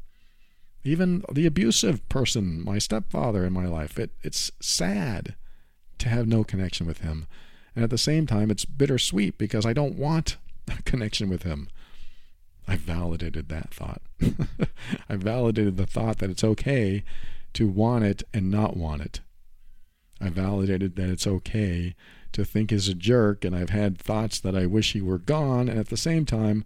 Even 0.83 1.23
the 1.31 1.45
abusive 1.45 2.07
person, 2.09 2.63
my 2.63 2.79
stepfather 2.79 3.45
in 3.45 3.53
my 3.53 3.65
life, 3.65 3.99
it, 3.99 4.11
it's 4.23 4.51
sad 4.59 5.35
to 5.99 6.09
have 6.09 6.27
no 6.27 6.43
connection 6.43 6.87
with 6.87 6.99
him. 6.99 7.27
And 7.75 7.83
at 7.83 7.89
the 7.89 7.97
same 7.97 8.25
time, 8.25 8.49
it's 8.49 8.65
bittersweet 8.65 9.37
because 9.37 9.65
I 9.65 9.73
don't 9.73 9.97
want 9.97 10.37
a 10.67 10.81
connection 10.83 11.29
with 11.29 11.43
him. 11.43 11.69
I 12.67 12.75
validated 12.75 13.47
that 13.49 13.73
thought. 13.73 14.01
I 15.09 15.15
validated 15.15 15.77
the 15.77 15.85
thought 15.85 16.17
that 16.17 16.29
it's 16.29 16.43
okay 16.43 17.03
to 17.57 17.67
want 17.67 18.03
it 18.03 18.21
and 18.35 18.51
not 18.51 18.77
want 18.77 19.01
it. 19.01 19.21
I 20.21 20.29
validated 20.29 20.95
that 20.95 21.09
it's 21.09 21.25
okay 21.25 21.95
to 22.31 22.45
think 22.45 22.69
he's 22.69 22.87
a 22.87 22.93
jerk, 22.93 23.43
and 23.43 23.55
I've 23.55 23.71
had 23.71 23.97
thoughts 23.97 24.39
that 24.41 24.55
I 24.55 24.67
wish 24.67 24.93
he 24.93 25.01
were 25.01 25.17
gone, 25.17 25.67
and 25.67 25.79
at 25.79 25.89
the 25.89 25.97
same 25.97 26.23
time, 26.23 26.63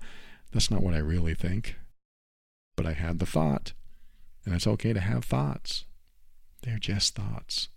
that's 0.52 0.70
not 0.70 0.84
what 0.84 0.94
I 0.94 0.98
really 0.98 1.34
think. 1.34 1.78
But 2.76 2.86
I 2.86 2.92
had 2.92 3.20
the 3.20 3.26
thought, 3.26 3.72
and 4.44 4.54
it's 4.54 4.68
okay 4.68 4.92
to 4.92 5.00
have 5.00 5.24
thoughts. 5.24 5.86
They're 6.64 6.78
just 6.78 7.16
thoughts. 7.16 7.70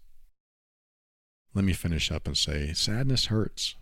Let 1.54 1.64
me 1.64 1.72
finish 1.72 2.10
up 2.10 2.26
and 2.26 2.36
say 2.36 2.72
sadness 2.72 3.26
hurts. 3.26 3.76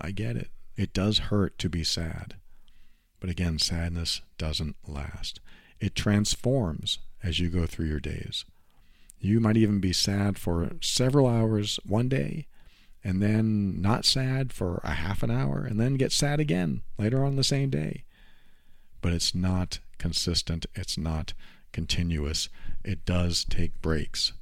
I 0.00 0.12
get 0.12 0.36
it. 0.36 0.50
It 0.76 0.92
does 0.92 1.18
hurt 1.18 1.58
to 1.58 1.68
be 1.68 1.82
sad. 1.82 2.36
But 3.18 3.30
again, 3.30 3.58
sadness 3.58 4.20
doesn't 4.38 4.76
last. 4.86 5.40
It 5.80 5.96
transforms 5.96 7.00
as 7.20 7.40
you 7.40 7.48
go 7.48 7.66
through 7.66 7.86
your 7.86 7.98
days. 7.98 8.44
You 9.18 9.40
might 9.40 9.56
even 9.56 9.80
be 9.80 9.92
sad 9.92 10.38
for 10.38 10.72
several 10.80 11.26
hours 11.26 11.78
one 11.84 12.08
day, 12.08 12.46
and 13.02 13.22
then 13.22 13.80
not 13.80 14.04
sad 14.04 14.52
for 14.52 14.80
a 14.84 14.92
half 14.92 15.22
an 15.22 15.30
hour, 15.30 15.64
and 15.64 15.80
then 15.80 15.94
get 15.94 16.12
sad 16.12 16.40
again 16.40 16.82
later 16.98 17.24
on 17.24 17.36
the 17.36 17.44
same 17.44 17.70
day. 17.70 18.04
But 19.00 19.12
it's 19.12 19.34
not 19.34 19.78
consistent, 19.98 20.66
it's 20.74 20.98
not 20.98 21.32
continuous. 21.72 22.48
It 22.84 23.04
does 23.04 23.44
take 23.44 23.80
breaks. 23.80 24.32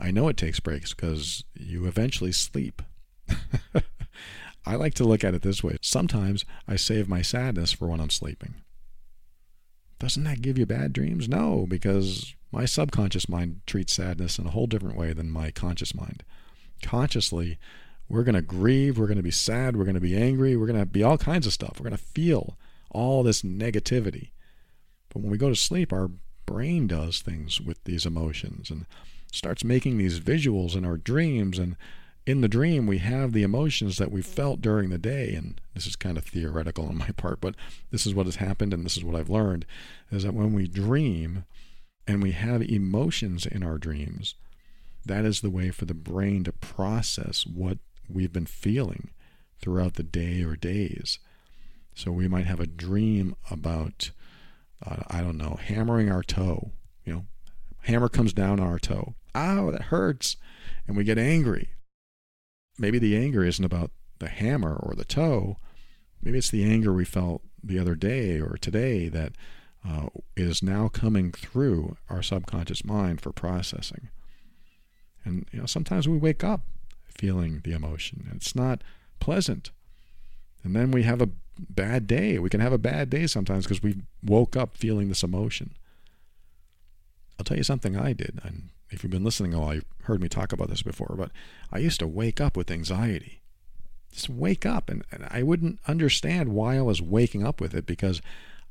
I 0.00 0.10
know 0.10 0.28
it 0.28 0.36
takes 0.36 0.60
breaks 0.60 0.94
because 0.94 1.44
you 1.54 1.86
eventually 1.86 2.32
sleep. 2.32 2.82
I 4.66 4.76
like 4.76 4.94
to 4.94 5.04
look 5.04 5.24
at 5.24 5.34
it 5.34 5.42
this 5.42 5.62
way. 5.62 5.78
Sometimes 5.80 6.44
I 6.68 6.76
save 6.76 7.08
my 7.08 7.22
sadness 7.22 7.72
for 7.72 7.88
when 7.88 8.00
I'm 8.00 8.10
sleeping. 8.10 8.54
Doesn't 10.02 10.24
that 10.24 10.42
give 10.42 10.58
you 10.58 10.66
bad 10.66 10.92
dreams? 10.92 11.28
No, 11.28 11.64
because 11.64 12.34
my 12.50 12.64
subconscious 12.64 13.28
mind 13.28 13.60
treats 13.68 13.92
sadness 13.92 14.36
in 14.36 14.48
a 14.48 14.50
whole 14.50 14.66
different 14.66 14.96
way 14.96 15.12
than 15.12 15.30
my 15.30 15.52
conscious 15.52 15.94
mind. 15.94 16.24
Consciously, 16.82 17.56
we're 18.08 18.24
going 18.24 18.34
to 18.34 18.42
grieve, 18.42 18.98
we're 18.98 19.06
going 19.06 19.16
to 19.16 19.22
be 19.22 19.30
sad, 19.30 19.76
we're 19.76 19.84
going 19.84 19.94
to 19.94 20.00
be 20.00 20.16
angry, 20.16 20.56
we're 20.56 20.66
going 20.66 20.80
to 20.80 20.86
be 20.86 21.04
all 21.04 21.18
kinds 21.18 21.46
of 21.46 21.52
stuff. 21.52 21.76
We're 21.78 21.88
going 21.88 21.96
to 21.96 22.02
feel 22.02 22.58
all 22.90 23.22
this 23.22 23.42
negativity. 23.42 24.32
But 25.08 25.22
when 25.22 25.30
we 25.30 25.38
go 25.38 25.50
to 25.50 25.54
sleep, 25.54 25.92
our 25.92 26.10
brain 26.46 26.88
does 26.88 27.20
things 27.20 27.60
with 27.60 27.84
these 27.84 28.04
emotions 28.04 28.70
and 28.70 28.86
starts 29.30 29.62
making 29.62 29.98
these 29.98 30.18
visuals 30.18 30.74
in 30.74 30.84
our 30.84 30.96
dreams 30.96 31.60
and 31.60 31.76
in 32.26 32.40
the 32.40 32.48
dream 32.48 32.86
we 32.86 32.98
have 32.98 33.32
the 33.32 33.42
emotions 33.42 33.98
that 33.98 34.12
we 34.12 34.22
felt 34.22 34.60
during 34.60 34.90
the 34.90 34.98
day 34.98 35.34
and 35.34 35.60
this 35.74 35.86
is 35.86 35.96
kind 35.96 36.16
of 36.16 36.24
theoretical 36.24 36.86
on 36.86 36.96
my 36.96 37.08
part 37.16 37.40
but 37.40 37.54
this 37.90 38.06
is 38.06 38.14
what 38.14 38.26
has 38.26 38.36
happened 38.36 38.72
and 38.72 38.84
this 38.84 38.96
is 38.96 39.04
what 39.04 39.16
I've 39.16 39.30
learned 39.30 39.66
is 40.10 40.22
that 40.22 40.34
when 40.34 40.52
we 40.52 40.68
dream 40.68 41.44
and 42.06 42.22
we 42.22 42.32
have 42.32 42.62
emotions 42.62 43.46
in 43.46 43.62
our 43.62 43.78
dreams 43.78 44.34
that 45.04 45.24
is 45.24 45.40
the 45.40 45.50
way 45.50 45.70
for 45.70 45.84
the 45.84 45.94
brain 45.94 46.44
to 46.44 46.52
process 46.52 47.44
what 47.46 47.78
we've 48.08 48.32
been 48.32 48.46
feeling 48.46 49.10
throughout 49.60 49.94
the 49.94 50.02
day 50.02 50.42
or 50.42 50.56
days 50.56 51.18
so 51.94 52.10
we 52.12 52.28
might 52.28 52.46
have 52.46 52.60
a 52.60 52.66
dream 52.66 53.34
about 53.50 54.10
uh, 54.84 55.02
I 55.08 55.20
don't 55.20 55.38
know 55.38 55.58
hammering 55.62 56.10
our 56.10 56.22
toe 56.22 56.70
you 57.04 57.12
know 57.12 57.24
hammer 57.82 58.08
comes 58.08 58.32
down 58.32 58.60
on 58.60 58.66
our 58.66 58.78
toe 58.78 59.14
ow, 59.34 59.70
that 59.70 59.82
hurts. 59.82 60.36
And 60.86 60.96
we 60.96 61.04
get 61.04 61.18
angry. 61.18 61.70
Maybe 62.82 62.98
the 62.98 63.16
anger 63.16 63.44
isn't 63.44 63.64
about 63.64 63.92
the 64.18 64.28
hammer 64.28 64.74
or 64.74 64.94
the 64.96 65.04
toe. 65.04 65.56
Maybe 66.20 66.36
it's 66.36 66.50
the 66.50 66.64
anger 66.64 66.92
we 66.92 67.04
felt 67.04 67.42
the 67.62 67.78
other 67.78 67.94
day 67.94 68.40
or 68.40 68.58
today 68.60 69.08
that 69.08 69.34
uh, 69.88 70.08
is 70.36 70.64
now 70.64 70.88
coming 70.88 71.30
through 71.30 71.96
our 72.10 72.22
subconscious 72.22 72.84
mind 72.84 73.20
for 73.20 73.30
processing. 73.30 74.08
And 75.24 75.46
you 75.52 75.60
know, 75.60 75.66
sometimes 75.66 76.08
we 76.08 76.16
wake 76.16 76.42
up 76.42 76.62
feeling 77.06 77.60
the 77.62 77.72
emotion. 77.72 78.26
And 78.28 78.38
it's 78.38 78.56
not 78.56 78.82
pleasant. 79.20 79.70
And 80.64 80.74
then 80.74 80.90
we 80.90 81.04
have 81.04 81.22
a 81.22 81.30
bad 81.56 82.08
day. 82.08 82.40
We 82.40 82.50
can 82.50 82.60
have 82.60 82.72
a 82.72 82.78
bad 82.78 83.10
day 83.10 83.28
sometimes 83.28 83.64
because 83.64 83.80
we 83.80 84.02
woke 84.24 84.56
up 84.56 84.76
feeling 84.76 85.08
this 85.08 85.22
emotion. 85.22 85.76
I'll 87.38 87.44
tell 87.44 87.56
you 87.56 87.62
something 87.62 87.96
I 87.96 88.12
did. 88.12 88.40
And 88.42 88.70
if 88.92 89.02
you've 89.02 89.10
been 89.10 89.24
listening 89.24 89.54
a 89.54 89.60
while, 89.60 89.74
you've 89.74 89.84
heard 90.04 90.20
me 90.20 90.28
talk 90.28 90.52
about 90.52 90.68
this 90.68 90.82
before, 90.82 91.14
but 91.16 91.30
I 91.72 91.78
used 91.78 92.00
to 92.00 92.06
wake 92.06 92.40
up 92.40 92.56
with 92.56 92.70
anxiety. 92.70 93.40
Just 94.12 94.28
wake 94.28 94.66
up. 94.66 94.88
And, 94.88 95.04
and 95.10 95.26
I 95.30 95.42
wouldn't 95.42 95.80
understand 95.88 96.52
why 96.52 96.76
I 96.76 96.82
was 96.82 97.00
waking 97.00 97.44
up 97.44 97.60
with 97.60 97.74
it 97.74 97.86
because 97.86 98.20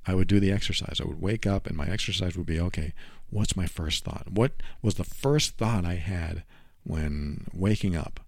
I 0.06 0.16
would 0.16 0.28
do 0.28 0.40
the 0.40 0.52
exercise. 0.52 1.00
I 1.02 1.08
would 1.08 1.22
wake 1.22 1.46
up 1.48 1.68
and 1.68 1.76
my 1.76 1.88
exercise 1.88 2.38
would 2.38 2.46
be 2.46 2.60
okay, 2.60 2.94
what's 3.30 3.56
my 3.56 3.66
first 3.66 4.04
thought? 4.04 4.28
What 4.32 4.54
was 4.82 4.96
the 4.96 5.04
first 5.04 5.58
thought 5.58 5.86
I 5.86 5.96
had 5.96 6.44
when 6.84 7.48
waking 7.54 7.96
up? 7.96 8.20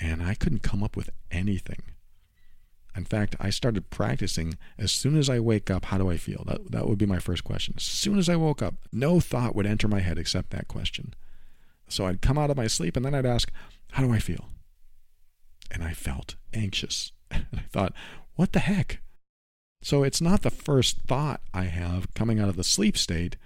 And 0.00 0.22
I 0.22 0.34
couldn't 0.34 0.62
come 0.62 0.82
up 0.82 0.96
with 0.96 1.10
anything. 1.30 1.82
In 2.96 3.04
fact, 3.04 3.36
I 3.38 3.50
started 3.50 3.90
practicing 3.90 4.54
as 4.78 4.90
soon 4.90 5.18
as 5.18 5.28
I 5.28 5.38
wake 5.38 5.70
up, 5.70 5.86
how 5.86 5.98
do 5.98 6.08
I 6.10 6.16
feel? 6.16 6.44
That, 6.46 6.70
that 6.72 6.88
would 6.88 6.98
be 6.98 7.06
my 7.06 7.18
first 7.18 7.44
question. 7.44 7.74
As 7.76 7.82
soon 7.82 8.18
as 8.18 8.28
I 8.28 8.36
woke 8.36 8.62
up, 8.62 8.74
no 8.92 9.20
thought 9.20 9.54
would 9.54 9.66
enter 9.66 9.86
my 9.86 10.00
head 10.00 10.18
except 10.18 10.50
that 10.50 10.68
question. 10.68 11.14
So 11.88 12.06
I'd 12.06 12.22
come 12.22 12.38
out 12.38 12.50
of 12.50 12.56
my 12.56 12.66
sleep 12.66 12.96
and 12.96 13.04
then 13.04 13.14
I'd 13.14 13.26
ask, 13.26 13.52
how 13.92 14.02
do 14.02 14.12
I 14.12 14.18
feel? 14.18 14.48
And 15.70 15.82
I 15.82 15.92
felt 15.92 16.36
anxious. 16.54 17.12
and 17.30 17.46
I 17.54 17.64
thought, 17.70 17.92
what 18.34 18.52
the 18.52 18.60
heck? 18.60 19.00
So 19.82 20.02
it's 20.02 20.20
not 20.20 20.42
the 20.42 20.50
first 20.50 21.02
thought 21.06 21.40
I 21.52 21.64
have 21.64 22.12
coming 22.14 22.40
out 22.40 22.48
of 22.48 22.56
the 22.56 22.64
sleep 22.64 22.96
state. 22.96 23.36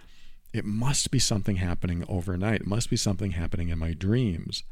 It 0.53 0.65
must 0.65 1.11
be 1.11 1.19
something 1.19 1.57
happening 1.57 2.05
overnight. 2.09 2.63
It 2.63 2.67
must 2.67 2.89
be 2.89 2.97
something 2.97 3.33
happening 3.33 3.69
in 3.69 3.79
my 3.79 3.93
dreams. 3.93 4.65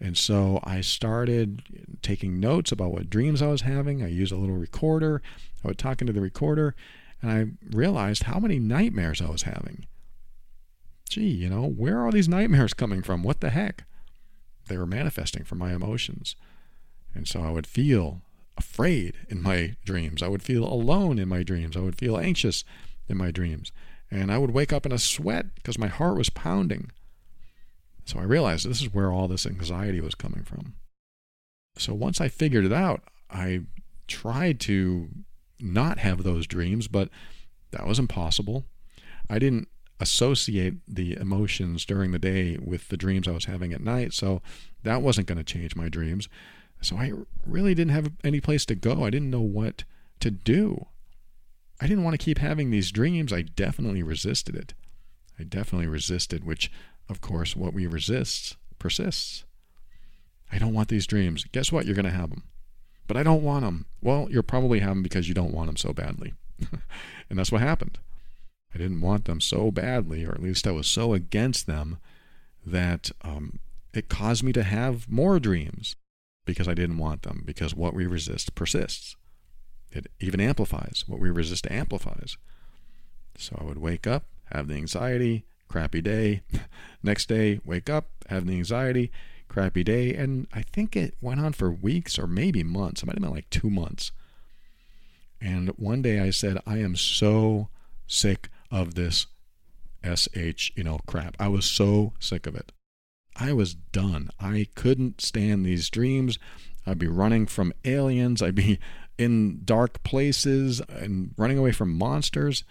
And 0.00 0.16
so 0.16 0.60
I 0.62 0.82
started 0.82 1.62
taking 2.02 2.38
notes 2.38 2.70
about 2.70 2.92
what 2.92 3.08
dreams 3.08 3.40
I 3.40 3.46
was 3.46 3.62
having. 3.62 4.02
I 4.02 4.08
used 4.08 4.32
a 4.32 4.36
little 4.36 4.56
recorder. 4.56 5.22
I 5.64 5.68
would 5.68 5.78
talk 5.78 6.00
into 6.00 6.12
the 6.12 6.20
recorder, 6.20 6.74
and 7.22 7.30
I 7.30 7.74
realized 7.74 8.24
how 8.24 8.38
many 8.38 8.58
nightmares 8.58 9.22
I 9.22 9.30
was 9.30 9.42
having. 9.42 9.86
Gee, 11.08 11.28
you 11.28 11.48
know, 11.48 11.66
where 11.66 12.00
are 12.00 12.12
these 12.12 12.28
nightmares 12.28 12.74
coming 12.74 13.02
from? 13.02 13.22
What 13.22 13.40
the 13.40 13.50
heck? 13.50 13.84
They 14.68 14.76
were 14.76 14.86
manifesting 14.86 15.44
from 15.44 15.58
my 15.58 15.72
emotions. 15.72 16.36
And 17.14 17.26
so 17.26 17.40
I 17.42 17.50
would 17.50 17.66
feel 17.66 18.20
afraid 18.58 19.14
in 19.28 19.42
my 19.42 19.76
dreams. 19.84 20.22
I 20.22 20.28
would 20.28 20.42
feel 20.42 20.64
alone 20.64 21.18
in 21.18 21.28
my 21.28 21.42
dreams. 21.42 21.76
I 21.76 21.80
would 21.80 21.96
feel 21.96 22.18
anxious 22.18 22.64
in 23.08 23.16
my 23.16 23.30
dreams. 23.30 23.72
And 24.10 24.30
I 24.30 24.38
would 24.38 24.50
wake 24.50 24.72
up 24.72 24.84
in 24.84 24.92
a 24.92 24.98
sweat 24.98 25.54
because 25.54 25.78
my 25.78 25.88
heart 25.88 26.16
was 26.16 26.30
pounding. 26.30 26.90
So 28.06 28.18
I 28.18 28.22
realized 28.22 28.68
this 28.68 28.80
is 28.80 28.94
where 28.94 29.12
all 29.12 29.28
this 29.28 29.46
anxiety 29.46 30.00
was 30.00 30.14
coming 30.14 30.44
from. 30.44 30.74
So 31.76 31.92
once 31.92 32.20
I 32.20 32.28
figured 32.28 32.64
it 32.64 32.72
out, 32.72 33.02
I 33.30 33.62
tried 34.06 34.60
to 34.60 35.08
not 35.60 35.98
have 35.98 36.22
those 36.22 36.46
dreams, 36.46 36.88
but 36.88 37.10
that 37.72 37.86
was 37.86 37.98
impossible. 37.98 38.64
I 39.28 39.38
didn't 39.38 39.68
associate 39.98 40.74
the 40.86 41.16
emotions 41.16 41.84
during 41.84 42.12
the 42.12 42.18
day 42.18 42.58
with 42.62 42.88
the 42.88 42.96
dreams 42.96 43.26
I 43.26 43.32
was 43.32 43.46
having 43.46 43.72
at 43.72 43.80
night, 43.80 44.12
so 44.12 44.40
that 44.84 45.02
wasn't 45.02 45.26
going 45.26 45.38
to 45.38 45.44
change 45.44 45.74
my 45.74 45.88
dreams. 45.88 46.28
So 46.80 46.96
I 46.96 47.12
really 47.44 47.74
didn't 47.74 47.92
have 47.92 48.12
any 48.22 48.40
place 48.40 48.64
to 48.66 48.74
go. 48.74 49.04
I 49.04 49.10
didn't 49.10 49.30
know 49.30 49.40
what 49.40 49.84
to 50.20 50.30
do. 50.30 50.86
I 51.80 51.86
didn't 51.86 52.04
want 52.04 52.14
to 52.18 52.24
keep 52.24 52.38
having 52.38 52.70
these 52.70 52.92
dreams. 52.92 53.32
I 53.32 53.42
definitely 53.42 54.02
resisted 54.02 54.54
it. 54.54 54.74
I 55.38 55.42
definitely 55.42 55.88
resisted, 55.88 56.44
which 56.44 56.70
of 57.08 57.20
course, 57.20 57.56
what 57.56 57.72
we 57.72 57.86
resist 57.86 58.56
persists. 58.78 59.44
I 60.50 60.58
don't 60.58 60.74
want 60.74 60.88
these 60.88 61.06
dreams. 61.06 61.44
Guess 61.52 61.72
what? 61.72 61.86
You're 61.86 61.94
going 61.94 62.04
to 62.04 62.10
have 62.10 62.30
them. 62.30 62.44
But 63.06 63.16
I 63.16 63.22
don't 63.22 63.42
want 63.42 63.64
them. 63.64 63.86
Well, 64.02 64.28
you'll 64.30 64.42
probably 64.42 64.80
have 64.80 64.90
them 64.90 65.02
because 65.02 65.28
you 65.28 65.34
don't 65.34 65.54
want 65.54 65.68
them 65.68 65.76
so 65.76 65.92
badly. 65.92 66.34
and 67.30 67.38
that's 67.38 67.52
what 67.52 67.60
happened. 67.60 67.98
I 68.74 68.78
didn't 68.78 69.00
want 69.00 69.24
them 69.24 69.40
so 69.40 69.70
badly, 69.70 70.24
or 70.24 70.32
at 70.32 70.42
least 70.42 70.66
I 70.66 70.72
was 70.72 70.86
so 70.86 71.14
against 71.14 71.66
them 71.66 71.98
that 72.64 73.10
um, 73.22 73.60
it 73.94 74.08
caused 74.08 74.42
me 74.42 74.52
to 74.52 74.62
have 74.62 75.08
more 75.10 75.38
dreams 75.38 75.96
because 76.44 76.68
I 76.68 76.74
didn't 76.74 76.98
want 76.98 77.22
them, 77.22 77.42
because 77.44 77.74
what 77.74 77.94
we 77.94 78.06
resist 78.06 78.54
persists. 78.54 79.16
It 79.90 80.08
even 80.20 80.40
amplifies. 80.40 81.04
What 81.06 81.20
we 81.20 81.30
resist 81.30 81.66
amplifies. 81.70 82.36
So 83.38 83.56
I 83.60 83.64
would 83.64 83.78
wake 83.78 84.06
up, 84.06 84.24
have 84.52 84.68
the 84.68 84.74
anxiety, 84.74 85.44
crappy 85.68 86.00
day. 86.00 86.42
Next 87.02 87.28
day, 87.28 87.60
wake 87.64 87.90
up, 87.90 88.10
have 88.28 88.46
the 88.46 88.54
anxiety, 88.54 89.10
crappy 89.48 89.84
day. 89.84 90.14
And 90.14 90.46
I 90.52 90.62
think 90.62 90.96
it 90.96 91.14
went 91.20 91.40
on 91.40 91.52
for 91.52 91.70
weeks 91.70 92.18
or 92.18 92.26
maybe 92.26 92.62
months. 92.62 93.02
It 93.02 93.06
might 93.06 93.16
have 93.16 93.22
been 93.22 93.32
like 93.32 93.50
two 93.50 93.70
months. 93.70 94.12
And 95.40 95.68
one 95.70 96.02
day 96.02 96.20
I 96.20 96.30
said, 96.30 96.58
I 96.66 96.78
am 96.78 96.96
so 96.96 97.68
sick 98.06 98.48
of 98.70 98.94
this 98.94 99.26
SH, 100.02 100.72
you 100.76 100.84
know, 100.84 100.98
crap. 101.06 101.36
I 101.38 101.48
was 101.48 101.66
so 101.66 102.12
sick 102.18 102.46
of 102.46 102.54
it. 102.54 102.72
I 103.38 103.52
was 103.52 103.74
done. 103.74 104.30
I 104.40 104.68
couldn't 104.74 105.20
stand 105.20 105.64
these 105.64 105.90
dreams. 105.90 106.38
I'd 106.86 106.98
be 106.98 107.08
running 107.08 107.46
from 107.46 107.72
aliens. 107.84 108.40
I'd 108.40 108.54
be 108.54 108.78
in 109.18 109.62
dark 109.64 110.02
places 110.02 110.80
and 110.88 111.34
running 111.36 111.58
away 111.58 111.72
from 111.72 111.96
monsters. 111.96 112.64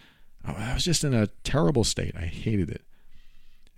I 0.48 0.74
was 0.74 0.86
just 0.86 1.04
in 1.04 1.14
a 1.14 1.28
terrible 1.44 1.84
state. 1.84 2.16
I 2.16 2.26
hated 2.26 2.70
it. 2.70 2.82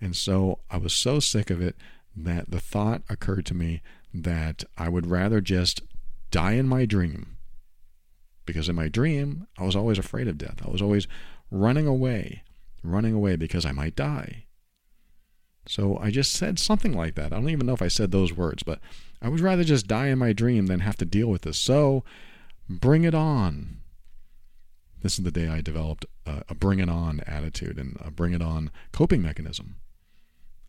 And 0.00 0.14
so 0.14 0.60
I 0.70 0.76
was 0.76 0.92
so 0.92 1.20
sick 1.20 1.50
of 1.50 1.60
it 1.60 1.76
that 2.16 2.50
the 2.50 2.60
thought 2.60 3.02
occurred 3.08 3.46
to 3.46 3.54
me 3.54 3.82
that 4.12 4.64
I 4.76 4.88
would 4.88 5.06
rather 5.06 5.40
just 5.40 5.82
die 6.30 6.52
in 6.52 6.68
my 6.68 6.84
dream. 6.84 7.36
Because 8.44 8.68
in 8.68 8.76
my 8.76 8.88
dream, 8.88 9.46
I 9.58 9.64
was 9.64 9.76
always 9.76 9.98
afraid 9.98 10.28
of 10.28 10.38
death. 10.38 10.60
I 10.64 10.70
was 10.70 10.82
always 10.82 11.06
running 11.50 11.86
away, 11.86 12.42
running 12.82 13.14
away 13.14 13.36
because 13.36 13.66
I 13.66 13.72
might 13.72 13.96
die. 13.96 14.44
So 15.66 15.98
I 15.98 16.10
just 16.10 16.32
said 16.32 16.58
something 16.58 16.94
like 16.94 17.14
that. 17.16 17.32
I 17.32 17.36
don't 17.36 17.50
even 17.50 17.66
know 17.66 17.74
if 17.74 17.82
I 17.82 17.88
said 17.88 18.10
those 18.10 18.32
words, 18.32 18.62
but 18.62 18.80
I 19.20 19.28
would 19.28 19.40
rather 19.40 19.64
just 19.64 19.86
die 19.86 20.06
in 20.06 20.18
my 20.18 20.32
dream 20.32 20.66
than 20.66 20.80
have 20.80 20.96
to 20.96 21.04
deal 21.04 21.28
with 21.28 21.42
this. 21.42 21.58
So 21.58 22.04
bring 22.68 23.04
it 23.04 23.14
on. 23.14 23.77
This 25.02 25.18
is 25.18 25.24
the 25.24 25.30
day 25.30 25.48
I 25.48 25.60
developed 25.60 26.06
a, 26.26 26.42
a 26.48 26.54
bring 26.54 26.78
it 26.78 26.88
on 26.88 27.20
attitude 27.26 27.78
and 27.78 27.96
a 28.00 28.10
bring 28.10 28.32
it 28.32 28.42
on 28.42 28.70
coping 28.92 29.22
mechanism. 29.22 29.76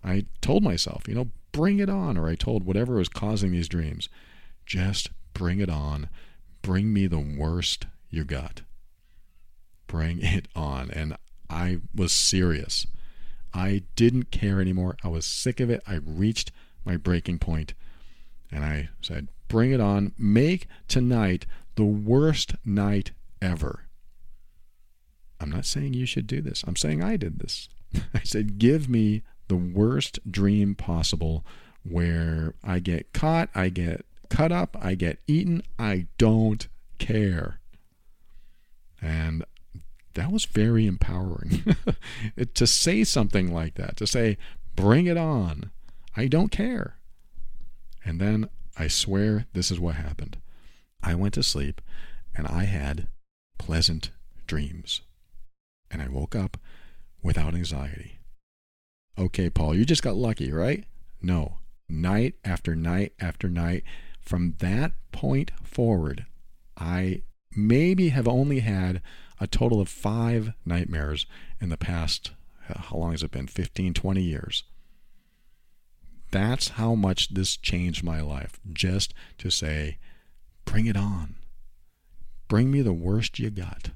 I 0.03 0.25
told 0.41 0.63
myself, 0.63 1.07
you 1.07 1.15
know, 1.15 1.29
bring 1.51 1.79
it 1.79 1.89
on, 1.89 2.17
or 2.17 2.29
I 2.29 2.35
told 2.35 2.63
whatever 2.63 2.95
was 2.95 3.09
causing 3.09 3.51
these 3.51 3.67
dreams, 3.67 4.07
just 4.65 5.09
bring 5.33 5.59
it 5.59 5.69
on. 5.69 6.09
Bring 6.61 6.93
me 6.93 7.07
the 7.07 7.19
worst 7.19 7.87
you 8.09 8.23
got. 8.23 8.61
Bring 9.87 10.19
it 10.21 10.47
on. 10.55 10.91
And 10.91 11.17
I 11.49 11.79
was 11.93 12.11
serious. 12.11 12.85
I 13.53 13.83
didn't 13.95 14.31
care 14.31 14.61
anymore. 14.61 14.95
I 15.03 15.07
was 15.07 15.25
sick 15.25 15.59
of 15.59 15.69
it. 15.69 15.81
I 15.87 15.99
reached 16.05 16.51
my 16.85 16.97
breaking 16.97 17.39
point 17.39 17.73
and 18.51 18.63
I 18.63 18.89
said, 19.01 19.29
Bring 19.47 19.71
it 19.71 19.81
on. 19.81 20.13
Make 20.17 20.67
tonight 20.87 21.47
the 21.75 21.83
worst 21.83 22.53
night 22.63 23.11
ever. 23.41 23.88
I'm 25.39 25.49
not 25.49 25.65
saying 25.65 25.93
you 25.93 26.05
should 26.05 26.27
do 26.27 26.41
this. 26.41 26.63
I'm 26.67 26.75
saying 26.75 27.03
I 27.03 27.15
did 27.17 27.39
this. 27.39 27.69
I 28.13 28.21
said, 28.23 28.59
Give 28.59 28.89
me 28.89 29.23
the 29.47 29.55
worst 29.55 30.19
dream 30.29 30.75
possible 30.75 31.45
where 31.83 32.53
I 32.63 32.79
get 32.79 33.13
caught, 33.13 33.49
I 33.55 33.69
get 33.69 34.05
cut 34.29 34.51
up, 34.51 34.77
I 34.79 34.95
get 34.95 35.19
eaten. 35.27 35.63
I 35.77 36.07
don't 36.17 36.67
care. 36.99 37.59
And 39.01 39.43
that 40.13 40.31
was 40.31 40.45
very 40.45 40.85
empowering 40.85 41.75
to 42.53 42.67
say 42.67 43.03
something 43.03 43.53
like 43.53 43.75
that, 43.75 43.97
to 43.97 44.07
say, 44.07 44.37
bring 44.75 45.05
it 45.05 45.17
on. 45.17 45.71
I 46.15 46.27
don't 46.27 46.51
care. 46.51 46.97
And 48.03 48.19
then 48.19 48.49
I 48.77 48.87
swear 48.87 49.45
this 49.53 49.71
is 49.71 49.79
what 49.79 49.95
happened. 49.95 50.37
I 51.01 51.15
went 51.15 51.33
to 51.35 51.43
sleep 51.43 51.81
and 52.35 52.47
I 52.47 52.63
had 52.65 53.07
pleasant 53.57 54.11
dreams. 54.47 55.01
And 55.91 56.01
I 56.01 56.07
woke 56.07 56.35
up 56.35 56.57
without 57.21 57.55
anxiety. 57.55 58.19
Okay, 59.17 59.49
Paul, 59.49 59.75
you 59.75 59.85
just 59.85 60.03
got 60.03 60.15
lucky, 60.15 60.51
right? 60.51 60.85
No. 61.21 61.57
Night 61.89 62.35
after 62.45 62.75
night 62.75 63.13
after 63.19 63.49
night. 63.49 63.83
From 64.21 64.55
that 64.59 64.93
point 65.11 65.51
forward, 65.63 66.25
I 66.77 67.23
maybe 67.55 68.09
have 68.09 68.27
only 68.27 68.59
had 68.59 69.01
a 69.39 69.47
total 69.47 69.81
of 69.81 69.89
five 69.89 70.53
nightmares 70.65 71.25
in 71.59 71.69
the 71.69 71.77
past, 71.77 72.31
uh, 72.69 72.79
how 72.79 72.97
long 72.97 73.11
has 73.11 73.23
it 73.23 73.31
been? 73.31 73.47
15, 73.47 73.93
20 73.93 74.21
years. 74.21 74.63
That's 76.31 76.69
how 76.69 76.95
much 76.95 77.29
this 77.29 77.57
changed 77.57 78.03
my 78.03 78.21
life. 78.21 78.59
Just 78.71 79.13
to 79.39 79.49
say, 79.49 79.97
bring 80.65 80.85
it 80.85 80.97
on. 80.97 81.35
Bring 82.47 82.71
me 82.71 82.81
the 82.81 82.93
worst 82.93 83.39
you 83.39 83.49
got. 83.49 83.89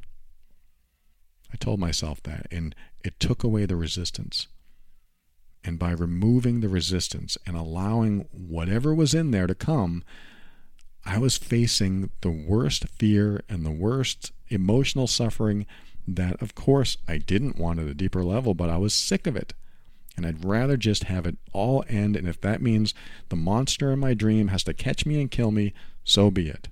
I 1.54 1.58
told 1.58 1.80
myself 1.80 2.22
that, 2.24 2.48
and 2.52 2.74
it 3.04 3.20
took 3.20 3.44
away 3.44 3.66
the 3.66 3.76
resistance. 3.76 4.48
And 5.64 5.80
by 5.80 5.92
removing 5.92 6.60
the 6.60 6.68
resistance 6.68 7.38
and 7.46 7.56
allowing 7.56 8.28
whatever 8.32 8.94
was 8.94 9.14
in 9.14 9.32
there 9.32 9.48
to 9.48 9.56
come, 9.56 10.04
I 11.06 11.18
was 11.20 11.38
facing 11.38 12.10
the 12.22 12.32
worst 12.32 12.88
fear 12.90 13.44
and 13.48 13.66
the 13.66 13.72
worst 13.72 14.32
emotional 14.50 15.08
suffering 15.08 15.66
that, 16.08 16.42
of 16.42 16.56
course, 16.56 16.98
I 17.08 17.18
didn't 17.18 17.58
want 17.58 17.80
at 17.80 17.88
a 17.88 17.94
deeper 17.94 18.24
level, 18.24 18.54
but 18.54 18.70
I 18.70 18.78
was 18.78 18.94
sick 18.94 19.28
of 19.28 19.36
it. 19.36 19.54
And 20.18 20.26
I'd 20.26 20.46
rather 20.46 20.78
just 20.78 21.06
have 21.06 21.26
it 21.26 21.38
all 21.54 21.84
end. 21.88 22.16
And 22.16 22.28
if 22.28 22.40
that 22.42 22.62
means 22.62 22.94
the 23.30 23.36
monster 23.36 23.92
in 23.92 24.00
my 24.00 24.14
dream 24.14 24.50
has 24.50 24.64
to 24.66 24.74
catch 24.74 25.06
me 25.06 25.20
and 25.20 25.32
kill 25.32 25.52
me, 25.52 25.74
so 26.04 26.30
be 26.30 26.50
it. 26.50 26.68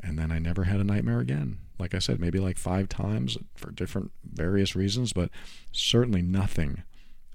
And 0.00 0.18
then 0.18 0.32
I 0.32 0.38
never 0.38 0.64
had 0.64 0.80
a 0.80 0.84
nightmare 0.84 1.20
again. 1.20 1.58
Like 1.78 1.94
I 1.94 1.98
said, 1.98 2.20
maybe 2.20 2.38
like 2.38 2.58
five 2.58 2.88
times 2.88 3.38
for 3.54 3.70
different 3.70 4.12
various 4.24 4.76
reasons, 4.76 5.12
but 5.12 5.30
certainly 5.72 6.22
nothing 6.22 6.82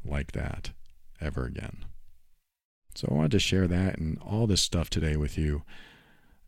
like 0.05 0.31
that 0.33 0.71
ever 1.19 1.45
again. 1.45 1.85
So 2.95 3.07
I 3.11 3.13
wanted 3.13 3.31
to 3.31 3.39
share 3.39 3.67
that 3.67 3.97
and 3.97 4.19
all 4.19 4.47
this 4.47 4.61
stuff 4.61 4.89
today 4.89 5.15
with 5.15 5.37
you 5.37 5.63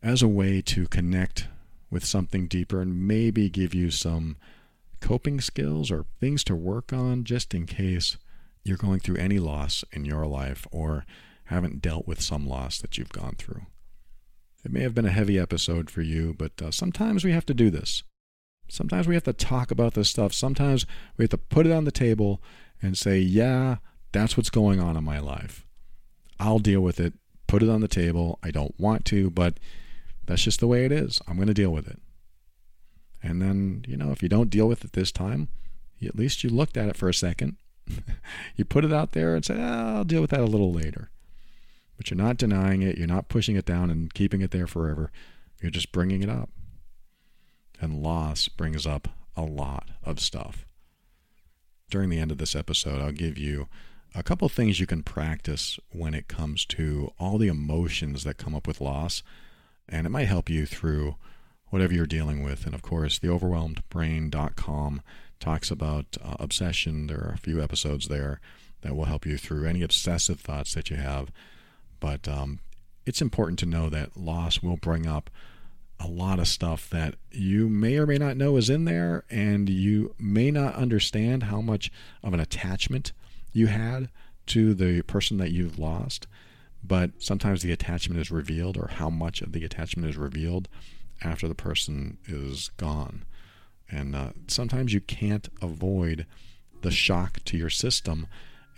as 0.02 0.22
a 0.22 0.28
way 0.28 0.60
to 0.62 0.86
connect 0.86 1.48
with 1.90 2.04
something 2.04 2.46
deeper 2.46 2.80
and 2.80 3.06
maybe 3.06 3.48
give 3.48 3.74
you 3.74 3.90
some 3.90 4.36
coping 5.00 5.40
skills 5.40 5.90
or 5.90 6.06
things 6.20 6.44
to 6.44 6.54
work 6.54 6.92
on 6.92 7.24
just 7.24 7.54
in 7.54 7.66
case 7.66 8.16
you're 8.64 8.76
going 8.76 9.00
through 9.00 9.16
any 9.16 9.38
loss 9.38 9.84
in 9.92 10.04
your 10.04 10.26
life 10.26 10.66
or 10.70 11.04
haven't 11.44 11.82
dealt 11.82 12.06
with 12.06 12.20
some 12.20 12.46
loss 12.46 12.78
that 12.80 12.96
you've 12.96 13.12
gone 13.12 13.34
through. 13.36 13.62
It 14.64 14.72
may 14.72 14.80
have 14.80 14.94
been 14.94 15.06
a 15.06 15.10
heavy 15.10 15.38
episode 15.38 15.90
for 15.90 16.02
you, 16.02 16.34
but 16.36 16.60
uh, 16.60 16.70
sometimes 16.70 17.24
we 17.24 17.32
have 17.32 17.46
to 17.46 17.54
do 17.54 17.70
this. 17.70 18.02
Sometimes 18.68 19.08
we 19.08 19.14
have 19.14 19.24
to 19.24 19.32
talk 19.32 19.70
about 19.70 19.94
this 19.94 20.08
stuff. 20.08 20.32
Sometimes 20.32 20.86
we 21.16 21.24
have 21.24 21.30
to 21.30 21.38
put 21.38 21.66
it 21.66 21.72
on 21.72 21.84
the 21.84 21.90
table 21.90 22.42
and 22.82 22.96
say, 22.96 23.18
yeah, 23.18 23.76
that's 24.12 24.36
what's 24.36 24.50
going 24.50 24.80
on 24.80 24.96
in 24.96 25.04
my 25.04 25.18
life. 25.18 25.66
I'll 26.38 26.58
deal 26.58 26.80
with 26.80 27.00
it. 27.00 27.14
Put 27.46 27.62
it 27.62 27.68
on 27.68 27.80
the 27.80 27.88
table. 27.88 28.38
I 28.42 28.50
don't 28.50 28.78
want 28.78 29.04
to, 29.06 29.30
but 29.30 29.58
that's 30.26 30.42
just 30.42 30.60
the 30.60 30.68
way 30.68 30.84
it 30.84 30.92
is. 30.92 31.20
I'm 31.26 31.36
going 31.36 31.48
to 31.48 31.54
deal 31.54 31.72
with 31.72 31.88
it. 31.88 32.00
And 33.22 33.42
then, 33.42 33.84
you 33.88 33.96
know, 33.96 34.12
if 34.12 34.22
you 34.22 34.28
don't 34.28 34.50
deal 34.50 34.68
with 34.68 34.84
it 34.84 34.92
this 34.92 35.12
time, 35.12 35.48
at 36.02 36.16
least 36.16 36.44
you 36.44 36.50
looked 36.50 36.76
at 36.76 36.88
it 36.88 36.96
for 36.96 37.08
a 37.08 37.14
second. 37.14 37.56
you 38.56 38.64
put 38.64 38.84
it 38.84 38.92
out 38.92 39.12
there 39.12 39.34
and 39.34 39.44
said, 39.44 39.58
oh, 39.58 39.96
I'll 39.96 40.04
deal 40.04 40.20
with 40.20 40.30
that 40.30 40.40
a 40.40 40.44
little 40.44 40.72
later. 40.72 41.10
But 42.00 42.10
you're 42.10 42.16
not 42.16 42.38
denying 42.38 42.80
it. 42.80 42.96
You're 42.96 43.06
not 43.06 43.28
pushing 43.28 43.56
it 43.56 43.66
down 43.66 43.90
and 43.90 44.14
keeping 44.14 44.40
it 44.40 44.52
there 44.52 44.66
forever. 44.66 45.12
You're 45.60 45.70
just 45.70 45.92
bringing 45.92 46.22
it 46.22 46.30
up. 46.30 46.48
And 47.78 48.02
loss 48.02 48.48
brings 48.48 48.86
up 48.86 49.08
a 49.36 49.42
lot 49.42 49.90
of 50.02 50.18
stuff. 50.18 50.64
During 51.90 52.08
the 52.08 52.18
end 52.18 52.32
of 52.32 52.38
this 52.38 52.56
episode, 52.56 53.02
I'll 53.02 53.12
give 53.12 53.36
you 53.36 53.68
a 54.14 54.22
couple 54.22 54.48
things 54.48 54.80
you 54.80 54.86
can 54.86 55.02
practice 55.02 55.78
when 55.90 56.14
it 56.14 56.26
comes 56.26 56.64
to 56.66 57.12
all 57.18 57.36
the 57.36 57.48
emotions 57.48 58.24
that 58.24 58.38
come 58.38 58.54
up 58.54 58.66
with 58.66 58.80
loss. 58.80 59.22
And 59.86 60.06
it 60.06 60.10
might 60.10 60.28
help 60.28 60.48
you 60.48 60.64
through 60.64 61.16
whatever 61.66 61.92
you're 61.92 62.06
dealing 62.06 62.42
with. 62.42 62.64
And 62.64 62.74
of 62.74 62.80
course, 62.80 63.18
the 63.18 63.28
overwhelmedbrain.com 63.28 65.02
talks 65.38 65.70
about 65.70 66.16
uh, 66.24 66.36
obsession. 66.40 67.08
There 67.08 67.18
are 67.18 67.34
a 67.34 67.38
few 67.38 67.62
episodes 67.62 68.08
there 68.08 68.40
that 68.80 68.96
will 68.96 69.04
help 69.04 69.26
you 69.26 69.36
through 69.36 69.66
any 69.66 69.82
obsessive 69.82 70.40
thoughts 70.40 70.72
that 70.72 70.88
you 70.88 70.96
have. 70.96 71.30
But 72.00 72.26
um, 72.26 72.60
it's 73.06 73.22
important 73.22 73.58
to 73.60 73.66
know 73.66 73.88
that 73.90 74.16
loss 74.16 74.62
will 74.62 74.76
bring 74.76 75.06
up 75.06 75.30
a 76.00 76.08
lot 76.08 76.38
of 76.38 76.48
stuff 76.48 76.88
that 76.90 77.14
you 77.30 77.68
may 77.68 77.98
or 77.98 78.06
may 78.06 78.16
not 78.16 78.36
know 78.36 78.56
is 78.56 78.70
in 78.70 78.86
there, 78.86 79.24
and 79.30 79.68
you 79.68 80.14
may 80.18 80.50
not 80.50 80.74
understand 80.74 81.44
how 81.44 81.60
much 81.60 81.92
of 82.22 82.32
an 82.32 82.40
attachment 82.40 83.12
you 83.52 83.66
had 83.66 84.08
to 84.46 84.72
the 84.74 85.02
person 85.02 85.36
that 85.36 85.52
you've 85.52 85.78
lost. 85.78 86.26
But 86.82 87.10
sometimes 87.18 87.62
the 87.62 87.72
attachment 87.72 88.18
is 88.18 88.30
revealed, 88.30 88.78
or 88.78 88.88
how 88.94 89.10
much 89.10 89.42
of 89.42 89.52
the 89.52 89.64
attachment 89.64 90.08
is 90.08 90.16
revealed 90.16 90.68
after 91.22 91.46
the 91.46 91.54
person 91.54 92.16
is 92.26 92.70
gone. 92.78 93.24
And 93.90 94.16
uh, 94.16 94.30
sometimes 94.46 94.94
you 94.94 95.00
can't 95.00 95.48
avoid 95.60 96.24
the 96.80 96.90
shock 96.90 97.44
to 97.44 97.58
your 97.58 97.68
system. 97.70 98.26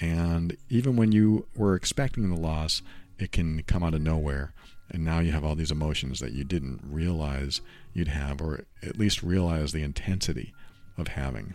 And 0.01 0.57
even 0.69 0.97
when 0.97 1.13
you 1.13 1.47
were 1.55 1.77
expecting 1.77 2.29
the 2.29 2.41
loss, 2.41 2.83
it 3.23 3.33
can 3.33 3.63
come 3.63 3.83
out 3.83 3.95
of 3.95 4.03
nowhere. 4.03 4.53
And 4.91 5.05
now 5.05 5.21
you 5.21 5.33
have 5.33 5.45
all 5.45 5.55
these 5.55 5.71
emotions 5.71 6.21
that 6.21 6.33
you 6.33 6.45
didn't 6.45 6.81
realize 6.85 7.61
you'd 7.95 8.09
have, 8.09 8.43
or 8.43 8.67
at 8.83 8.99
least 8.99 9.23
realize 9.23 9.73
the 9.73 9.83
intensity 9.83 10.53
of 10.99 11.09
having. 11.09 11.55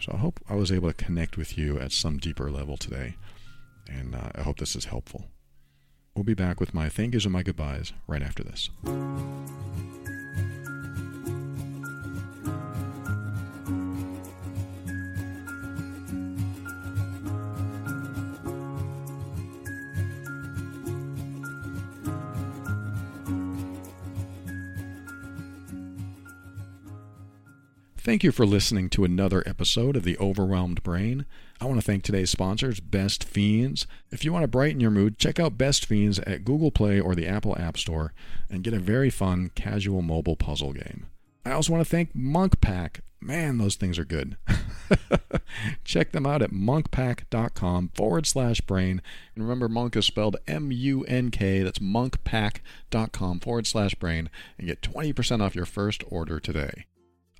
So 0.00 0.12
I 0.14 0.18
hope 0.18 0.40
I 0.48 0.54
was 0.54 0.70
able 0.70 0.88
to 0.88 1.04
connect 1.04 1.36
with 1.36 1.56
you 1.58 1.78
at 1.78 1.92
some 1.92 2.18
deeper 2.18 2.50
level 2.50 2.76
today. 2.76 3.16
And 3.88 4.14
uh, 4.14 4.30
I 4.34 4.42
hope 4.42 4.58
this 4.58 4.76
is 4.76 4.84
helpful. 4.84 5.26
We'll 6.14 6.24
be 6.24 6.34
back 6.34 6.60
with 6.60 6.74
my 6.74 6.88
thank 6.88 7.14
yous 7.14 7.24
and 7.24 7.32
my 7.32 7.42
goodbyes 7.42 7.92
right 8.06 8.22
after 8.22 8.44
this. 8.44 8.70
Thank 28.04 28.24
you 28.24 28.32
for 28.32 28.44
listening 28.44 28.90
to 28.90 29.04
another 29.04 29.44
episode 29.46 29.94
of 29.94 30.02
The 30.02 30.18
Overwhelmed 30.18 30.82
Brain. 30.82 31.24
I 31.60 31.66
want 31.66 31.78
to 31.78 31.86
thank 31.86 32.02
today's 32.02 32.30
sponsors, 32.30 32.80
Best 32.80 33.22
Fiends. 33.22 33.86
If 34.10 34.24
you 34.24 34.32
want 34.32 34.42
to 34.42 34.48
brighten 34.48 34.80
your 34.80 34.90
mood, 34.90 35.20
check 35.20 35.38
out 35.38 35.56
Best 35.56 35.86
Fiends 35.86 36.18
at 36.18 36.44
Google 36.44 36.72
Play 36.72 36.98
or 36.98 37.14
the 37.14 37.28
Apple 37.28 37.56
App 37.56 37.78
Store 37.78 38.12
and 38.50 38.64
get 38.64 38.74
a 38.74 38.80
very 38.80 39.08
fun, 39.08 39.52
casual 39.54 40.02
mobile 40.02 40.34
puzzle 40.34 40.72
game. 40.72 41.06
I 41.46 41.52
also 41.52 41.72
want 41.72 41.86
to 41.86 41.88
thank 41.88 42.12
Munk 42.12 42.60
Pack. 42.60 43.02
Man, 43.20 43.58
those 43.58 43.76
things 43.76 44.00
are 44.00 44.04
good. 44.04 44.36
check 45.84 46.10
them 46.10 46.26
out 46.26 46.42
at 46.42 46.50
munkpack.com 46.50 47.92
forward 47.94 48.26
slash 48.26 48.60
brain. 48.62 49.00
And 49.36 49.44
remember, 49.44 49.68
Munk 49.68 49.94
is 49.94 50.06
spelled 50.06 50.38
M 50.48 50.72
U 50.72 51.04
N 51.04 51.30
K. 51.30 51.62
That's 51.62 51.78
munkpack.com 51.78 53.38
forward 53.38 53.68
slash 53.68 53.94
brain 53.94 54.28
and 54.58 54.66
get 54.66 54.82
20% 54.82 55.40
off 55.40 55.54
your 55.54 55.66
first 55.66 56.02
order 56.08 56.40
today. 56.40 56.86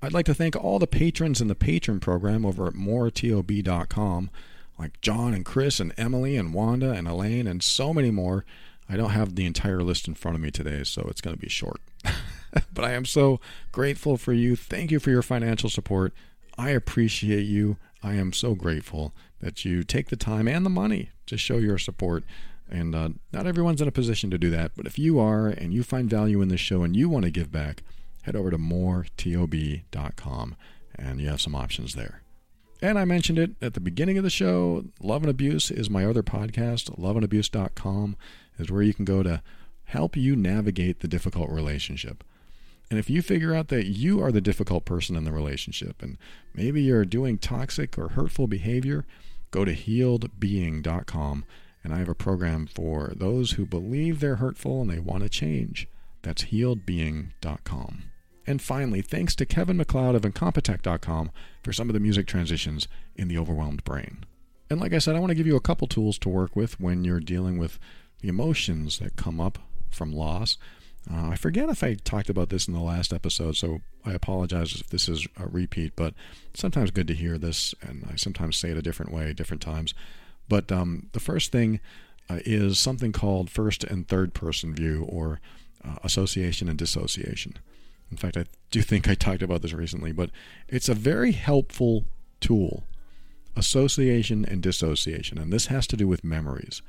I'd 0.05 0.13
like 0.13 0.27
to 0.27 0.35
thank 0.35 0.57
all 0.57 0.81
the 0.81 0.89
patrons 0.89 1.41
in 1.41 1.47
the 1.47 1.55
patron 1.55 2.01
program 2.01 2.45
over 2.45 2.67
at 2.67 2.75
moretob.com, 2.75 4.31
like 4.77 5.01
John 5.01 5.33
and 5.33 5.45
Chris 5.45 5.79
and 5.79 5.95
Emily 5.97 6.37
and 6.37 6.53
Wanda 6.53 6.91
and 6.91 7.07
Elaine 7.07 7.47
and 7.47 7.63
so 7.63 7.95
many 7.95 8.11
more. 8.11 8.45
I 8.89 8.97
don't 8.97 9.11
have 9.11 9.37
the 9.37 9.47
entire 9.47 9.81
list 9.81 10.09
in 10.09 10.15
front 10.15 10.35
of 10.35 10.41
me 10.41 10.51
today, 10.51 10.83
so 10.83 11.07
it's 11.09 11.21
going 11.21 11.37
to 11.37 11.41
be 11.41 11.49
short. 11.49 11.81
but 12.75 12.85
I 12.85 12.95
am 12.95 13.05
so 13.05 13.39
grateful 13.71 14.17
for 14.17 14.33
you. 14.33 14.57
Thank 14.57 14.91
you 14.91 14.99
for 14.99 15.11
your 15.11 15.23
financial 15.23 15.71
support. 15.71 16.13
I 16.59 16.71
appreciate 16.71 17.45
you. 17.45 17.77
I 18.03 18.15
am 18.15 18.33
so 18.33 18.57
grateful 18.57 19.15
that 19.39 19.65
you 19.65 19.85
take 19.85 20.09
the 20.09 20.17
time 20.17 20.49
and 20.49 20.67
the 20.67 20.71
money 20.71 21.11
to 21.27 21.39
show 21.39 21.59
your 21.59 21.79
support. 21.79 22.25
And 22.69 22.95
uh, 22.97 23.11
not 23.33 23.47
everyone's 23.47 23.81
in 23.81 23.87
a 23.87 23.93
position 23.93 24.31
to 24.31 24.39
do 24.39 24.51
that, 24.51 24.73
but 24.75 24.87
if 24.87 24.99
you 24.99 25.21
are 25.21 25.47
and 25.47 25.73
you 25.73 25.85
find 25.85 26.11
value 26.11 26.43
in 26.43 26.49
this 26.49 26.61
show 26.61 26.83
and 26.83 26.97
you 26.97 27.09
want 27.09 27.25
to 27.25 27.31
give 27.31 27.53
back, 27.53 27.85
head 28.23 28.37
over 28.37 28.51
to 28.51 28.59
moretob.com 28.59 30.57
and 30.97 31.21
you 31.21 31.29
have 31.29 31.41
some 31.41 31.55
options 31.55 31.95
there. 31.95 32.23
And 32.81 32.99
I 32.99 33.05
mentioned 33.05 33.39
it 33.39 33.53
at 33.63 33.75
the 33.75 33.81
beginning 33.81 34.19
of 34.19 34.25
the 34.25 34.31
show. 34.31 34.87
Love 35.01 35.23
and 35.23 35.31
Abuse 35.31 35.71
is 35.71 35.89
my 35.89 36.05
other 36.05 36.23
podcast. 36.25 36.99
Loveandabuse.com 36.99 38.17
is 38.59 38.71
where 38.71 38.83
you 38.83 38.93
can 38.93 39.05
go 39.05 39.23
to 39.23 39.41
help 39.85 40.17
you 40.17 40.35
navigate 40.35 41.01
the 41.01 41.09
difficult 41.09 41.49
relationship. 41.51 42.25
And 42.91 42.99
if 42.99 43.09
you 43.09 43.23
figure 43.23 43.55
out 43.55 43.69
that 43.69 43.87
you 43.87 44.21
are 44.23 44.33
the 44.33 44.41
difficult 44.41 44.85
person 44.85 45.17
in 45.17 45.25
the 45.25 45.33
relationship 45.33 46.03
and 46.03 46.19
maybe 46.55 46.83
you're 46.83 47.05
doing 47.05 47.39
toxic 47.39 47.97
or 47.97 48.09
hurtful 48.09 48.47
behavior, 48.47 49.07
go 49.51 49.65
to 49.65 49.75
healedbeing.com 49.75 51.45
and 51.85 51.95
I 51.95 51.99
have 51.99 52.09
a 52.09 52.15
program 52.15 52.67
for 52.67 53.13
those 53.17 53.53
who 53.53 53.65
believe 53.65 54.21
they're 54.21 54.37
hurtful 54.37 54.83
and 54.83 54.91
they 54.91 54.99
want 54.99 55.23
to 55.23 55.29
change. 55.29 55.89
That's 56.23 56.45
healedbeing.com. 56.45 58.12
And 58.47 58.61
finally, 58.61 59.03
thanks 59.03 59.35
to 59.37 59.47
Kevin 59.47 59.77
MacLeod 59.77 60.15
of 60.15 60.23
Incompetech.com 60.23 61.31
for 61.63 61.73
some 61.73 61.89
of 61.89 61.95
the 61.95 62.01
music 62.01 62.27
transitions 62.27 62.89
in 63.15 63.29
the 63.29 63.39
overwhelmed 63.39 63.85
brain. 63.85 64.25
And 64.69 64.81
like 64.81 64.93
I 64.93 64.99
said, 64.99 65.15
I 65.15 65.21
want 65.21 65.31
to 65.31 65.37
give 65.37 65.47
you 65.47 65.57
a 65.57 65.61
couple 65.61 65.87
tools 65.87 66.19
to 66.19 66.29
work 66.29 66.57
with 66.57 66.81
when 66.81 67.05
you're 67.05 67.21
dealing 67.21 67.59
with 67.59 67.79
the 68.21 68.29
emotions 68.29 68.99
that 68.99 69.17
come 69.17 69.41
up 69.41 69.59
from 69.91 70.13
loss. 70.13 70.57
Uh, 71.11 71.29
I 71.31 71.37
forget 71.37 71.69
if 71.69 71.83
I 71.83 71.95
talked 71.95 72.31
about 72.31 72.49
this 72.49 72.69
in 72.69 72.75
the 72.75 72.81
last 72.81 73.13
episode, 73.13 73.57
so 73.57 73.81
I 74.05 74.13
apologize 74.13 74.81
if 74.81 74.89
this 74.89 75.09
is 75.09 75.27
a 75.37 75.47
repeat, 75.47 75.95
but 75.97 76.15
sometimes 76.55 76.91
good 76.91 77.09
to 77.09 77.15
hear 77.15 77.39
this, 77.39 77.75
and 77.83 78.09
I 78.11 78.17
sometimes 78.17 78.57
say 78.57 78.71
it 78.71 78.77
a 78.77 78.83
different 78.83 79.13
way, 79.13 79.33
different 79.33 79.63
times. 79.63 79.95
But 80.49 80.71
um, 80.71 81.09
the 81.13 81.21
first 81.21 81.51
thing 81.51 81.81
uh, 82.31 82.39
is 82.45 82.79
something 82.79 83.13
called 83.13 83.51
first 83.51 83.83
and 83.85 84.07
third 84.07 84.33
person 84.33 84.75
view, 84.75 85.05
or 85.09 85.41
uh, 85.85 85.97
association 86.05 86.69
and 86.69 86.79
dissociation. 86.79 87.59
In 88.13 88.19
fact, 88.19 88.37
I 88.37 88.45
do 88.71 88.83
think 88.83 89.09
I 89.09 89.15
talked 89.15 89.43
about 89.43 89.63
this 89.63 89.73
recently, 89.73 90.13
but 90.13 90.29
it's 90.69 90.91
a 90.91 90.95
very 90.95 91.33
helpful 91.33 92.05
tool 92.41 92.85
association 93.57 94.45
and 94.45 94.63
dissociation, 94.63 95.39
and 95.39 95.51
this 95.51 95.67
has 95.67 95.87
to 95.89 95.97
do 95.97 96.07
with 96.07 96.23
memories. 96.23 96.83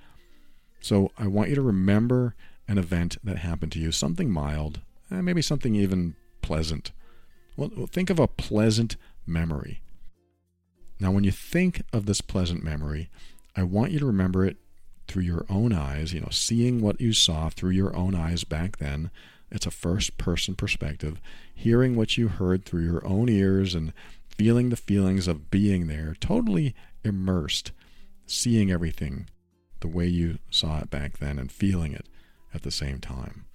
So 0.81 1.11
I 1.17 1.27
want 1.27 1.47
you 1.47 1.55
to 1.55 1.61
remember 1.61 2.35
an 2.67 2.77
event 2.77 3.17
that 3.23 3.37
happened 3.37 3.71
to 3.71 3.79
you, 3.79 3.93
something 3.93 4.29
mild, 4.29 4.81
eh, 5.09 5.21
maybe 5.21 5.41
something 5.41 5.75
even 5.75 6.15
pleasant. 6.41 6.91
Well, 7.55 7.87
think 7.89 8.09
of 8.09 8.19
a 8.19 8.27
pleasant 8.27 8.97
memory. 9.25 9.81
Now, 10.99 11.11
when 11.11 11.23
you 11.23 11.31
think 11.31 11.83
of 11.93 12.05
this 12.05 12.19
pleasant 12.19 12.65
memory, 12.65 13.09
I 13.55 13.63
want 13.63 13.93
you 13.93 13.99
to 13.99 14.05
remember 14.05 14.45
it 14.45 14.57
through 15.07 15.23
your 15.23 15.45
own 15.49 15.71
eyes, 15.71 16.11
you 16.11 16.19
know, 16.19 16.31
seeing 16.31 16.81
what 16.81 16.99
you 16.99 17.13
saw 17.13 17.49
through 17.49 17.71
your 17.71 17.95
own 17.95 18.13
eyes 18.13 18.43
back 18.43 18.77
then. 18.77 19.09
It's 19.53 19.67
a 19.67 19.71
first 19.71 20.17
person 20.17 20.55
perspective, 20.55 21.21
hearing 21.53 21.95
what 21.95 22.17
you 22.17 22.27
heard 22.27 22.65
through 22.65 22.83
your 22.83 23.05
own 23.05 23.29
ears 23.29 23.75
and 23.75 23.93
feeling 24.27 24.69
the 24.69 24.75
feelings 24.75 25.27
of 25.27 25.51
being 25.51 25.85
there, 25.85 26.17
totally 26.19 26.73
immersed, 27.03 27.71
seeing 28.25 28.71
everything 28.71 29.27
the 29.79 29.87
way 29.87 30.07
you 30.07 30.39
saw 30.49 30.79
it 30.79 30.89
back 30.89 31.19
then 31.19 31.37
and 31.37 31.51
feeling 31.51 31.93
it 31.93 32.07
at 32.51 32.63
the 32.63 32.71
same 32.71 32.99
time. 32.99 33.45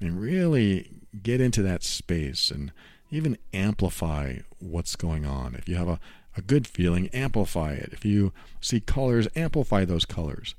And 0.00 0.18
really 0.18 0.90
get 1.22 1.40
into 1.40 1.62
that 1.62 1.82
space 1.82 2.50
and 2.50 2.72
even 3.10 3.36
amplify 3.52 4.38
what's 4.58 4.96
going 4.96 5.26
on. 5.26 5.54
If 5.54 5.68
you 5.68 5.76
have 5.76 5.88
a, 5.88 6.00
a 6.34 6.40
good 6.40 6.66
feeling, 6.66 7.08
amplify 7.08 7.72
it. 7.72 7.90
If 7.92 8.06
you 8.06 8.32
see 8.62 8.80
colors, 8.80 9.28
amplify 9.36 9.84
those 9.84 10.06
colors. 10.06 10.54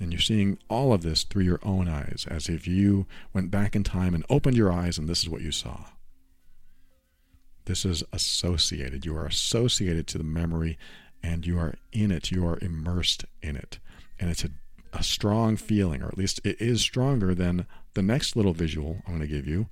And 0.00 0.12
you're 0.12 0.20
seeing 0.20 0.58
all 0.68 0.92
of 0.94 1.02
this 1.02 1.24
through 1.24 1.44
your 1.44 1.60
own 1.62 1.86
eyes, 1.86 2.26
as 2.28 2.48
if 2.48 2.66
you 2.66 3.06
went 3.34 3.50
back 3.50 3.76
in 3.76 3.84
time 3.84 4.14
and 4.14 4.24
opened 4.30 4.56
your 4.56 4.72
eyes 4.72 4.96
and 4.96 5.06
this 5.06 5.22
is 5.22 5.28
what 5.28 5.42
you 5.42 5.52
saw. 5.52 5.84
This 7.66 7.84
is 7.84 8.02
associated. 8.12 9.04
You 9.04 9.16
are 9.16 9.26
associated 9.26 10.06
to 10.08 10.18
the 10.18 10.24
memory 10.24 10.78
and 11.22 11.46
you 11.46 11.58
are 11.58 11.74
in 11.92 12.10
it. 12.10 12.30
You 12.30 12.46
are 12.46 12.58
immersed 12.62 13.26
in 13.42 13.56
it. 13.56 13.78
And 14.18 14.30
it's 14.30 14.44
a, 14.44 14.50
a 14.92 15.02
strong 15.02 15.56
feeling, 15.56 16.02
or 16.02 16.08
at 16.08 16.18
least 16.18 16.40
it 16.44 16.60
is 16.60 16.80
stronger 16.80 17.34
than 17.34 17.66
the 17.94 18.02
next 18.02 18.36
little 18.36 18.54
visual 18.54 19.02
I'm 19.06 19.18
going 19.18 19.28
to 19.28 19.34
give 19.34 19.46
you, 19.46 19.66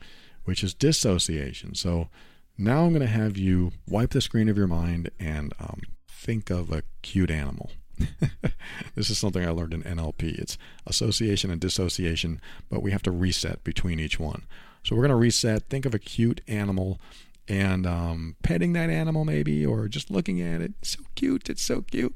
which 0.44 0.62
is 0.62 0.74
dissociation. 0.74 1.74
So 1.74 2.08
now 2.56 2.84
I'm 2.84 2.90
going 2.90 3.00
to 3.00 3.06
have 3.06 3.36
you 3.36 3.72
wipe 3.88 4.10
the 4.10 4.20
screen 4.20 4.48
of 4.48 4.58
your 4.58 4.66
mind 4.66 5.10
and 5.18 5.54
um, 5.58 5.80
think 6.08 6.50
of 6.50 6.70
a 6.70 6.82
cute 7.02 7.30
animal. 7.30 7.70
this 8.94 9.10
is 9.10 9.18
something 9.18 9.44
I 9.44 9.50
learned 9.50 9.74
in 9.74 9.82
NLP. 9.82 10.38
It's 10.38 10.58
association 10.86 11.50
and 11.50 11.60
dissociation, 11.60 12.40
but 12.70 12.82
we 12.82 12.90
have 12.92 13.02
to 13.02 13.10
reset 13.10 13.64
between 13.64 14.00
each 14.00 14.18
one. 14.18 14.42
So 14.82 14.94
we're 14.94 15.02
going 15.02 15.10
to 15.10 15.16
reset. 15.16 15.68
Think 15.68 15.84
of 15.84 15.94
a 15.94 15.98
cute 15.98 16.40
animal 16.48 17.00
and 17.48 17.86
um, 17.86 18.36
petting 18.42 18.74
that 18.74 18.90
animal, 18.90 19.24
maybe, 19.24 19.64
or 19.64 19.88
just 19.88 20.10
looking 20.10 20.40
at 20.40 20.60
it. 20.60 20.72
so 20.82 21.00
cute. 21.14 21.48
It's 21.48 21.62
so 21.62 21.82
cute. 21.82 22.14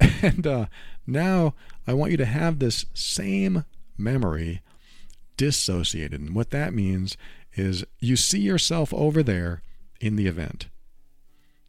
And 0.22 0.46
uh, 0.46 0.66
now 1.08 1.54
I 1.84 1.92
want 1.92 2.12
you 2.12 2.16
to 2.18 2.24
have 2.24 2.58
this 2.58 2.86
same 2.94 3.64
memory 3.96 4.62
dissociated. 5.36 6.20
And 6.20 6.34
what 6.34 6.50
that 6.50 6.72
means 6.72 7.16
is 7.54 7.84
you 7.98 8.14
see 8.14 8.40
yourself 8.40 8.94
over 8.94 9.22
there 9.22 9.62
in 10.00 10.16
the 10.16 10.26
event. 10.26 10.68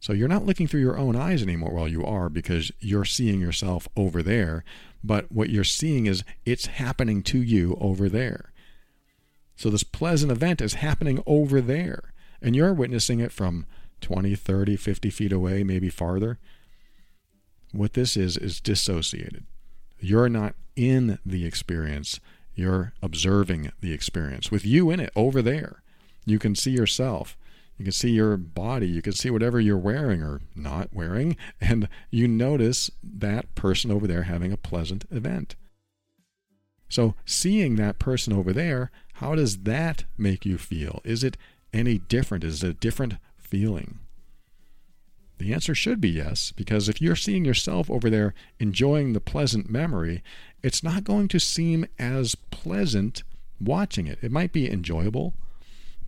So 0.00 0.14
you're 0.14 0.28
not 0.28 0.46
looking 0.46 0.66
through 0.66 0.80
your 0.80 0.98
own 0.98 1.14
eyes 1.14 1.42
anymore. 1.42 1.74
Well, 1.74 1.88
you 1.88 2.04
are 2.04 2.30
because 2.30 2.72
you're 2.80 3.04
seeing 3.04 3.38
yourself 3.38 3.86
over 3.96 4.22
there. 4.22 4.64
But 5.04 5.30
what 5.30 5.50
you're 5.50 5.62
seeing 5.62 6.06
is 6.06 6.24
it's 6.46 6.66
happening 6.66 7.22
to 7.24 7.38
you 7.40 7.76
over 7.80 8.08
there. 8.08 8.52
So 9.56 9.68
this 9.68 9.82
pleasant 9.82 10.32
event 10.32 10.62
is 10.62 10.74
happening 10.74 11.22
over 11.26 11.60
there. 11.60 12.14
And 12.40 12.56
you're 12.56 12.72
witnessing 12.72 13.20
it 13.20 13.30
from 13.30 13.66
20, 14.00 14.34
30, 14.34 14.76
50 14.76 15.10
feet 15.10 15.32
away, 15.32 15.62
maybe 15.62 15.90
farther. 15.90 16.38
What 17.72 17.92
this 17.92 18.16
is, 18.16 18.38
is 18.38 18.58
dissociated. 18.58 19.44
You're 19.98 20.30
not 20.30 20.54
in 20.76 21.18
the 21.26 21.44
experience, 21.44 22.20
you're 22.54 22.94
observing 23.02 23.70
the 23.80 23.92
experience 23.92 24.50
with 24.50 24.64
you 24.64 24.90
in 24.90 24.98
it 24.98 25.12
over 25.14 25.42
there. 25.42 25.82
You 26.24 26.38
can 26.38 26.54
see 26.54 26.70
yourself. 26.70 27.36
You 27.80 27.84
can 27.84 27.92
see 27.92 28.10
your 28.10 28.36
body. 28.36 28.88
You 28.88 29.00
can 29.00 29.14
see 29.14 29.30
whatever 29.30 29.58
you're 29.58 29.78
wearing 29.78 30.22
or 30.22 30.42
not 30.54 30.92
wearing. 30.92 31.38
And 31.62 31.88
you 32.10 32.28
notice 32.28 32.90
that 33.02 33.54
person 33.54 33.90
over 33.90 34.06
there 34.06 34.24
having 34.24 34.52
a 34.52 34.58
pleasant 34.58 35.06
event. 35.10 35.56
So, 36.90 37.14
seeing 37.24 37.76
that 37.76 37.98
person 37.98 38.34
over 38.34 38.52
there, 38.52 38.90
how 39.14 39.34
does 39.34 39.60
that 39.60 40.04
make 40.18 40.44
you 40.44 40.58
feel? 40.58 41.00
Is 41.04 41.24
it 41.24 41.38
any 41.72 41.96
different? 41.96 42.44
Is 42.44 42.62
it 42.62 42.68
a 42.68 42.74
different 42.74 43.14
feeling? 43.38 44.00
The 45.38 45.54
answer 45.54 45.74
should 45.74 46.02
be 46.02 46.10
yes, 46.10 46.52
because 46.52 46.86
if 46.86 47.00
you're 47.00 47.16
seeing 47.16 47.46
yourself 47.46 47.90
over 47.90 48.10
there 48.10 48.34
enjoying 48.58 49.14
the 49.14 49.20
pleasant 49.20 49.70
memory, 49.70 50.22
it's 50.62 50.82
not 50.82 51.04
going 51.04 51.28
to 51.28 51.40
seem 51.40 51.86
as 51.98 52.34
pleasant 52.34 53.22
watching 53.58 54.06
it. 54.06 54.18
It 54.20 54.30
might 54.30 54.52
be 54.52 54.70
enjoyable, 54.70 55.32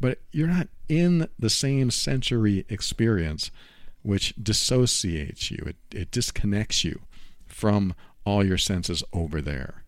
but 0.02 0.18
you're 0.32 0.48
not 0.48 0.66
in 0.88 1.28
the 1.38 1.48
same 1.48 1.92
sensory 1.92 2.66
experience, 2.68 3.52
which 4.02 4.34
dissociates 4.42 5.48
you, 5.48 5.62
it, 5.64 5.76
it 5.94 6.10
disconnects 6.10 6.82
you 6.82 7.02
from 7.46 7.94
all 8.24 8.44
your 8.44 8.58
senses 8.58 9.04
over 9.12 9.40
there. 9.40 9.84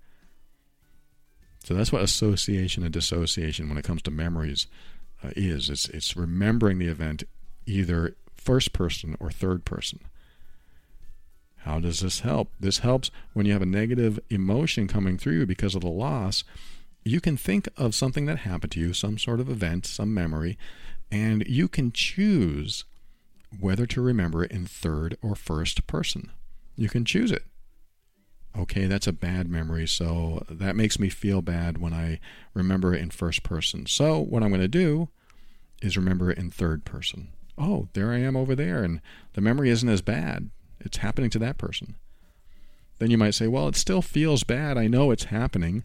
So 1.64 1.74
that's 1.74 1.90
what 1.90 2.02
association 2.02 2.84
and 2.84 2.92
dissociation, 2.92 3.68
when 3.68 3.76
it 3.76 3.84
comes 3.84 4.02
to 4.02 4.12
memories, 4.12 4.68
uh, 5.24 5.30
is. 5.34 5.68
It's, 5.68 5.88
it's 5.88 6.16
remembering 6.16 6.78
the 6.78 6.88
event 6.88 7.24
either 7.66 8.14
first 8.36 8.72
person 8.72 9.16
or 9.18 9.32
third 9.32 9.64
person. 9.64 9.98
How 11.58 11.80
does 11.80 12.00
this 12.00 12.20
help? 12.20 12.52
This 12.60 12.78
helps 12.78 13.10
when 13.32 13.46
you 13.46 13.52
have 13.52 13.62
a 13.62 13.66
negative 13.66 14.20
emotion 14.30 14.86
coming 14.86 15.18
through 15.18 15.38
you 15.40 15.46
because 15.46 15.74
of 15.74 15.80
the 15.80 15.88
loss. 15.88 16.44
You 17.04 17.20
can 17.20 17.36
think 17.36 17.68
of 17.76 17.94
something 17.94 18.26
that 18.26 18.38
happened 18.38 18.72
to 18.72 18.80
you, 18.80 18.94
some 18.94 19.18
sort 19.18 19.40
of 19.40 19.50
event, 19.50 19.84
some 19.84 20.14
memory, 20.14 20.56
and 21.10 21.44
you 21.46 21.68
can 21.68 21.92
choose 21.92 22.84
whether 23.60 23.86
to 23.86 24.00
remember 24.00 24.42
it 24.42 24.50
in 24.50 24.66
third 24.66 25.16
or 25.22 25.34
first 25.34 25.86
person. 25.86 26.30
You 26.76 26.88
can 26.88 27.04
choose 27.04 27.30
it. 27.30 27.44
Okay, 28.56 28.86
that's 28.86 29.06
a 29.06 29.12
bad 29.12 29.48
memory, 29.48 29.86
so 29.86 30.44
that 30.48 30.76
makes 30.76 30.98
me 30.98 31.08
feel 31.08 31.42
bad 31.42 31.78
when 31.78 31.92
I 31.92 32.20
remember 32.54 32.94
it 32.94 33.02
in 33.02 33.10
first 33.10 33.42
person. 33.42 33.86
So, 33.86 34.18
what 34.18 34.42
I'm 34.42 34.50
going 34.50 34.60
to 34.60 34.68
do 34.68 35.08
is 35.82 35.96
remember 35.96 36.30
it 36.30 36.38
in 36.38 36.50
third 36.50 36.84
person. 36.84 37.28
Oh, 37.58 37.88
there 37.92 38.12
I 38.12 38.18
am 38.18 38.36
over 38.36 38.54
there, 38.54 38.82
and 38.82 39.00
the 39.34 39.40
memory 39.40 39.70
isn't 39.70 39.88
as 39.88 40.02
bad. 40.02 40.50
It's 40.80 40.98
happening 40.98 41.30
to 41.30 41.38
that 41.40 41.58
person. 41.58 41.96
Then 42.98 43.10
you 43.10 43.18
might 43.18 43.34
say, 43.34 43.48
well, 43.48 43.68
it 43.68 43.76
still 43.76 44.02
feels 44.02 44.44
bad. 44.44 44.78
I 44.78 44.86
know 44.86 45.10
it's 45.10 45.24
happening. 45.24 45.82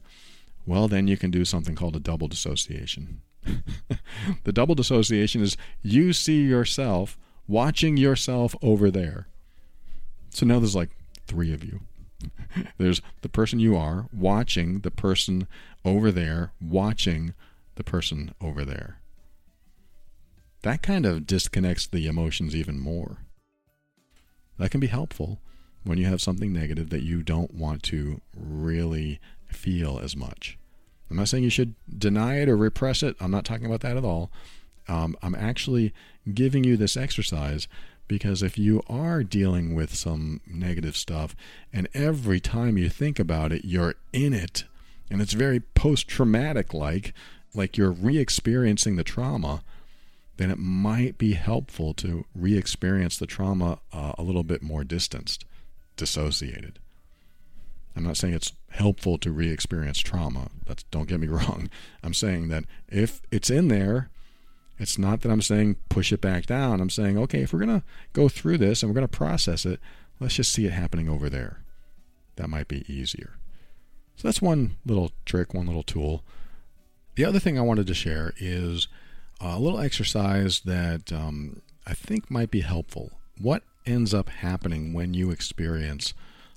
Well, 0.70 0.88
then 0.88 1.08
you 1.08 1.18
can 1.18 1.32
do 1.32 1.46
something 1.46 1.74
called 1.74 1.96
a 1.96 2.00
double 2.00 2.28
dissociation. 2.28 3.22
the 4.44 4.54
double 4.54 4.76
dissociation 4.76 5.42
is 5.42 5.58
you 5.82 6.14
see 6.14 6.44
yourself 6.44 7.18
watching 7.48 7.98
yourself 7.98 8.56
over 8.62 8.92
there. 8.92 9.28
So 10.30 10.46
now 10.46 10.60
there's 10.60 10.76
like 10.76 10.92
three 11.26 11.52
of 11.54 11.64
you. 11.64 11.80
there's 12.78 13.02
the 13.22 13.30
person 13.30 13.58
you 13.58 13.76
are 13.76 14.10
watching 14.14 14.82
the 14.82 14.92
person 14.92 15.48
over 15.84 16.12
there, 16.12 16.52
watching 16.62 17.34
the 17.74 17.84
person 17.84 18.36
over 18.40 18.64
there. 18.64 19.00
That 20.62 20.84
kind 20.84 21.08
of 21.08 21.26
disconnects 21.26 21.88
the 21.88 22.06
emotions 22.06 22.56
even 22.56 22.80
more. 22.80 23.26
That 24.60 24.70
can 24.70 24.80
be 24.80 24.86
helpful 24.86 25.40
when 25.84 25.98
you 25.98 26.06
have 26.06 26.22
something 26.22 26.54
negative 26.54 26.92
that 26.92 27.02
you 27.02 27.24
don't 27.24 27.56
want 27.56 27.82
to 27.84 28.22
really 28.38 29.20
feel 29.48 30.00
as 30.04 30.16
much. 30.16 30.59
I'm 31.10 31.18
not 31.18 31.28
saying 31.28 31.44
you 31.44 31.50
should 31.50 31.76
deny 31.98 32.40
it 32.40 32.50
or 32.50 32.56
repress 32.58 33.04
it. 33.04 33.16
I'm 33.20 33.32
not 33.32 33.46
talking 33.46 33.66
about 33.66 33.82
that 33.82 33.98
at 33.98 34.06
all. 34.06 34.32
Um, 34.88 35.16
I'm 35.22 35.36
actually 35.36 35.94
giving 36.34 36.64
you 36.64 36.78
this 36.78 36.98
exercise 36.98 37.68
because 38.08 38.42
if 38.42 38.58
you 38.58 38.82
are 38.88 39.24
dealing 39.24 39.76
with 39.76 39.96
some 39.96 40.42
negative 40.48 40.98
stuff 40.98 41.36
and 41.72 41.88
every 41.94 42.40
time 42.40 42.78
you 42.78 42.90
think 42.90 43.20
about 43.20 43.52
it, 43.52 43.66
you're 43.66 43.96
in 44.12 44.34
it 44.34 44.66
and 45.10 45.22
it's 45.22 45.34
very 45.34 45.60
post 45.60 46.08
traumatic 46.08 46.74
like, 46.74 47.14
like 47.54 47.78
you're 47.78 47.92
re 47.92 48.18
experiencing 48.18 48.96
the 48.96 49.04
trauma, 49.04 49.64
then 50.38 50.52
it 50.52 50.58
might 50.58 51.18
be 51.18 51.34
helpful 51.34 51.94
to 51.96 52.26
re 52.36 52.58
experience 52.58 53.18
the 53.18 53.28
trauma 53.28 53.80
uh, 53.92 54.14
a 54.18 54.24
little 54.24 54.44
bit 54.44 54.62
more 54.62 54.84
distanced, 54.84 55.46
dissociated. 55.98 56.80
I'm 57.96 58.04
not 58.04 58.18
saying 58.18 58.34
it's 58.34 58.54
helpful 58.70 59.18
to 59.20 59.32
re 59.32 59.52
experience 59.52 60.00
trauma. 60.00 60.50
That's, 60.66 60.84
don't 60.84 61.08
get 61.08 61.20
me 61.20 61.28
wrong. 61.30 61.70
I'm 62.04 62.14
saying 62.14 62.50
that 62.50 62.66
if 62.88 63.22
it's 63.32 63.50
in 63.50 63.68
there, 63.68 64.10
it's 64.78 64.98
not 64.98 65.22
that 65.22 65.32
I'm 65.32 65.42
saying 65.42 65.76
push 65.90 66.14
it 66.14 66.22
back 66.22 66.46
down. 66.46 66.80
I'm 66.80 66.90
saying, 66.90 67.18
okay, 67.18 67.42
if 67.42 67.52
we're 67.52 67.66
going 67.66 67.82
to 67.82 67.86
go 68.14 68.30
through 68.30 68.58
this 68.60 68.82
and 68.82 68.90
we're 68.90 68.96
going 68.96 69.08
to 69.08 69.18
process 69.18 69.66
it, 69.66 69.80
let's 70.20 70.36
just 70.36 70.54
see 70.54 70.66
it 70.66 70.72
happening 70.72 71.10
over 71.10 71.30
there. 71.30 71.64
That 72.38 72.50
might 72.50 72.70
be 72.70 72.86
easier. 72.92 73.36
So 74.16 74.28
that's 74.28 74.42
one 74.42 74.78
little 74.86 75.12
trick, 75.26 75.54
one 75.54 75.66
little 75.66 75.84
tool. 75.84 76.24
The 77.16 77.26
other 77.26 77.40
thing 77.40 77.58
I 77.58 77.64
wanted 77.64 77.88
to 77.88 77.94
share 77.94 78.34
is 78.38 78.88
a 79.42 79.60
little 79.60 79.80
exercise 79.80 80.62
that 80.62 81.12
um, 81.12 81.62
I 81.86 81.94
think 81.94 82.32
might 82.32 82.52
be 82.52 82.62
helpful 82.62 83.12
what 83.40 83.64
ends 83.86 84.14
up 84.14 84.30
happening 84.30 84.94
when 84.94 85.14
you 85.14 85.32
experience 85.32 86.14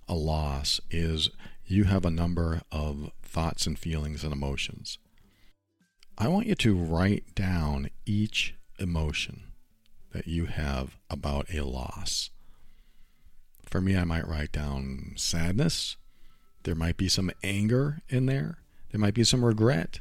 a 0.09 0.14
loss 0.14 0.80
is 0.90 1.30
you 1.64 1.84
have 1.84 2.05
a 2.05 2.11
number 2.11 2.62
of 2.70 3.11
thoughts 3.22 3.66
and 3.66 3.78
feelings 3.78 4.24
and 4.24 4.32
emotions. 4.32 4.98
I 6.18 6.28
want 6.28 6.46
you 6.46 6.55
to 6.55 6.76
write 6.76 7.34
down 7.34 7.88
each 8.05 8.55
emotion 8.78 9.44
that 10.12 10.26
you 10.26 10.46
have 10.46 10.96
about 11.09 11.53
a 11.53 11.62
loss. 11.62 12.30
For 13.64 13.80
me, 13.80 13.96
I 13.96 14.05
might 14.05 14.28
write 14.28 14.53
down 14.53 15.14
sadness. 15.16 15.96
There 16.64 16.74
might 16.74 16.96
be 16.96 17.09
some 17.09 17.30
anger 17.42 18.03
in 18.09 18.26
there. 18.26 18.59
There 18.90 19.00
might 19.00 19.14
be 19.14 19.24
some 19.24 19.44
regret. 19.44 20.00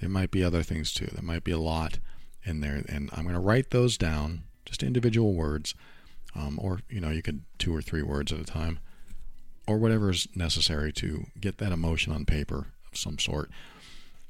There 0.00 0.10
might 0.10 0.32
be 0.32 0.42
other 0.42 0.62
things 0.62 0.92
too. 0.92 1.06
There 1.06 1.22
might 1.22 1.44
be 1.44 1.52
a 1.52 1.58
lot 1.58 1.98
in 2.44 2.60
there. 2.60 2.82
And 2.88 3.08
I'm 3.12 3.22
going 3.22 3.34
to 3.34 3.40
write 3.40 3.70
those 3.70 3.96
down, 3.96 4.42
just 4.64 4.82
individual 4.82 5.34
words, 5.34 5.74
um, 6.34 6.58
or, 6.60 6.80
you 6.90 7.00
know, 7.00 7.10
you 7.10 7.22
could 7.22 7.44
two 7.58 7.74
or 7.74 7.80
three 7.80 8.02
words 8.02 8.32
at 8.32 8.40
a 8.40 8.44
time, 8.44 8.80
or 9.66 9.78
whatever 9.78 10.10
is 10.10 10.28
necessary 10.34 10.92
to 10.92 11.26
get 11.40 11.58
that 11.58 11.72
emotion 11.72 12.12
on 12.12 12.24
paper 12.24 12.66
of 12.90 12.98
some 12.98 13.18
sort. 13.18 13.50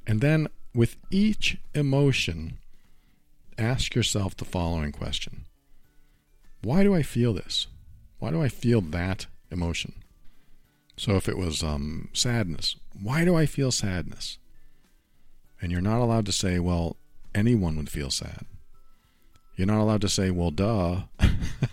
And 0.06 0.20
then 0.20 0.48
with 0.74 0.96
each 1.10 1.58
emotion, 1.74 2.58
ask 3.58 3.94
yourself 3.94 4.36
the 4.36 4.44
following 4.44 4.92
question 4.92 5.44
Why 6.62 6.82
do 6.82 6.94
I 6.94 7.02
feel 7.02 7.32
this? 7.32 7.66
Why 8.18 8.30
do 8.30 8.42
I 8.42 8.48
feel 8.48 8.80
that 8.80 9.26
emotion? 9.50 9.94
So 10.96 11.16
if 11.16 11.28
it 11.28 11.36
was 11.36 11.62
um, 11.62 12.08
sadness, 12.12 12.76
why 13.00 13.24
do 13.24 13.36
I 13.36 13.44
feel 13.46 13.70
sadness? 13.70 14.38
And 15.60 15.70
you're 15.70 15.80
not 15.80 16.00
allowed 16.00 16.26
to 16.26 16.32
say, 16.32 16.58
well, 16.58 16.96
anyone 17.34 17.76
would 17.76 17.90
feel 17.90 18.10
sad. 18.10 18.46
You're 19.56 19.66
not 19.66 19.80
allowed 19.80 20.02
to 20.02 20.08
say, 20.08 20.30
well, 20.30 20.50
duh. 20.50 21.02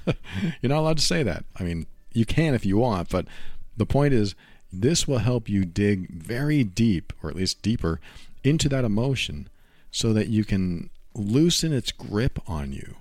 you're 0.06 0.70
not 0.70 0.80
allowed 0.80 0.98
to 0.98 1.04
say 1.04 1.24
that. 1.24 1.46
I 1.58 1.64
mean, 1.64 1.86
you 2.14 2.26
can 2.26 2.54
if 2.54 2.66
you 2.66 2.78
want, 2.78 3.10
but 3.10 3.28
the 3.76 3.86
point 3.86 4.14
is, 4.14 4.36
this 4.72 5.08
will 5.08 5.20
help 5.20 5.48
you 5.48 5.66
dig 5.66 6.10
very 6.10 6.64
deep, 6.64 7.14
or 7.22 7.30
at 7.30 7.36
least 7.36 7.62
deeper, 7.62 8.00
into 8.44 8.68
that 8.70 8.84
emotion 8.84 9.48
so 9.92 10.14
that 10.14 10.28
you 10.28 10.44
can 10.44 10.90
loosen 11.14 11.72
its 11.72 11.92
grip 11.92 12.40
on 12.48 12.72
you. 12.72 12.96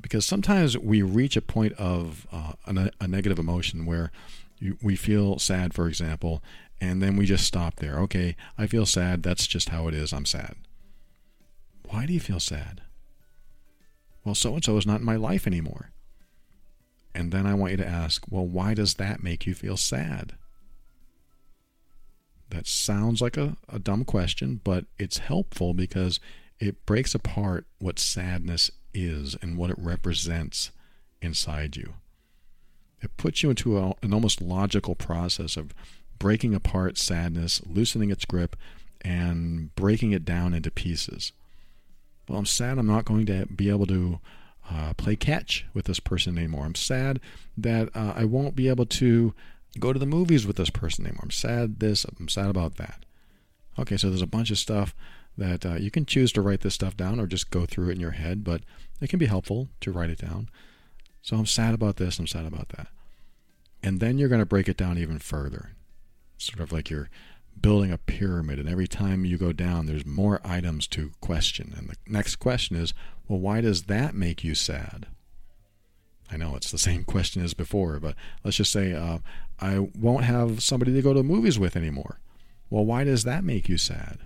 Because 0.00 0.24
sometimes 0.24 0.78
we 0.78 1.02
reach 1.02 1.36
a 1.36 1.42
point 1.42 1.74
of 1.74 2.26
uh, 2.32 2.52
a, 2.66 2.90
a, 3.00 3.08
negative 3.08 3.38
emotion 3.38 3.84
where 3.84 4.10
you, 4.58 4.78
we 4.82 4.96
feel 4.96 5.38
sad, 5.38 5.74
for 5.74 5.86
example, 5.86 6.42
and 6.80 7.02
then 7.02 7.16
we 7.16 7.26
just 7.26 7.44
stop 7.44 7.76
there. 7.76 7.98
Okay, 7.98 8.36
I 8.56 8.66
feel 8.66 8.86
sad. 8.86 9.22
That's 9.22 9.46
just 9.46 9.68
how 9.68 9.88
it 9.88 9.94
is. 9.94 10.12
I'm 10.12 10.24
sad. 10.24 10.54
Why 11.90 12.06
do 12.06 12.12
you 12.14 12.20
feel 12.20 12.40
sad? 12.40 12.80
Well, 14.24 14.34
so 14.34 14.54
and 14.54 14.64
so 14.64 14.78
is 14.78 14.86
not 14.86 15.00
in 15.00 15.06
my 15.06 15.16
life 15.16 15.46
anymore. 15.46 15.91
And 17.14 17.32
then 17.32 17.46
I 17.46 17.54
want 17.54 17.72
you 17.72 17.76
to 17.78 17.86
ask, 17.86 18.24
well, 18.30 18.46
why 18.46 18.74
does 18.74 18.94
that 18.94 19.22
make 19.22 19.46
you 19.46 19.54
feel 19.54 19.76
sad? 19.76 20.34
That 22.50 22.66
sounds 22.66 23.20
like 23.20 23.36
a, 23.36 23.56
a 23.68 23.78
dumb 23.78 24.04
question, 24.04 24.60
but 24.62 24.86
it's 24.98 25.18
helpful 25.18 25.74
because 25.74 26.20
it 26.58 26.84
breaks 26.86 27.14
apart 27.14 27.66
what 27.78 27.98
sadness 27.98 28.70
is 28.94 29.36
and 29.42 29.56
what 29.56 29.70
it 29.70 29.78
represents 29.78 30.70
inside 31.20 31.76
you. 31.76 31.94
It 33.00 33.16
puts 33.16 33.42
you 33.42 33.50
into 33.50 33.78
a, 33.78 33.94
an 34.02 34.14
almost 34.14 34.40
logical 34.40 34.94
process 34.94 35.56
of 35.56 35.74
breaking 36.18 36.54
apart 36.54 36.98
sadness, 36.98 37.60
loosening 37.66 38.10
its 38.10 38.24
grip, 38.24 38.54
and 39.00 39.74
breaking 39.74 40.12
it 40.12 40.24
down 40.24 40.54
into 40.54 40.70
pieces. 40.70 41.32
Well, 42.28 42.38
I'm 42.38 42.46
sad 42.46 42.78
I'm 42.78 42.86
not 42.86 43.04
going 43.04 43.26
to 43.26 43.46
be 43.46 43.68
able 43.68 43.86
to 43.86 44.20
uh, 44.72 44.94
play 44.94 45.16
catch 45.16 45.66
with 45.74 45.86
this 45.86 46.00
person 46.00 46.38
anymore. 46.38 46.64
I'm 46.64 46.74
sad 46.74 47.20
that 47.56 47.94
uh, 47.94 48.14
I 48.16 48.24
won't 48.24 48.56
be 48.56 48.68
able 48.68 48.86
to 48.86 49.34
go 49.78 49.92
to 49.92 49.98
the 49.98 50.06
movies 50.06 50.46
with 50.46 50.56
this 50.56 50.70
person 50.70 51.06
anymore. 51.06 51.24
I'm 51.24 51.30
sad 51.30 51.80
this, 51.80 52.04
I'm 52.18 52.28
sad 52.28 52.48
about 52.48 52.76
that. 52.76 53.04
Okay, 53.78 53.96
so 53.96 54.08
there's 54.08 54.22
a 54.22 54.26
bunch 54.26 54.50
of 54.50 54.58
stuff 54.58 54.94
that 55.36 55.64
uh, 55.64 55.74
you 55.74 55.90
can 55.90 56.04
choose 56.04 56.32
to 56.32 56.42
write 56.42 56.60
this 56.60 56.74
stuff 56.74 56.96
down 56.96 57.18
or 57.18 57.26
just 57.26 57.50
go 57.50 57.64
through 57.64 57.88
it 57.88 57.94
in 57.94 58.00
your 58.00 58.12
head, 58.12 58.44
but 58.44 58.62
it 59.00 59.08
can 59.08 59.18
be 59.18 59.26
helpful 59.26 59.68
to 59.80 59.92
write 59.92 60.10
it 60.10 60.18
down. 60.18 60.48
So 61.22 61.36
I'm 61.36 61.46
sad 61.46 61.74
about 61.74 61.96
this, 61.96 62.18
I'm 62.18 62.26
sad 62.26 62.46
about 62.46 62.68
that. 62.70 62.88
And 63.82 63.98
then 64.00 64.18
you're 64.18 64.28
going 64.28 64.40
to 64.40 64.46
break 64.46 64.68
it 64.68 64.76
down 64.76 64.98
even 64.98 65.18
further. 65.18 65.70
Sort 66.36 66.60
of 66.60 66.72
like 66.72 66.90
you're 66.90 67.08
building 67.60 67.92
a 67.92 67.98
pyramid, 67.98 68.58
and 68.58 68.68
every 68.68 68.88
time 68.88 69.24
you 69.24 69.38
go 69.38 69.52
down, 69.52 69.86
there's 69.86 70.06
more 70.06 70.40
items 70.44 70.86
to 70.88 71.12
question. 71.20 71.74
And 71.76 71.88
the 71.88 71.96
next 72.06 72.36
question 72.36 72.76
is, 72.76 72.92
well, 73.28 73.38
why 73.38 73.60
does 73.60 73.84
that 73.84 74.14
make 74.14 74.42
you 74.42 74.54
sad? 74.54 75.06
I 76.30 76.36
know 76.36 76.56
it's 76.56 76.70
the 76.70 76.78
same 76.78 77.04
question 77.04 77.42
as 77.42 77.54
before, 77.54 78.00
but 78.00 78.14
let's 78.44 78.56
just 78.56 78.72
say 78.72 78.92
uh, 78.92 79.18
I 79.60 79.78
won't 79.78 80.24
have 80.24 80.62
somebody 80.62 80.92
to 80.94 81.02
go 81.02 81.14
to 81.14 81.22
movies 81.22 81.58
with 81.58 81.76
anymore. 81.76 82.20
Well, 82.70 82.84
why 82.84 83.04
does 83.04 83.24
that 83.24 83.44
make 83.44 83.68
you 83.68 83.76
sad? 83.76 84.20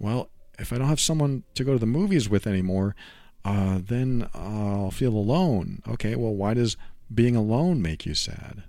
Well, 0.00 0.30
if 0.58 0.72
I 0.72 0.78
don't 0.78 0.88
have 0.88 1.00
someone 1.00 1.44
to 1.54 1.64
go 1.64 1.72
to 1.74 1.78
the 1.78 1.86
movies 1.86 2.28
with 2.28 2.46
anymore, 2.46 2.96
uh, 3.44 3.78
then 3.82 4.28
I'll 4.34 4.90
feel 4.90 5.14
alone. 5.14 5.82
Okay, 5.86 6.16
well, 6.16 6.34
why 6.34 6.54
does 6.54 6.76
being 7.12 7.36
alone 7.36 7.80
make 7.82 8.06
you 8.06 8.14
sad? 8.14 8.64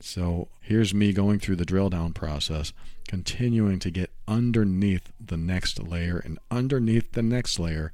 So 0.00 0.48
here's 0.60 0.94
me 0.94 1.12
going 1.12 1.38
through 1.38 1.56
the 1.56 1.64
drill 1.64 1.90
down 1.90 2.12
process, 2.12 2.72
continuing 3.06 3.78
to 3.80 3.90
get 3.90 4.10
underneath 4.26 5.12
the 5.24 5.36
next 5.36 5.82
layer 5.82 6.18
and 6.18 6.38
underneath 6.50 7.12
the 7.12 7.22
next 7.22 7.58
layer. 7.58 7.92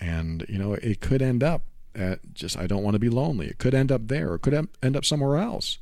And, 0.00 0.44
you 0.48 0.58
know, 0.58 0.74
it 0.74 1.00
could 1.00 1.22
end 1.22 1.42
up 1.42 1.64
at 1.94 2.34
just, 2.34 2.56
I 2.56 2.66
don't 2.66 2.82
want 2.82 2.94
to 2.94 3.00
be 3.00 3.10
lonely. 3.10 3.48
It 3.48 3.58
could 3.58 3.74
end 3.74 3.92
up 3.92 4.08
there. 4.08 4.34
It 4.34 4.42
could 4.42 4.68
end 4.82 4.96
up 4.96 5.04
somewhere 5.04 5.36
else. 5.36 5.78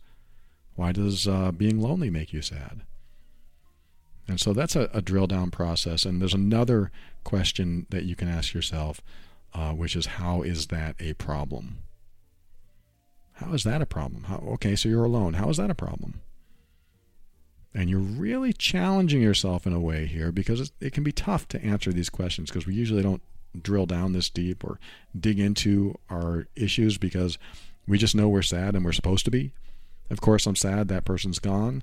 Why 0.74 0.92
does 0.92 1.28
uh, 1.28 1.52
being 1.52 1.80
lonely 1.80 2.10
make 2.10 2.32
you 2.32 2.42
sad? 2.42 2.82
And 4.26 4.40
so 4.40 4.52
that's 4.52 4.76
a, 4.76 4.88
a, 4.92 5.02
drill 5.02 5.26
down 5.26 5.50
process. 5.50 6.04
And 6.04 6.20
there's 6.20 6.34
another 6.34 6.92
question 7.24 7.86
that 7.90 8.04
you 8.04 8.14
can 8.14 8.28
ask 8.28 8.54
yourself, 8.54 9.00
uh, 9.52 9.72
which 9.72 9.96
is 9.96 10.06
how 10.06 10.42
is 10.42 10.68
that 10.68 10.94
a 11.00 11.14
problem? 11.14 11.78
How 13.40 13.52
is 13.54 13.64
that 13.64 13.80
a 13.80 13.86
problem? 13.86 14.24
How, 14.24 14.36
okay, 14.52 14.76
so 14.76 14.88
you're 14.88 15.04
alone. 15.04 15.34
How 15.34 15.48
is 15.48 15.56
that 15.56 15.70
a 15.70 15.74
problem? 15.74 16.20
And 17.74 17.88
you're 17.88 17.98
really 17.98 18.52
challenging 18.52 19.22
yourself 19.22 19.66
in 19.66 19.72
a 19.72 19.80
way 19.80 20.06
here 20.06 20.30
because 20.30 20.72
it 20.80 20.92
can 20.92 21.04
be 21.04 21.12
tough 21.12 21.48
to 21.48 21.64
answer 21.64 21.92
these 21.92 22.10
questions 22.10 22.50
because 22.50 22.66
we 22.66 22.74
usually 22.74 23.02
don't 23.02 23.22
drill 23.60 23.86
down 23.86 24.12
this 24.12 24.28
deep 24.28 24.62
or 24.62 24.78
dig 25.18 25.38
into 25.38 25.96
our 26.10 26.46
issues 26.54 26.98
because 26.98 27.38
we 27.86 27.96
just 27.96 28.14
know 28.14 28.28
we're 28.28 28.42
sad 28.42 28.74
and 28.74 28.84
we're 28.84 28.92
supposed 28.92 29.24
to 29.24 29.30
be. 29.30 29.52
Of 30.10 30.20
course, 30.20 30.46
I'm 30.46 30.56
sad 30.56 30.88
that 30.88 31.04
person's 31.04 31.38
gone. 31.38 31.82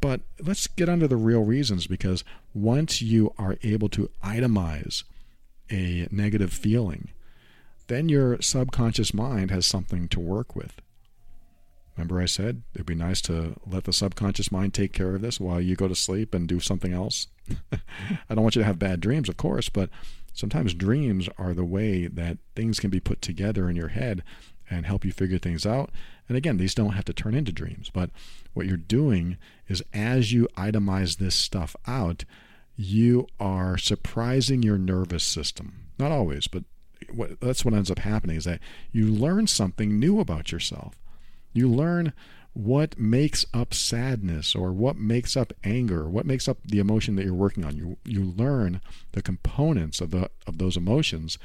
But 0.00 0.20
let's 0.40 0.66
get 0.66 0.88
under 0.88 1.08
the 1.08 1.16
real 1.16 1.44
reasons 1.44 1.86
because 1.86 2.24
once 2.52 3.00
you 3.00 3.32
are 3.38 3.56
able 3.62 3.88
to 3.90 4.10
itemize 4.22 5.04
a 5.70 6.08
negative 6.10 6.52
feeling, 6.52 7.10
then 7.88 8.08
your 8.08 8.40
subconscious 8.40 9.12
mind 9.12 9.50
has 9.50 9.66
something 9.66 10.08
to 10.08 10.20
work 10.20 10.54
with. 10.54 10.80
Remember, 11.96 12.20
I 12.20 12.26
said 12.26 12.62
it'd 12.74 12.86
be 12.86 12.94
nice 12.94 13.20
to 13.22 13.56
let 13.66 13.84
the 13.84 13.92
subconscious 13.92 14.52
mind 14.52 14.72
take 14.72 14.92
care 14.92 15.16
of 15.16 15.20
this 15.20 15.40
while 15.40 15.60
you 15.60 15.74
go 15.74 15.88
to 15.88 15.96
sleep 15.96 16.32
and 16.32 16.46
do 16.46 16.60
something 16.60 16.92
else. 16.92 17.26
I 17.72 18.34
don't 18.34 18.42
want 18.42 18.54
you 18.54 18.62
to 18.62 18.66
have 18.66 18.78
bad 18.78 19.00
dreams, 19.00 19.28
of 19.28 19.36
course, 19.36 19.68
but 19.68 19.90
sometimes 20.32 20.74
dreams 20.74 21.28
are 21.38 21.54
the 21.54 21.64
way 21.64 22.06
that 22.06 22.38
things 22.54 22.78
can 22.78 22.90
be 22.90 23.00
put 23.00 23.20
together 23.20 23.68
in 23.68 23.74
your 23.74 23.88
head 23.88 24.22
and 24.70 24.86
help 24.86 25.04
you 25.04 25.10
figure 25.10 25.38
things 25.38 25.66
out. 25.66 25.90
And 26.28 26.36
again, 26.36 26.58
these 26.58 26.74
don't 26.74 26.92
have 26.92 27.06
to 27.06 27.12
turn 27.12 27.34
into 27.34 27.52
dreams, 27.52 27.90
but 27.92 28.10
what 28.52 28.66
you're 28.66 28.76
doing 28.76 29.38
is 29.66 29.82
as 29.92 30.32
you 30.32 30.46
itemize 30.56 31.16
this 31.16 31.34
stuff 31.34 31.74
out, 31.86 32.24
you 32.76 33.26
are 33.40 33.76
surprising 33.76 34.62
your 34.62 34.78
nervous 34.78 35.24
system. 35.24 35.86
Not 35.98 36.12
always, 36.12 36.46
but 36.46 36.62
what, 37.12 37.40
that's 37.40 37.64
what 37.64 37.74
ends 37.74 37.90
up 37.90 38.00
happening 38.00 38.36
is 38.36 38.44
that 38.44 38.60
you 38.92 39.06
learn 39.06 39.46
something 39.46 39.98
new 39.98 40.20
about 40.20 40.52
yourself. 40.52 40.94
You 41.52 41.68
learn 41.68 42.12
what 42.52 42.98
makes 42.98 43.46
up 43.54 43.72
sadness 43.72 44.54
or 44.54 44.72
what 44.72 44.96
makes 44.96 45.36
up 45.36 45.52
anger, 45.64 46.08
what 46.08 46.26
makes 46.26 46.48
up 46.48 46.58
the 46.64 46.78
emotion 46.78 47.16
that 47.16 47.24
you're 47.24 47.34
working 47.34 47.64
on. 47.64 47.76
You 47.76 47.98
you 48.04 48.24
learn 48.24 48.80
the 49.12 49.22
components 49.22 50.00
of 50.00 50.10
the 50.10 50.30
of 50.46 50.58
those 50.58 50.76
emotions 50.76 51.38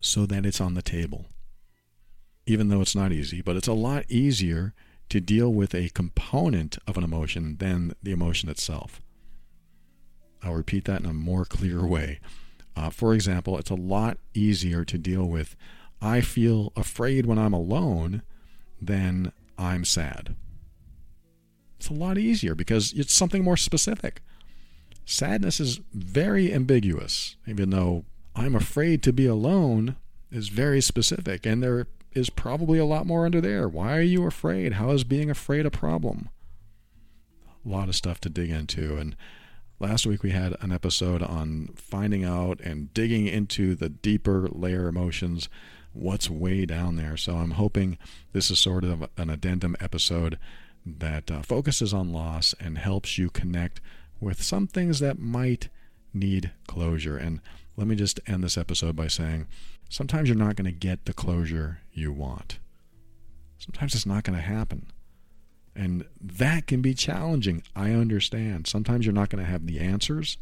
so 0.00 0.26
that 0.26 0.46
it's 0.46 0.60
on 0.60 0.74
the 0.74 0.82
table 0.82 1.26
even 2.46 2.68
though 2.68 2.80
it's 2.80 2.94
not 2.94 3.12
easy, 3.12 3.40
but 3.40 3.56
it's 3.56 3.68
a 3.68 3.72
lot 3.72 4.04
easier 4.08 4.74
to 5.08 5.20
deal 5.20 5.52
with 5.52 5.74
a 5.74 5.88
component 5.90 6.78
of 6.86 6.96
an 6.96 7.04
emotion 7.04 7.56
than 7.58 7.94
the 8.02 8.12
emotion 8.12 8.48
itself. 8.48 9.00
I'll 10.42 10.54
repeat 10.54 10.84
that 10.84 11.00
in 11.00 11.06
a 11.06 11.14
more 11.14 11.44
clear 11.44 11.86
way. 11.86 12.20
Uh, 12.76 12.90
for 12.90 13.14
example, 13.14 13.58
it's 13.58 13.70
a 13.70 13.74
lot 13.74 14.18
easier 14.34 14.84
to 14.84 14.98
deal 14.98 15.24
with 15.24 15.56
I 16.02 16.20
feel 16.20 16.72
afraid 16.76 17.24
when 17.24 17.38
I'm 17.38 17.54
alone 17.54 18.22
than 18.80 19.32
I'm 19.56 19.84
sad. 19.84 20.34
It's 21.78 21.88
a 21.88 21.94
lot 21.94 22.18
easier 22.18 22.54
because 22.54 22.92
it's 22.92 23.14
something 23.14 23.42
more 23.42 23.56
specific. 23.56 24.20
Sadness 25.06 25.60
is 25.60 25.80
very 25.92 26.52
ambiguous, 26.52 27.36
even 27.46 27.70
though 27.70 28.04
I'm 28.34 28.54
afraid 28.54 29.02
to 29.04 29.12
be 29.12 29.26
alone 29.26 29.96
is 30.30 30.48
very 30.48 30.80
specific, 30.80 31.46
and 31.46 31.62
there 31.62 31.86
is 32.12 32.30
probably 32.30 32.78
a 32.78 32.84
lot 32.84 33.06
more 33.06 33.24
under 33.24 33.40
there. 33.40 33.68
Why 33.68 33.96
are 33.96 34.02
you 34.02 34.26
afraid? 34.26 34.74
How 34.74 34.90
is 34.90 35.04
being 35.04 35.30
afraid 35.30 35.66
a 35.66 35.70
problem? 35.70 36.30
A 37.64 37.68
lot 37.68 37.88
of 37.88 37.96
stuff 37.96 38.20
to 38.22 38.28
dig 38.28 38.50
into. 38.50 38.96
And 38.96 39.16
last 39.84 40.06
week 40.06 40.22
we 40.22 40.30
had 40.30 40.56
an 40.62 40.72
episode 40.72 41.22
on 41.22 41.68
finding 41.76 42.24
out 42.24 42.58
and 42.60 42.92
digging 42.94 43.26
into 43.26 43.74
the 43.74 43.90
deeper 43.90 44.48
layer 44.50 44.88
emotions, 44.88 45.50
what's 45.92 46.30
way 46.30 46.64
down 46.64 46.96
there. 46.96 47.18
So 47.18 47.36
I'm 47.36 47.50
hoping 47.50 47.98
this 48.32 48.50
is 48.50 48.58
sort 48.58 48.82
of 48.84 49.06
an 49.18 49.28
addendum 49.28 49.76
episode 49.80 50.38
that 50.86 51.30
uh, 51.30 51.42
focuses 51.42 51.92
on 51.92 52.14
loss 52.14 52.54
and 52.58 52.78
helps 52.78 53.18
you 53.18 53.28
connect 53.28 53.82
with 54.20 54.42
some 54.42 54.66
things 54.66 55.00
that 55.00 55.18
might 55.18 55.68
need 56.14 56.52
closure. 56.66 57.18
And 57.18 57.42
let 57.76 57.86
me 57.86 57.94
just 57.94 58.20
end 58.26 58.42
this 58.42 58.56
episode 58.56 58.96
by 58.96 59.08
saying 59.08 59.48
sometimes 59.90 60.30
you're 60.30 60.38
not 60.38 60.56
going 60.56 60.64
to 60.64 60.72
get 60.72 61.04
the 61.04 61.12
closure 61.12 61.80
you 61.92 62.10
want. 62.10 62.58
Sometimes 63.58 63.94
it's 63.94 64.06
not 64.06 64.24
going 64.24 64.38
to 64.38 64.42
happen. 64.42 64.86
And 65.76 66.06
that 66.20 66.66
can 66.66 66.82
be 66.82 66.94
challenging. 66.94 67.62
I 67.74 67.90
understand. 67.90 68.66
Sometimes 68.66 69.04
you're 69.04 69.12
not 69.12 69.28
going 69.28 69.44
to 69.44 69.50
have 69.50 69.66
the 69.66 69.80
answers. 69.80 70.38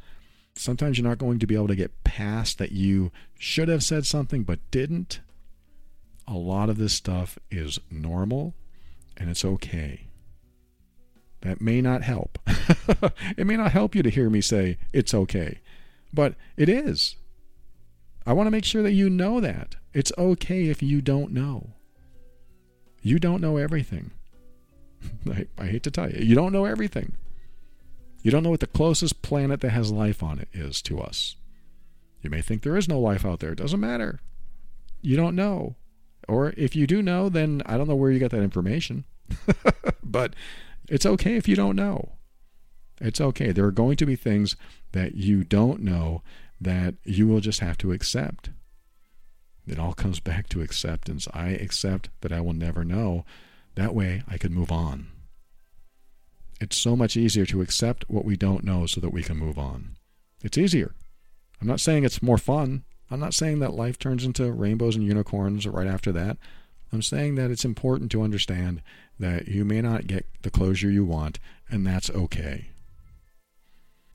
Sometimes 0.55 0.99
you're 0.99 1.09
not 1.09 1.19
going 1.19 1.39
to 1.39 1.47
be 1.47 1.55
able 1.55 1.69
to 1.69 1.75
get 1.75 2.05
past 2.05 2.59
that 2.59 2.73
you 2.73 3.11
should 3.39 3.69
have 3.69 3.83
said 3.83 4.05
something 4.05 4.43
but 4.43 4.71
didn't. 4.71 5.21
A 6.29 6.35
lot 6.35 6.69
of 6.69 6.77
this 6.77 6.93
stuff 6.93 7.39
is 7.51 7.79
normal 7.91 8.55
and 9.17 9.31
it's 9.31 9.45
okay. 9.45 10.09
That 11.41 11.61
may 11.61 11.81
not 11.81 12.03
help. 12.03 12.39
it 13.37 13.47
may 13.47 13.57
not 13.57 13.73
help 13.73 13.95
you 13.95 14.03
to 14.03 14.11
hear 14.11 14.31
me 14.31 14.41
say 14.41 14.79
it's 14.93 15.15
okay, 15.15 15.61
but 16.13 16.35
it 16.57 16.69
is. 16.69 17.17
I 18.25 18.33
want 18.33 18.47
to 18.47 18.53
make 18.53 18.65
sure 18.65 18.83
that 18.83 18.93
you 18.93 19.11
know 19.11 19.41
that. 19.41 19.77
It's 19.93 20.13
okay 20.17 20.69
if 20.69 20.83
you 20.83 21.01
don't 21.01 21.33
know. 21.33 21.71
You 23.03 23.19
don't 23.19 23.41
know 23.41 23.57
everything. 23.57 24.13
I, 25.31 25.47
I, 25.59 25.67
hate 25.67 25.83
to 25.85 25.91
tell 25.91 26.11
you, 26.11 26.25
you 26.25 26.35
don't 26.35 26.53
know 26.53 26.65
everything. 26.65 27.15
You 28.23 28.31
don't 28.31 28.43
know 28.43 28.51
what 28.51 28.61
the 28.61 28.67
closest 28.67 29.23
planet 29.23 29.61
that 29.61 29.71
has 29.71 29.91
life 29.91 30.23
on 30.23 30.39
it 30.39 30.49
is 30.53 30.81
to 30.83 31.01
us. 31.01 31.37
You 32.21 32.31
may 32.31 32.41
think 32.41 32.63
there 32.63 32.77
is 32.77 32.89
no 32.89 33.01
life 33.01 33.27
out 33.27 33.41
there. 33.41 33.53
It 33.53 33.59
doesn't 33.59 33.81
matter. 33.81 34.21
You 35.01 35.17
don't 35.17 35.35
know. 35.35 35.75
Or 36.29 36.55
if 36.57 36.77
you 36.77 36.87
do 36.87 37.03
know, 37.03 37.29
then 37.29 37.63
I 37.67 37.77
don't 37.77 37.89
know 37.89 37.97
where 37.97 38.13
you 38.13 38.21
got 38.21 38.31
that 38.31 38.43
information. 38.43 39.05
but 40.05 40.35
it's 40.89 41.07
okay 41.07 41.37
if 41.37 41.49
you 41.49 41.57
don't 41.57 41.75
know. 41.75 42.13
It's 43.01 43.21
okay. 43.21 43.51
There 43.51 43.65
are 43.65 43.73
going 43.73 43.97
to 43.97 44.07
be 44.07 44.15
things 44.15 44.57
that 44.93 45.17
you 45.17 45.43
don't 45.43 45.81
know 45.81 46.23
that 46.61 46.95
you 47.05 47.27
will 47.27 47.41
just 47.41 47.59
have 47.59 47.77
to 47.79 47.91
accept. 47.91 48.51
It 49.67 49.79
all 49.79 49.93
comes 49.93 50.21
back 50.21 50.49
to 50.51 50.63
acceptance. 50.63 51.27
I 51.33 51.49
accept 51.51 52.11
that 52.21 52.33
I 52.33 52.41
will 52.41 52.53
never 52.53 52.85
know. 52.85 53.25
That 53.75 53.95
way 53.95 54.23
I 54.29 54.39
could 54.39 54.53
move 54.53 54.71
on. 54.71 55.09
It's 56.61 56.77
so 56.77 56.95
much 56.95 57.17
easier 57.17 57.47
to 57.47 57.61
accept 57.61 58.05
what 58.09 58.25
we 58.25 58.37
don't 58.37 58.65
know 58.65 58.87
so 58.87 59.01
that 59.01 59.13
we 59.13 59.23
can 59.23 59.37
move 59.37 59.59
on. 59.59 59.97
It's 60.43 60.59
easier. 60.59 60.95
I'm 61.61 61.67
not 61.67 61.81
saying 61.81 62.05
it's 62.05 62.23
more 62.23 62.39
fun. 62.39 62.85
I'm 63.11 63.21
not 63.21 63.35
saying 63.35 63.59
that 63.61 63.75
life 63.75 63.99
turns 63.99 64.25
into 64.25 64.51
rainbows 64.51 64.97
and 64.97 65.05
unicorns 65.05 65.67
right 65.67 65.87
after 65.87 66.13
that. 66.13 66.37
I'm 66.93 67.03
saying 67.03 67.37
that 67.37 67.51
it's 67.51 67.65
important 67.65 68.11
to 68.13 68.23
understand 68.23 68.83
that 69.19 69.49
you 69.49 69.65
may 69.65 69.81
not 69.81 70.07
get 70.07 70.27
the 70.43 70.51
closure 70.51 70.91
you 70.91 71.05
want, 71.05 71.39
and 71.71 71.87
that's 71.87 72.11
okay. 72.11 72.67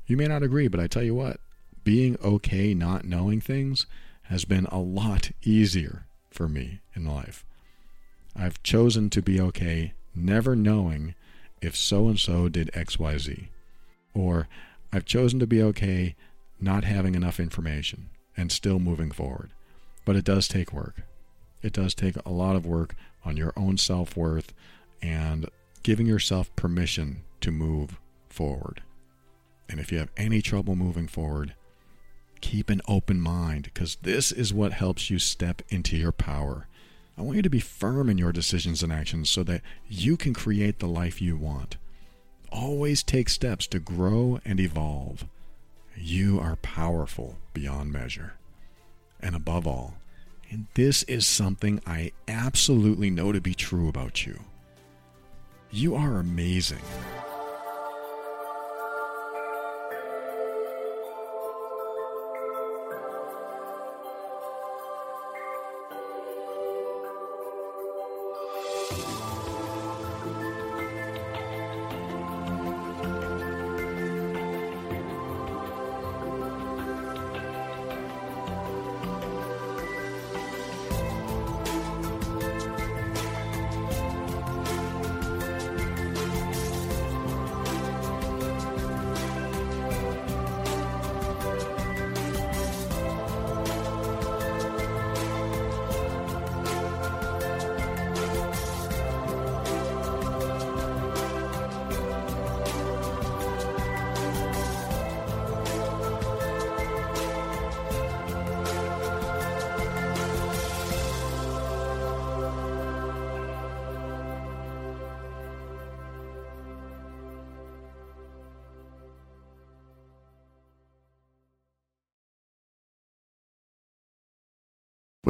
You 0.06 0.16
may 0.16 0.28
not 0.28 0.44
agree, 0.44 0.68
but 0.68 0.80
I 0.80 0.88
tell 0.88 1.04
you 1.04 1.16
what, 1.16 1.40
being 1.84 2.18
okay 2.24 2.74
not 2.74 3.06
knowing 3.06 3.42
things 3.42 3.86
has 4.24 4.46
been 4.46 4.66
a 4.68 4.80
lot 4.80 5.32
easier 5.44 6.06
for 6.30 6.48
me 6.48 6.82
in 6.94 7.06
life. 7.06 7.46
I've 8.38 8.62
chosen 8.62 9.10
to 9.12 9.22
be 9.22 9.42
okay 9.42 9.94
never 10.14 10.56
knowing 10.56 11.16
if 11.62 11.76
so 11.76 12.08
and 12.08 12.20
so 12.20 12.50
did 12.50 12.72
XYZ. 12.74 13.48
Or 14.14 14.48
I've 14.94 15.06
chosen 15.06 15.40
to 15.40 15.48
be 15.48 15.62
okay 15.62 16.16
not 16.60 16.84
having 16.84 17.16
enough 17.16 17.40
information 17.40 18.10
and 18.36 18.52
still 18.52 18.80
moving 18.80 19.12
forward. 19.12 19.52
But 20.06 20.16
it 20.16 20.26
does 20.26 20.48
take 20.48 20.72
work. 20.72 21.02
It 21.62 21.74
does 21.74 21.94
take 21.96 22.16
a 22.26 22.32
lot 22.32 22.56
of 22.56 22.66
work 22.66 22.96
on 23.26 23.38
your 23.38 23.54
own 23.58 23.78
self 23.78 24.16
worth 24.16 24.54
and 25.02 25.50
giving 25.84 26.06
yourself 26.06 26.56
permission 26.56 27.24
to 27.42 27.52
move 27.52 28.00
forward. 28.30 28.82
And 29.70 29.80
if 29.80 29.92
you 29.92 29.98
have 29.98 30.12
any 30.16 30.42
trouble 30.42 30.76
moving 30.76 31.08
forward, 31.08 31.56
keep 32.40 32.70
an 32.70 32.82
open 32.88 33.20
mind 33.20 33.64
because 33.64 33.98
this 34.04 34.32
is 34.32 34.54
what 34.54 34.74
helps 34.74 35.10
you 35.10 35.20
step 35.20 35.62
into 35.70 35.98
your 35.98 36.12
power. 36.12 36.68
I 37.18 37.24
want 37.24 37.38
you 37.38 37.42
to 37.42 37.50
be 37.50 37.60
firm 37.60 38.10
in 38.10 38.20
your 38.20 38.32
decisions 38.32 38.84
and 38.84 38.94
actions 38.94 39.30
so 39.30 39.44
that 39.44 39.62
you 39.88 40.18
can 40.18 40.34
create 40.34 40.78
the 40.78 40.88
life 40.88 41.20
you 41.22 41.36
want. 41.36 41.78
Always 42.52 43.02
take 43.02 43.28
steps 43.28 43.66
to 43.68 43.80
grow 43.80 44.40
and 44.46 44.60
evolve. 44.60 45.26
You 45.96 46.40
are 46.40 46.58
powerful 46.58 47.38
beyond 47.54 47.92
measure. 47.92 48.36
And 49.20 49.36
above 49.36 49.66
all, 49.66 49.96
and 50.52 50.68
this 50.76 51.02
is 51.04 51.26
something 51.26 51.82
I 51.88 52.12
absolutely 52.28 53.10
know 53.10 53.32
to 53.32 53.42
be 53.42 53.56
true 53.56 53.90
about 53.90 54.26
you, 54.26 54.40
you 55.72 55.96
are 55.96 56.20
amazing. 56.20 56.84